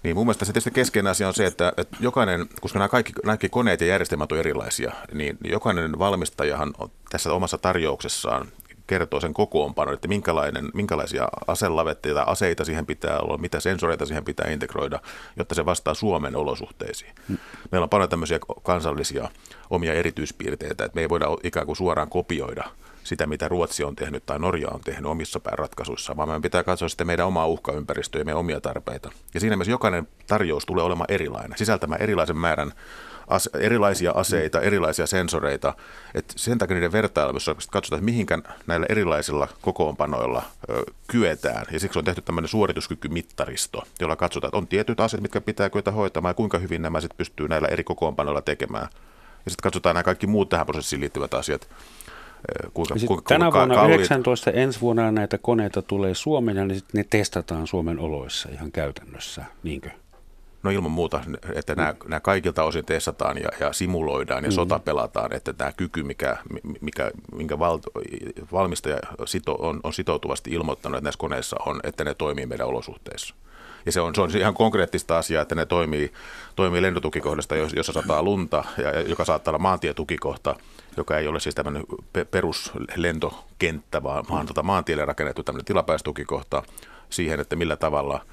Niin 0.02 0.16
mun 0.16 0.26
mielestä 0.26 0.44
se 0.44 0.52
tietysti 0.52 0.70
keskeinen 0.70 1.10
asia 1.10 1.28
on 1.28 1.34
se, 1.34 1.46
että, 1.46 1.72
että 1.76 1.96
jokainen, 2.00 2.46
koska 2.60 2.78
nämä 2.78 2.88
kaikki, 2.88 3.12
kaikki 3.12 3.48
koneet 3.48 3.80
ja 3.80 3.86
järjestelmät 3.86 4.32
on 4.32 4.38
erilaisia, 4.38 4.92
niin 5.12 5.38
jokainen 5.44 5.98
valmistajahan 5.98 6.72
on 6.78 6.90
tässä 7.10 7.32
omassa 7.32 7.58
tarjouksessaan 7.58 8.48
kertoo 8.90 9.20
sen 9.20 9.34
kokoonpanon, 9.34 9.94
että 9.94 10.08
minkälainen, 10.08 10.70
minkälaisia 10.74 11.28
aselavetteja 11.46 12.14
tai 12.14 12.24
aseita 12.26 12.64
siihen 12.64 12.86
pitää 12.86 13.18
olla, 13.18 13.38
mitä 13.38 13.60
sensoreita 13.60 14.06
siihen 14.06 14.24
pitää 14.24 14.50
integroida, 14.50 15.00
jotta 15.36 15.54
se 15.54 15.66
vastaa 15.66 15.94
Suomen 15.94 16.36
olosuhteisiin. 16.36 17.12
Mm. 17.28 17.38
Meillä 17.72 17.84
on 17.84 17.88
paljon 17.90 18.08
tämmöisiä 18.08 18.38
kansallisia 18.62 19.28
omia 19.70 19.94
erityispiirteitä, 19.94 20.84
että 20.84 20.96
me 20.96 21.00
ei 21.00 21.08
voida 21.08 21.26
ikään 21.42 21.66
kuin 21.66 21.76
suoraan 21.76 22.10
kopioida 22.10 22.64
sitä, 23.10 23.26
mitä 23.26 23.48
Ruotsi 23.48 23.84
on 23.84 23.96
tehnyt 23.96 24.26
tai 24.26 24.38
Norja 24.38 24.68
on 24.70 24.80
tehnyt 24.80 25.06
omissa 25.06 25.40
ratkaisuissa, 25.44 26.16
vaan 26.16 26.28
meidän 26.28 26.42
pitää 26.42 26.62
katsoa 26.62 26.88
sitten 26.88 27.06
meidän 27.06 27.26
omaa 27.26 27.46
uhkaympäristöä 27.46 28.20
ja 28.20 28.24
meidän 28.24 28.38
omia 28.38 28.60
tarpeita. 28.60 29.10
Ja 29.34 29.40
siinä 29.40 29.56
mielessä 29.56 29.70
jokainen 29.70 30.08
tarjous 30.26 30.66
tulee 30.66 30.84
olemaan 30.84 31.12
erilainen, 31.12 31.58
sisältämään 31.58 32.02
erilaisen 32.02 32.36
määrän 32.36 32.72
ase- 33.30 33.50
erilaisia 33.60 34.12
aseita, 34.14 34.60
erilaisia 34.60 35.06
sensoreita. 35.06 35.74
Et 36.14 36.32
sen 36.36 36.58
takia 36.58 36.74
niiden 36.74 36.92
vertailussa 36.92 37.54
katsotaan, 37.54 37.98
että 37.98 38.04
mihinkä 38.04 38.38
näillä 38.66 38.86
erilaisilla 38.88 39.48
kokoonpanoilla 39.60 40.42
ö, 40.70 40.82
kyetään. 41.06 41.66
Ja 41.70 41.80
siksi 41.80 41.98
on 41.98 42.04
tehty 42.04 42.22
tämmöinen 42.22 42.48
suorituskykymittaristo, 42.48 43.82
jolla 44.00 44.16
katsotaan, 44.16 44.48
että 44.48 44.58
on 44.58 44.66
tietyt 44.66 45.00
asiat, 45.00 45.22
mitkä 45.22 45.40
pitää 45.40 45.70
kyetä 45.70 45.90
hoitamaan 45.90 46.30
ja 46.30 46.34
kuinka 46.34 46.58
hyvin 46.58 46.82
nämä 46.82 47.00
sitten 47.00 47.16
pystyy 47.16 47.48
näillä 47.48 47.68
eri 47.68 47.84
kokoonpanoilla 47.84 48.42
tekemään. 48.42 48.88
Ja 49.44 49.50
sitten 49.50 49.62
katsotaan 49.62 49.94
nämä 49.94 50.04
kaikki 50.04 50.26
muut 50.26 50.48
tähän 50.48 50.66
prosessiin 50.66 51.00
liittyvät 51.00 51.34
asiat. 51.34 51.68
Kuinka, 52.74 52.94
kuinka, 53.06 53.24
tänä 53.28 53.44
kuinka 53.44 53.58
vuonna 53.58 53.74
kalliit. 53.74 54.00
19, 54.00 54.50
ensi 54.50 54.80
vuonna 54.80 55.12
näitä 55.12 55.38
koneita 55.38 55.82
tulee 55.82 56.14
Suomeen 56.14 56.56
ja 56.56 56.64
ne, 56.64 56.80
ne 56.92 57.04
testataan 57.10 57.66
Suomen 57.66 57.98
oloissa 57.98 58.48
ihan 58.52 58.72
käytännössä, 58.72 59.44
niinkö? 59.62 59.90
No 60.62 60.70
ilman 60.70 60.90
muuta, 60.90 61.20
että 61.54 61.74
nämä, 61.74 61.94
nämä 62.08 62.20
kaikilta 62.20 62.64
osin 62.64 62.84
testataan 62.84 63.38
ja, 63.38 63.48
ja 63.60 63.72
simuloidaan 63.72 64.44
ja 64.44 64.48
mm-hmm. 64.48 64.54
sota 64.54 64.78
pelataan, 64.78 65.32
että 65.32 65.52
tämä 65.52 65.72
kyky, 65.72 66.02
mikä, 66.02 66.36
mikä, 66.80 67.10
minkä 67.34 67.58
val, 67.58 67.78
valmistaja 68.52 68.98
sito, 69.24 69.56
on, 69.58 69.80
on 69.82 69.92
sitoutuvasti 69.92 70.50
ilmoittanut, 70.50 70.96
että 70.96 71.04
näissä 71.04 71.18
koneissa 71.18 71.56
on, 71.66 71.80
että 71.84 72.04
ne 72.04 72.14
toimii 72.14 72.46
meidän 72.46 72.66
olosuhteissa. 72.66 73.34
Ja 73.86 73.92
se 73.92 74.00
on, 74.00 74.14
se 74.14 74.20
on 74.20 74.30
ihan 74.36 74.54
konkreettista 74.54 75.18
asiaa, 75.18 75.42
että 75.42 75.54
ne 75.54 75.66
toimii, 75.66 76.12
toimii 76.56 76.82
lentotukikohdasta, 76.82 77.56
jossa 77.56 77.92
sataa 77.92 78.22
lunta, 78.22 78.64
ja, 78.78 79.00
joka 79.00 79.24
saattaa 79.24 79.52
olla 79.52 79.62
maantietukikohta, 79.62 80.56
joka 81.00 81.18
ei 81.18 81.26
ole 81.26 81.40
siis 81.40 81.54
tämmöinen 81.54 81.84
peruslentokenttä, 82.30 84.02
vaan, 84.02 84.24
vaan 84.30 84.46
tota 84.46 84.62
maantielle 84.62 85.04
rakennettu 85.04 85.42
tämmöinen 85.42 85.64
tilapäistukikohta 85.64 86.62
siihen, 87.10 87.40
että 87.40 87.56
millä 87.56 87.76
tavalla– 87.76 88.20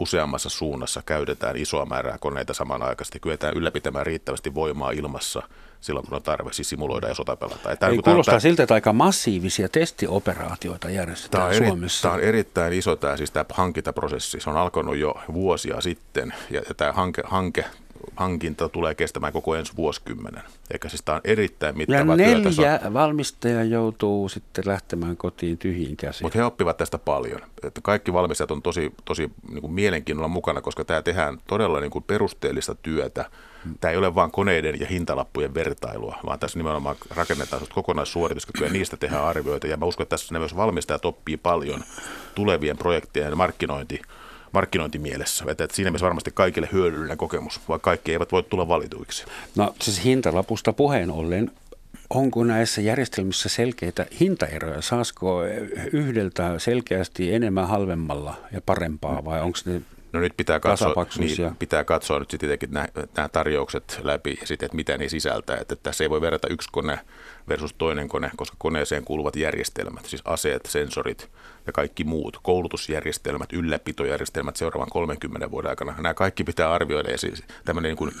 useammassa 0.00 0.48
suunnassa 0.48 1.02
käytetään 1.06 1.56
isoa 1.56 1.86
määrää 1.86 2.18
koneita 2.20 2.54
samanaikaisesti, 2.54 3.20
kyetään 3.20 3.56
ylläpitämään 3.56 4.06
riittävästi 4.06 4.54
voimaa 4.54 4.90
ilmassa 4.90 5.42
silloin, 5.80 6.06
kun 6.06 6.16
on 6.16 6.22
tarve 6.22 6.52
siis 6.52 6.68
simuloida 6.68 7.08
ja 7.08 7.14
sotapelata. 7.14 7.70
Ei, 7.70 7.76
niin 7.90 8.02
kuulostaa 8.02 8.32
tämä, 8.32 8.40
siltä, 8.40 8.62
että 8.62 8.74
aika 8.74 8.92
massiivisia 8.92 9.68
testioperaatioita 9.68 10.90
järjestetään 10.90 11.50
tämä 11.50 11.68
Suomessa. 11.68 12.08
Eri, 12.08 12.12
tämä 12.12 12.14
on 12.14 12.28
erittäin 12.28 12.72
iso 12.72 12.96
tämä, 12.96 13.16
siis 13.16 13.30
tämä 13.30 13.44
hankintaprosessi. 13.52 14.40
Se 14.40 14.50
on 14.50 14.56
alkanut 14.56 14.96
jo 14.96 15.14
vuosia 15.32 15.80
sitten 15.80 16.34
ja, 16.50 16.62
ja 16.68 16.74
tämä 16.74 16.92
hanke, 16.92 17.22
hanke 17.24 17.64
hankinta 18.16 18.68
tulee 18.68 18.94
kestämään 18.94 19.32
koko 19.32 19.54
ensi 19.54 19.72
vuosikymmenen. 19.76 20.42
Eikä 20.70 20.88
siis 20.88 21.02
tämä 21.02 21.16
on 21.16 21.20
erittäin 21.24 21.76
mittava 21.76 21.98
ja 21.98 22.16
neljä 22.16 22.50
työtä. 22.50 22.92
valmistaja 22.92 23.64
joutuu 23.64 24.28
sitten 24.28 24.64
lähtemään 24.66 25.16
kotiin 25.16 25.58
tyhjiin 25.58 25.96
käsiin. 25.96 26.24
Mutta 26.24 26.38
he 26.38 26.44
oppivat 26.44 26.76
tästä 26.76 26.98
paljon. 26.98 27.40
Että 27.62 27.80
kaikki 27.84 28.12
valmistajat 28.12 28.50
on 28.50 28.62
tosi, 28.62 28.92
tosi 29.04 29.30
niin 29.50 29.60
kuin 29.60 29.72
mielenkiinnolla 29.72 30.28
mukana, 30.28 30.60
koska 30.60 30.84
tämä 30.84 31.02
tehdään 31.02 31.38
todella 31.46 31.80
niin 31.80 31.90
kuin 31.90 32.04
perusteellista 32.04 32.74
työtä. 32.74 33.30
Tämä 33.80 33.92
ei 33.92 33.98
ole 33.98 34.14
vain 34.14 34.30
koneiden 34.30 34.80
ja 34.80 34.86
hintalappujen 34.86 35.54
vertailua, 35.54 36.18
vaan 36.26 36.38
tässä 36.38 36.58
nimenomaan 36.58 36.96
rakennetaan 37.10 37.62
kokonaissuorituskykyä 37.74 38.66
ja 38.66 38.72
niistä 38.72 38.96
tehdään 38.96 39.24
arvioita. 39.24 39.66
Ja 39.66 39.76
mä 39.76 39.86
uskon, 39.86 40.04
että 40.04 40.10
tässä 40.10 40.38
myös 40.38 40.56
valmistajat 40.56 41.04
oppii 41.04 41.36
paljon 41.36 41.84
tulevien 42.34 42.78
projektien 42.78 43.36
markkinointi 43.36 44.02
markkinointimielessä. 44.52 45.44
Että, 45.48 45.64
että 45.64 45.76
siinä 45.76 45.90
mielessä 45.90 46.04
varmasti 46.04 46.30
kaikille 46.34 46.68
hyödyllinen 46.72 47.16
kokemus, 47.16 47.60
vaikka 47.68 47.90
kaikki 47.90 48.12
eivät 48.12 48.32
voi 48.32 48.42
tulla 48.42 48.68
valituiksi. 48.68 49.24
No 49.56 49.74
siis 49.80 50.04
hintalapusta 50.04 50.72
puheen 50.72 51.10
ollen, 51.10 51.50
onko 52.10 52.44
näissä 52.44 52.80
järjestelmissä 52.80 53.48
selkeitä 53.48 54.06
hintaeroja? 54.20 54.82
Saasiko 54.82 55.40
yhdeltä 55.92 56.58
selkeästi 56.58 57.34
enemmän 57.34 57.68
halvemmalla 57.68 58.36
ja 58.52 58.60
parempaa 58.60 59.24
vai 59.24 59.40
onko 59.40 59.58
ne 59.64 59.82
No 60.12 60.20
nyt 60.20 60.32
pitää 60.36 60.60
katsoa, 60.60 61.06
niin, 61.18 61.56
pitää 61.58 61.84
katsoa 61.84 62.18
nyt 62.18 62.30
sitten 62.30 62.48
tietenkin 62.48 62.70
nämä, 62.74 62.86
nämä 63.16 63.28
tarjoukset 63.28 64.00
läpi 64.02 64.38
ja 64.40 64.46
sitten, 64.46 64.66
että 64.66 64.76
mitä 64.76 64.98
ne 64.98 65.08
sisältää. 65.08 65.56
Että 65.56 65.76
tässä 65.76 66.04
ei 66.04 66.10
voi 66.10 66.20
verrata 66.20 66.48
yksi 66.48 66.68
kone 66.72 66.98
versus 67.48 67.74
toinen 67.74 68.08
kone, 68.08 68.30
koska 68.36 68.56
koneeseen 68.58 69.04
kuuluvat 69.04 69.36
järjestelmät, 69.36 70.04
siis 70.04 70.22
aseet, 70.24 70.66
sensorit 70.66 71.30
ja 71.66 71.72
kaikki 71.72 72.04
muut, 72.04 72.38
koulutusjärjestelmät, 72.42 73.52
ylläpitojärjestelmät 73.52 74.56
seuraavan 74.56 74.90
30 74.90 75.50
vuoden 75.50 75.70
aikana. 75.70 75.94
Nämä 75.96 76.14
kaikki 76.14 76.44
pitää 76.44 76.72
arvioida 76.72 77.10
ja 77.10 77.18
siis 77.18 77.42
tämmöinen 77.64 77.88
niin 77.88 77.96
kuin 77.96 78.12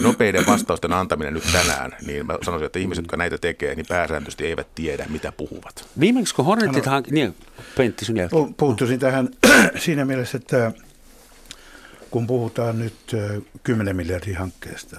nopeiden 0.00 0.46
vastausten 0.46 0.92
antaminen 0.92 1.34
nyt 1.34 1.52
tänään, 1.52 1.96
niin 2.06 2.26
mä 2.26 2.38
sanoisin, 2.42 2.66
että 2.66 2.78
ihmiset, 2.78 3.04
jotka 3.04 3.16
näitä 3.16 3.38
tekee, 3.38 3.74
niin 3.74 3.86
pääsääntöisesti 3.88 4.46
eivät 4.46 4.74
tiedä, 4.74 5.06
mitä 5.08 5.32
puhuvat. 5.32 5.88
Viimeksi 6.00 6.34
kun 6.34 6.44
Hornetit 6.44 6.86
hank... 6.86 7.10
Niin, 7.10 7.34
Pentti, 7.76 8.04
sun 8.04 8.16
jälkeen. 8.16 8.54
Puuttuisin 8.54 8.98
tähän 8.98 9.28
siinä 9.84 10.04
mielessä, 10.04 10.36
että 10.36 10.72
kun 12.10 12.26
puhutaan 12.26 12.78
nyt 12.78 13.16
10 13.62 13.96
miljardin 13.96 14.36
hankkeesta, 14.36 14.96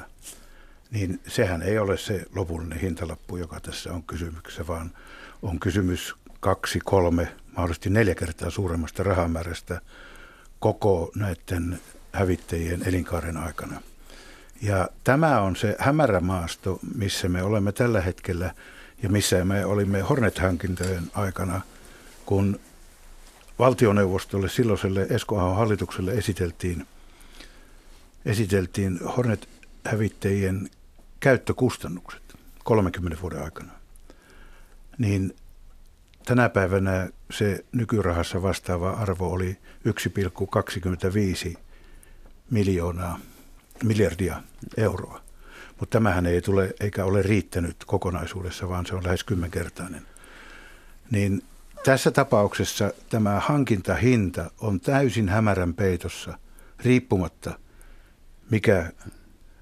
niin 0.91 1.19
sehän 1.27 1.61
ei 1.61 1.79
ole 1.79 1.97
se 1.97 2.25
lopullinen 2.35 2.79
hintalappu, 2.79 3.37
joka 3.37 3.59
tässä 3.59 3.93
on 3.93 4.03
kysymyksessä, 4.03 4.67
vaan 4.67 4.91
on 5.41 5.59
kysymys 5.59 6.15
kaksi, 6.39 6.79
kolme, 6.85 7.27
mahdollisesti 7.57 7.89
neljä 7.89 8.15
kertaa 8.15 8.49
suuremmasta 8.49 9.03
rahamäärästä 9.03 9.81
koko 10.59 11.11
näiden 11.15 11.79
hävittäjien 12.11 12.87
elinkaaren 12.87 13.37
aikana. 13.37 13.81
Ja 14.61 14.89
tämä 15.03 15.41
on 15.41 15.55
se 15.55 15.75
hämärä 15.79 16.19
maasto, 16.19 16.79
missä 16.95 17.29
me 17.29 17.43
olemme 17.43 17.71
tällä 17.71 18.01
hetkellä 18.01 18.53
ja 19.03 19.09
missä 19.09 19.45
me 19.45 19.65
olimme 19.65 20.01
Hornet-hankintojen 20.01 21.11
aikana, 21.13 21.61
kun 22.25 22.59
valtioneuvostolle, 23.59 24.49
silloiselle 24.49 25.07
Esko 25.09 25.53
hallitukselle 25.53 26.11
esiteltiin, 26.11 26.87
esiteltiin 28.25 28.99
Hornet-hävittäjien 29.17 30.69
käyttökustannukset 31.19 32.21
30 32.63 33.21
vuoden 33.21 33.43
aikana. 33.43 33.71
Niin 34.97 35.35
tänä 36.27 36.49
päivänä 36.49 37.09
se 37.31 37.65
nykyrahassa 37.71 38.41
vastaava 38.41 38.89
arvo 38.89 39.27
oli 39.31 39.57
1,25 39.87 41.57
miljoonaa, 42.49 43.19
miljardia 43.83 44.41
euroa. 44.77 45.21
Mutta 45.79 45.93
tämähän 45.93 46.25
ei 46.25 46.41
tule 46.41 46.73
eikä 46.79 47.05
ole 47.05 47.21
riittänyt 47.21 47.75
kokonaisuudessa, 47.85 48.69
vaan 48.69 48.85
se 48.85 48.95
on 48.95 49.03
lähes 49.03 49.23
kymmenkertainen. 49.23 50.01
Niin 51.11 51.43
tässä 51.85 52.11
tapauksessa 52.11 52.91
tämä 53.09 53.39
hankintahinta 53.39 54.51
on 54.61 54.79
täysin 54.79 55.29
hämärän 55.29 55.73
peitossa, 55.73 56.39
riippumatta 56.79 57.59
mikä 58.49 58.91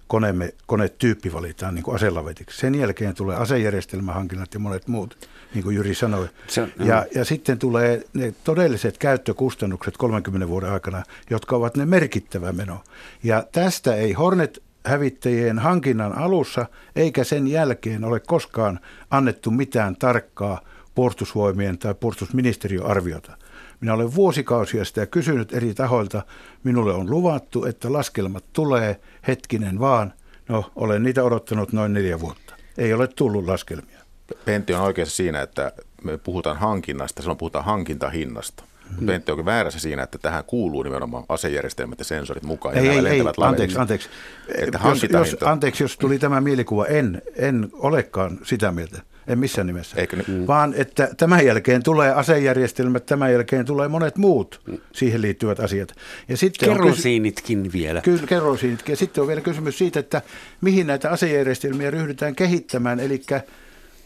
koneemme, 0.07 0.53
konetyyppi 0.65 1.33
valitaan 1.33 1.75
niin 1.75 1.83
kuin 1.83 1.95
aselavetiksi. 1.95 2.59
Sen 2.59 2.75
jälkeen 2.75 3.15
tulee 3.15 3.37
asejärjestelmähankinnat 3.37 4.53
ja 4.53 4.59
monet 4.59 4.87
muut, 4.87 5.29
niin 5.53 5.63
kuin 5.63 5.75
Jyri 5.75 5.95
sanoi. 5.95 6.29
Se, 6.47 6.67
ja, 6.79 7.05
ja 7.15 7.25
sitten 7.25 7.59
tulee 7.59 8.01
ne 8.13 8.33
todelliset 8.43 8.97
käyttökustannukset 8.97 9.97
30 9.97 10.47
vuoden 10.47 10.71
aikana, 10.71 11.03
jotka 11.29 11.55
ovat 11.55 11.77
ne 11.77 11.85
merkittävä 11.85 12.51
meno. 12.51 12.83
Ja 13.23 13.43
tästä 13.51 13.95
ei 13.95 14.13
Hornet 14.13 14.63
hävittäjien 14.85 15.59
hankinnan 15.59 16.17
alussa 16.17 16.65
eikä 16.95 17.23
sen 17.23 17.47
jälkeen 17.47 18.03
ole 18.03 18.19
koskaan 18.19 18.79
annettu 19.11 19.51
mitään 19.51 19.95
tarkkaa 19.95 20.61
puolustusvoimien 20.95 21.77
tai 21.77 21.93
puolustusministeriön 21.93 22.85
arviota. 22.85 23.37
Minä 23.81 23.93
olen 23.93 24.15
vuosikausia 24.15 24.85
sitä 24.85 25.05
kysynyt 25.05 25.53
eri 25.53 25.73
tahoilta. 25.73 26.25
Minulle 26.63 26.93
on 26.93 27.09
luvattu, 27.09 27.65
että 27.65 27.93
laskelmat 27.93 28.43
tulee 28.53 28.99
hetkinen 29.27 29.79
vaan. 29.79 30.13
No, 30.49 30.71
olen 30.75 31.03
niitä 31.03 31.23
odottanut 31.23 31.73
noin 31.73 31.93
neljä 31.93 32.19
vuotta. 32.19 32.55
Ei 32.77 32.93
ole 32.93 33.07
tullut 33.07 33.45
laskelmia. 33.45 33.99
Pentti 34.45 34.73
on 34.73 34.81
oikeassa 34.81 35.15
siinä, 35.15 35.41
että 35.41 35.71
me 36.03 36.17
puhutaan 36.17 36.57
hankinnasta, 36.57 37.21
silloin 37.21 37.37
puhutaan 37.37 37.65
hankintahinnasta. 37.65 38.63
Hmm. 38.97 39.05
Pentti 39.05 39.31
onkin 39.31 39.45
väärässä 39.45 39.79
siinä, 39.79 40.03
että 40.03 40.17
tähän 40.17 40.43
kuuluu 40.43 40.83
nimenomaan 40.83 41.23
asejärjestelmät 41.29 41.99
ja 41.99 42.05
sensorit 42.05 42.43
mukaan. 42.43 42.77
Ei, 42.77 42.85
ja 42.85 42.93
ei, 42.93 43.07
ei, 43.07 43.23
anteeksi, 43.41 43.77
anteeksi. 43.77 44.09
Että 44.55 44.79
jos, 44.83 45.03
jos, 45.03 45.43
anteeksi, 45.43 45.83
jos 45.83 45.97
tuli 45.97 46.19
tämä 46.19 46.41
mielikuva, 46.41 46.85
en, 46.85 47.21
en 47.35 47.69
olekaan 47.73 48.39
sitä 48.43 48.71
mieltä 48.71 49.01
en 49.27 49.39
missään 49.39 49.67
nimessä. 49.67 49.97
Eikö 49.97 50.17
mm. 50.27 50.47
Vaan 50.47 50.73
että 50.77 51.09
tämän 51.17 51.45
jälkeen 51.45 51.83
tulee 51.83 52.13
asejärjestelmät, 52.13 53.05
tämän 53.05 53.31
jälkeen 53.31 53.65
tulee 53.65 53.87
monet 53.87 54.17
muut 54.17 54.61
siihen 54.91 55.21
liittyvät 55.21 55.59
asiat. 55.59 55.95
Ja 56.29 56.37
sitten 56.37 56.69
kerosiinitkin 56.69 57.63
kysy- 57.63 57.73
vielä. 57.73 58.01
Kyllä, 58.01 58.27
kerosiinitkin. 58.27 58.93
Ja 58.93 58.97
sitten 58.97 59.21
on 59.21 59.27
vielä 59.27 59.41
kysymys 59.41 59.77
siitä, 59.77 59.99
että 59.99 60.21
mihin 60.61 60.87
näitä 60.87 61.11
asejärjestelmiä 61.11 61.91
ryhdytään 61.91 62.35
kehittämään, 62.35 62.99
eli 62.99 63.21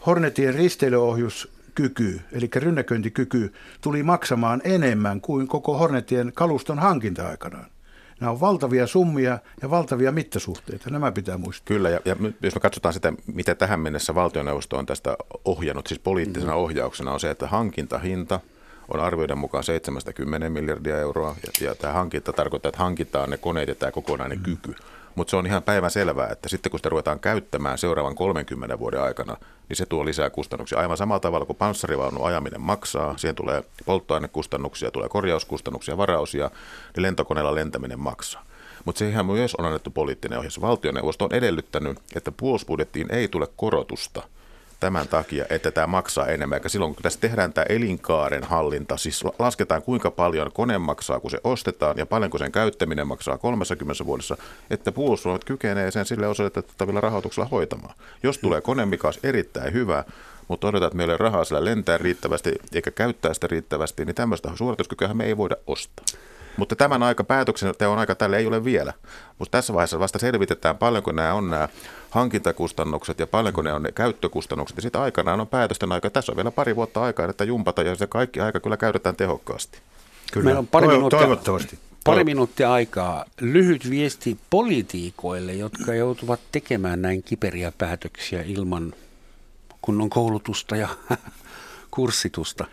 Hornetien 0.06 0.54
risteilyohjus 0.54 1.48
kyky, 1.74 2.20
eli 2.32 2.50
rynnäköintikyky, 2.56 3.52
tuli 3.80 4.02
maksamaan 4.02 4.60
enemmän 4.64 5.20
kuin 5.20 5.48
koko 5.48 5.78
Hornetien 5.78 6.32
kaluston 6.34 6.78
hankinta 6.78 7.28
aikanaan. 7.28 7.66
Nämä 8.20 8.30
on 8.30 8.40
valtavia 8.40 8.86
summia 8.86 9.38
ja 9.62 9.70
valtavia 9.70 10.12
mittasuhteita. 10.12 10.90
Nämä 10.90 11.12
pitää 11.12 11.38
muistaa. 11.38 11.64
Kyllä, 11.64 11.90
ja, 11.90 12.00
ja 12.04 12.16
jos 12.42 12.54
me 12.54 12.60
katsotaan 12.60 12.94
sitä, 12.94 13.12
mitä 13.26 13.54
tähän 13.54 13.80
mennessä 13.80 14.14
valtioneuvosto 14.14 14.78
on 14.78 14.86
tästä 14.86 15.16
ohjannut, 15.44 15.86
siis 15.86 16.00
poliittisena 16.00 16.52
mm-hmm. 16.52 16.64
ohjauksena, 16.64 17.12
on 17.12 17.20
se, 17.20 17.30
että 17.30 17.46
hankintahinta 17.46 18.40
on 18.88 19.00
arvioiden 19.00 19.38
mukaan 19.38 19.64
70 19.64 20.50
miljardia 20.50 20.98
euroa, 20.98 21.36
ja, 21.46 21.66
ja 21.68 21.74
tämä 21.74 21.92
hankinta 21.92 22.32
tarkoittaa, 22.32 22.68
että 22.68 22.82
hankitaan 22.82 23.30
ne 23.30 23.36
koneet 23.36 23.68
ja 23.68 23.74
tämä 23.74 23.92
kokonainen 23.92 24.38
mm-hmm. 24.38 24.56
kyky. 24.56 24.74
Mutta 25.14 25.30
se 25.30 25.36
on 25.36 25.46
ihan 25.46 25.62
päivän 25.62 25.90
selvää, 25.90 26.28
että 26.28 26.48
sitten 26.48 26.70
kun 26.70 26.78
sitä 26.78 26.88
ruvetaan 26.88 27.20
käyttämään 27.20 27.78
seuraavan 27.78 28.14
30 28.14 28.78
vuoden 28.78 29.02
aikana, 29.02 29.36
niin 29.68 29.76
se 29.76 29.86
tuo 29.86 30.04
lisää 30.04 30.30
kustannuksia. 30.30 30.78
Aivan 30.78 30.96
samalla 30.96 31.20
tavalla 31.20 31.46
kuin 31.46 31.56
panssarivaunun 31.56 32.26
ajaminen 32.26 32.60
maksaa, 32.60 33.16
siihen 33.16 33.34
tulee 33.34 33.64
polttoainekustannuksia, 33.86 34.90
tulee 34.90 35.08
korjauskustannuksia, 35.08 35.96
varausia, 35.96 36.50
niin 36.96 37.02
lentokoneella 37.02 37.54
lentäminen 37.54 38.00
maksaa. 38.00 38.44
Mutta 38.84 38.98
se 38.98 39.08
ihan 39.08 39.26
myös 39.26 39.54
on 39.54 39.64
annettu 39.64 39.90
poliittinen 39.90 40.38
ohjaus. 40.38 40.60
Valtioneuvosto 40.60 41.24
on 41.24 41.34
edellyttänyt, 41.34 41.98
että 42.14 42.32
puolustusbudjettiin 42.32 43.14
ei 43.14 43.28
tule 43.28 43.48
korotusta– 43.56 44.22
tämän 44.80 45.08
takia, 45.08 45.44
että 45.50 45.70
tämä 45.70 45.86
maksaa 45.86 46.26
enemmän. 46.26 46.56
Eikä 46.56 46.68
silloin, 46.68 46.94
kun 46.94 47.02
tässä 47.02 47.20
tehdään 47.20 47.52
tämä 47.52 47.64
elinkaaren 47.68 48.44
hallinta, 48.44 48.96
siis 48.96 49.24
lasketaan 49.38 49.82
kuinka 49.82 50.10
paljon 50.10 50.50
kone 50.52 50.78
maksaa, 50.78 51.20
kun 51.20 51.30
se 51.30 51.40
ostetaan, 51.44 51.98
ja 51.98 52.06
paljonko 52.06 52.38
sen 52.38 52.52
käyttäminen 52.52 53.06
maksaa 53.06 53.38
30 53.38 54.06
vuodessa, 54.06 54.36
että 54.70 54.92
puolustusvoimat 54.92 55.44
kykenee 55.44 55.90
sen 55.90 56.06
sille 56.06 56.26
osoitettavilla 56.28 57.00
rahoituksella 57.00 57.48
hoitamaan. 57.48 57.94
Jos 58.22 58.38
tulee 58.38 58.60
kone, 58.60 58.86
mikä 58.86 59.08
olisi 59.08 59.20
erittäin 59.22 59.72
hyvä, 59.72 60.04
mutta 60.48 60.66
todetaan, 60.66 60.86
että 60.86 60.96
meillä 60.96 61.12
ei 61.12 61.16
ole 61.20 61.30
rahaa 61.30 61.44
sillä 61.44 61.64
lentää 61.64 61.98
riittävästi 61.98 62.52
eikä 62.74 62.90
käyttää 62.90 63.34
sitä 63.34 63.46
riittävästi, 63.46 64.04
niin 64.04 64.14
tämmöistä 64.14 64.50
suorituskykyä 64.54 65.14
me 65.14 65.24
ei 65.24 65.36
voida 65.36 65.56
ostaa. 65.66 66.04
Mutta 66.60 66.76
tämän 66.76 67.02
aika 67.02 67.24
päätöksenteon 67.24 67.98
aika 67.98 68.14
tälle 68.14 68.36
ei 68.36 68.46
ole 68.46 68.64
vielä. 68.64 68.92
Mutta 69.38 69.58
tässä 69.58 69.74
vaiheessa 69.74 69.98
vasta 69.98 70.18
selvitetään, 70.18 70.78
paljonko 70.78 71.12
nämä 71.12 71.34
on 71.34 71.50
nämä 71.50 71.68
hankintakustannukset 72.10 73.18
ja 73.18 73.26
paljonko 73.26 73.62
ne 73.62 73.72
on 73.72 73.82
ne 73.82 73.92
käyttökustannukset. 73.92 74.76
Ja 74.76 74.82
sitten 74.82 75.00
aikanaan 75.00 75.40
on 75.40 75.46
päätösten 75.48 75.92
aika. 75.92 76.10
Tässä 76.10 76.32
on 76.32 76.36
vielä 76.36 76.50
pari 76.50 76.76
vuotta 76.76 77.02
aikaa, 77.02 77.26
että 77.28 77.44
jumpata 77.44 77.82
ja 77.82 77.94
se 77.94 78.06
kaikki 78.06 78.40
aika 78.40 78.60
kyllä 78.60 78.76
käytetään 78.76 79.16
tehokkaasti. 79.16 79.78
Kyllä. 80.32 80.44
Meillä 80.44 80.58
on 80.58 80.66
pari 80.66 80.88
minuuttia, 80.88 81.18
Toivottavasti. 81.18 81.78
pari 82.04 82.24
minuuttia 82.24 82.72
aikaa. 82.72 83.24
Lyhyt 83.40 83.90
viesti 83.90 84.38
politiikoille, 84.50 85.52
jotka 85.52 85.94
joutuvat 85.94 86.40
tekemään 86.52 87.02
näin 87.02 87.22
kiperiä 87.22 87.72
päätöksiä 87.78 88.42
ilman 88.42 88.94
kunnon 89.82 90.10
koulutusta 90.10 90.76
ja 90.76 90.88
kurssitusta. 91.90 92.64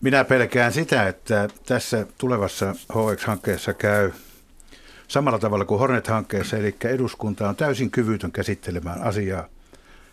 Minä 0.00 0.24
pelkään 0.24 0.72
sitä, 0.72 1.08
että 1.08 1.48
tässä 1.66 2.06
tulevassa 2.18 2.74
HX-hankkeessa 2.92 3.74
käy 3.74 4.12
samalla 5.08 5.38
tavalla 5.38 5.64
kuin 5.64 5.80
Hornet-hankkeessa, 5.80 6.56
eli 6.56 6.76
eduskunta 6.84 7.48
on 7.48 7.56
täysin 7.56 7.90
kyvytön 7.90 8.32
käsittelemään 8.32 9.02
asiaa. 9.02 9.48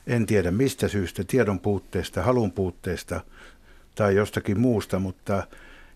En 0.08 0.26
tiedä 0.26 0.52
mistä 0.52 0.88
syystä, 0.88 1.24
tiedon 1.24 1.60
puutteesta, 1.60 2.22
halun 2.22 2.52
puutteesta 2.52 3.22
tai 3.96 4.16
jostakin 4.16 4.60
muusta, 4.60 5.00
mutta 5.00 5.48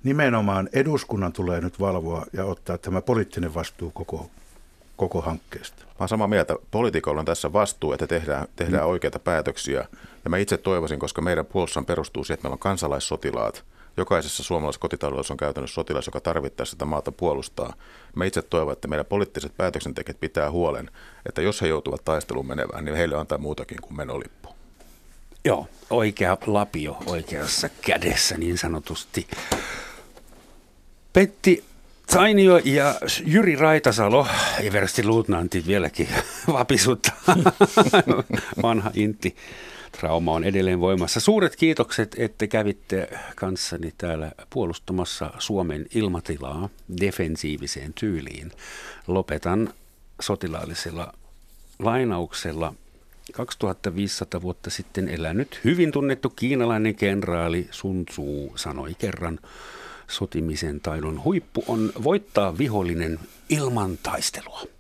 nimenomaan 0.04 0.70
eduskunnan 0.74 1.34
tulee 1.34 1.62
nyt 1.62 1.80
valvoa 1.80 2.26
ja 2.34 2.46
ottaa 2.46 2.78
tämä 2.78 3.02
poliittinen 3.02 3.54
vastuu 3.54 3.92
koko, 3.92 4.30
koko 4.98 5.22
hankkeesta. 5.22 5.84
Mä 5.84 5.94
oon 6.00 6.10
samaa 6.10 6.28
mieltä. 6.28 6.56
Poliitikolla 6.72 7.20
on 7.20 7.26
tässä 7.26 7.54
vastuu, 7.54 7.94
että 7.94 8.08
tehdään, 8.08 8.48
tehdään 8.56 8.84
mm. 8.84 8.90
oikeita 8.90 9.20
päätöksiä. 9.20 9.88
Ja 10.24 10.30
mä 10.30 10.38
itse 10.38 10.58
toivoisin, 10.58 11.00
koska 11.00 11.22
meidän 11.22 11.46
puolustus 11.46 11.86
perustuu 11.86 12.24
siihen, 12.24 12.34
että 12.34 12.46
meillä 12.46 12.54
on 12.54 12.60
kansalaissotilaat. 12.60 13.64
Jokaisessa 13.98 14.44
suomalaisessa 14.44 14.82
kotitaloudessa 14.82 15.34
on 15.34 15.38
käytännössä 15.38 15.76
sotilas, 15.76 16.06
joka 16.06 16.22
tarvittaessa 16.22 16.72
sitä 16.72 16.86
maata 16.86 17.12
puolustaa. 17.12 17.74
Mä 18.16 18.26
itse 18.26 18.42
toivon, 18.42 18.74
että 18.74 18.88
meidän 18.88 19.06
poliittiset 19.06 19.58
päätöksentekijät 19.58 20.20
pitää 20.20 20.52
huolen, 20.52 20.92
että 21.26 21.42
jos 21.42 21.62
he 21.62 21.68
joutuvat 21.68 22.06
taisteluun 22.06 22.48
menevään, 22.48 22.86
niin 22.86 22.98
heille 22.98 23.16
antaa 23.16 23.38
muutakin 23.38 23.82
kuin 23.82 23.98
menolippu. 23.98 24.50
Joo, 25.46 25.68
oikea 25.90 26.38
lapio 26.46 26.98
oikeassa 27.06 27.70
kädessä 27.82 28.38
niin 28.38 28.58
sanotusti. 28.58 29.28
Petti 31.14 31.64
Tainio 32.08 32.58
ja 32.58 32.96
Jyri 33.26 33.56
Raitasalo, 33.56 34.28
eversti 34.60 35.06
luutnantit 35.06 35.68
vieläkin 35.68 36.08
vapisutta. 36.54 37.12
Vanha 38.64 38.92
intti. 38.94 39.36
Trauma 39.92 40.32
on 40.32 40.44
edelleen 40.44 40.80
voimassa. 40.80 41.20
Suuret 41.20 41.56
kiitokset, 41.56 42.16
että 42.18 42.48
kävitte 42.48 43.10
kanssani 43.36 43.94
täällä 43.98 44.32
puolustamassa 44.50 45.34
Suomen 45.40 45.86
ilmatilaa 45.96 46.70
defensiiviseen 47.02 47.94
tyyliin. 47.94 48.52
Lopetan 49.08 49.74
sotilaallisella 50.22 51.14
lainauksella 51.80 52.74
2500 53.34 54.42
vuotta 54.42 54.70
sitten 54.70 55.10
elänyt 55.10 55.60
hyvin 55.64 55.92
tunnettu 55.92 56.30
kiinalainen 56.30 56.96
kenraali 56.96 57.68
Sun 57.72 58.06
Tzu 58.06 58.54
sanoi 58.56 58.96
kerran, 59.00 59.40
sotimisen 60.08 60.82
taidon 60.82 61.24
huippu 61.24 61.64
on 61.68 61.92
voittaa 62.04 62.58
vihollinen 62.58 63.20
ilman 63.50 63.98
taistelua. 64.04 64.77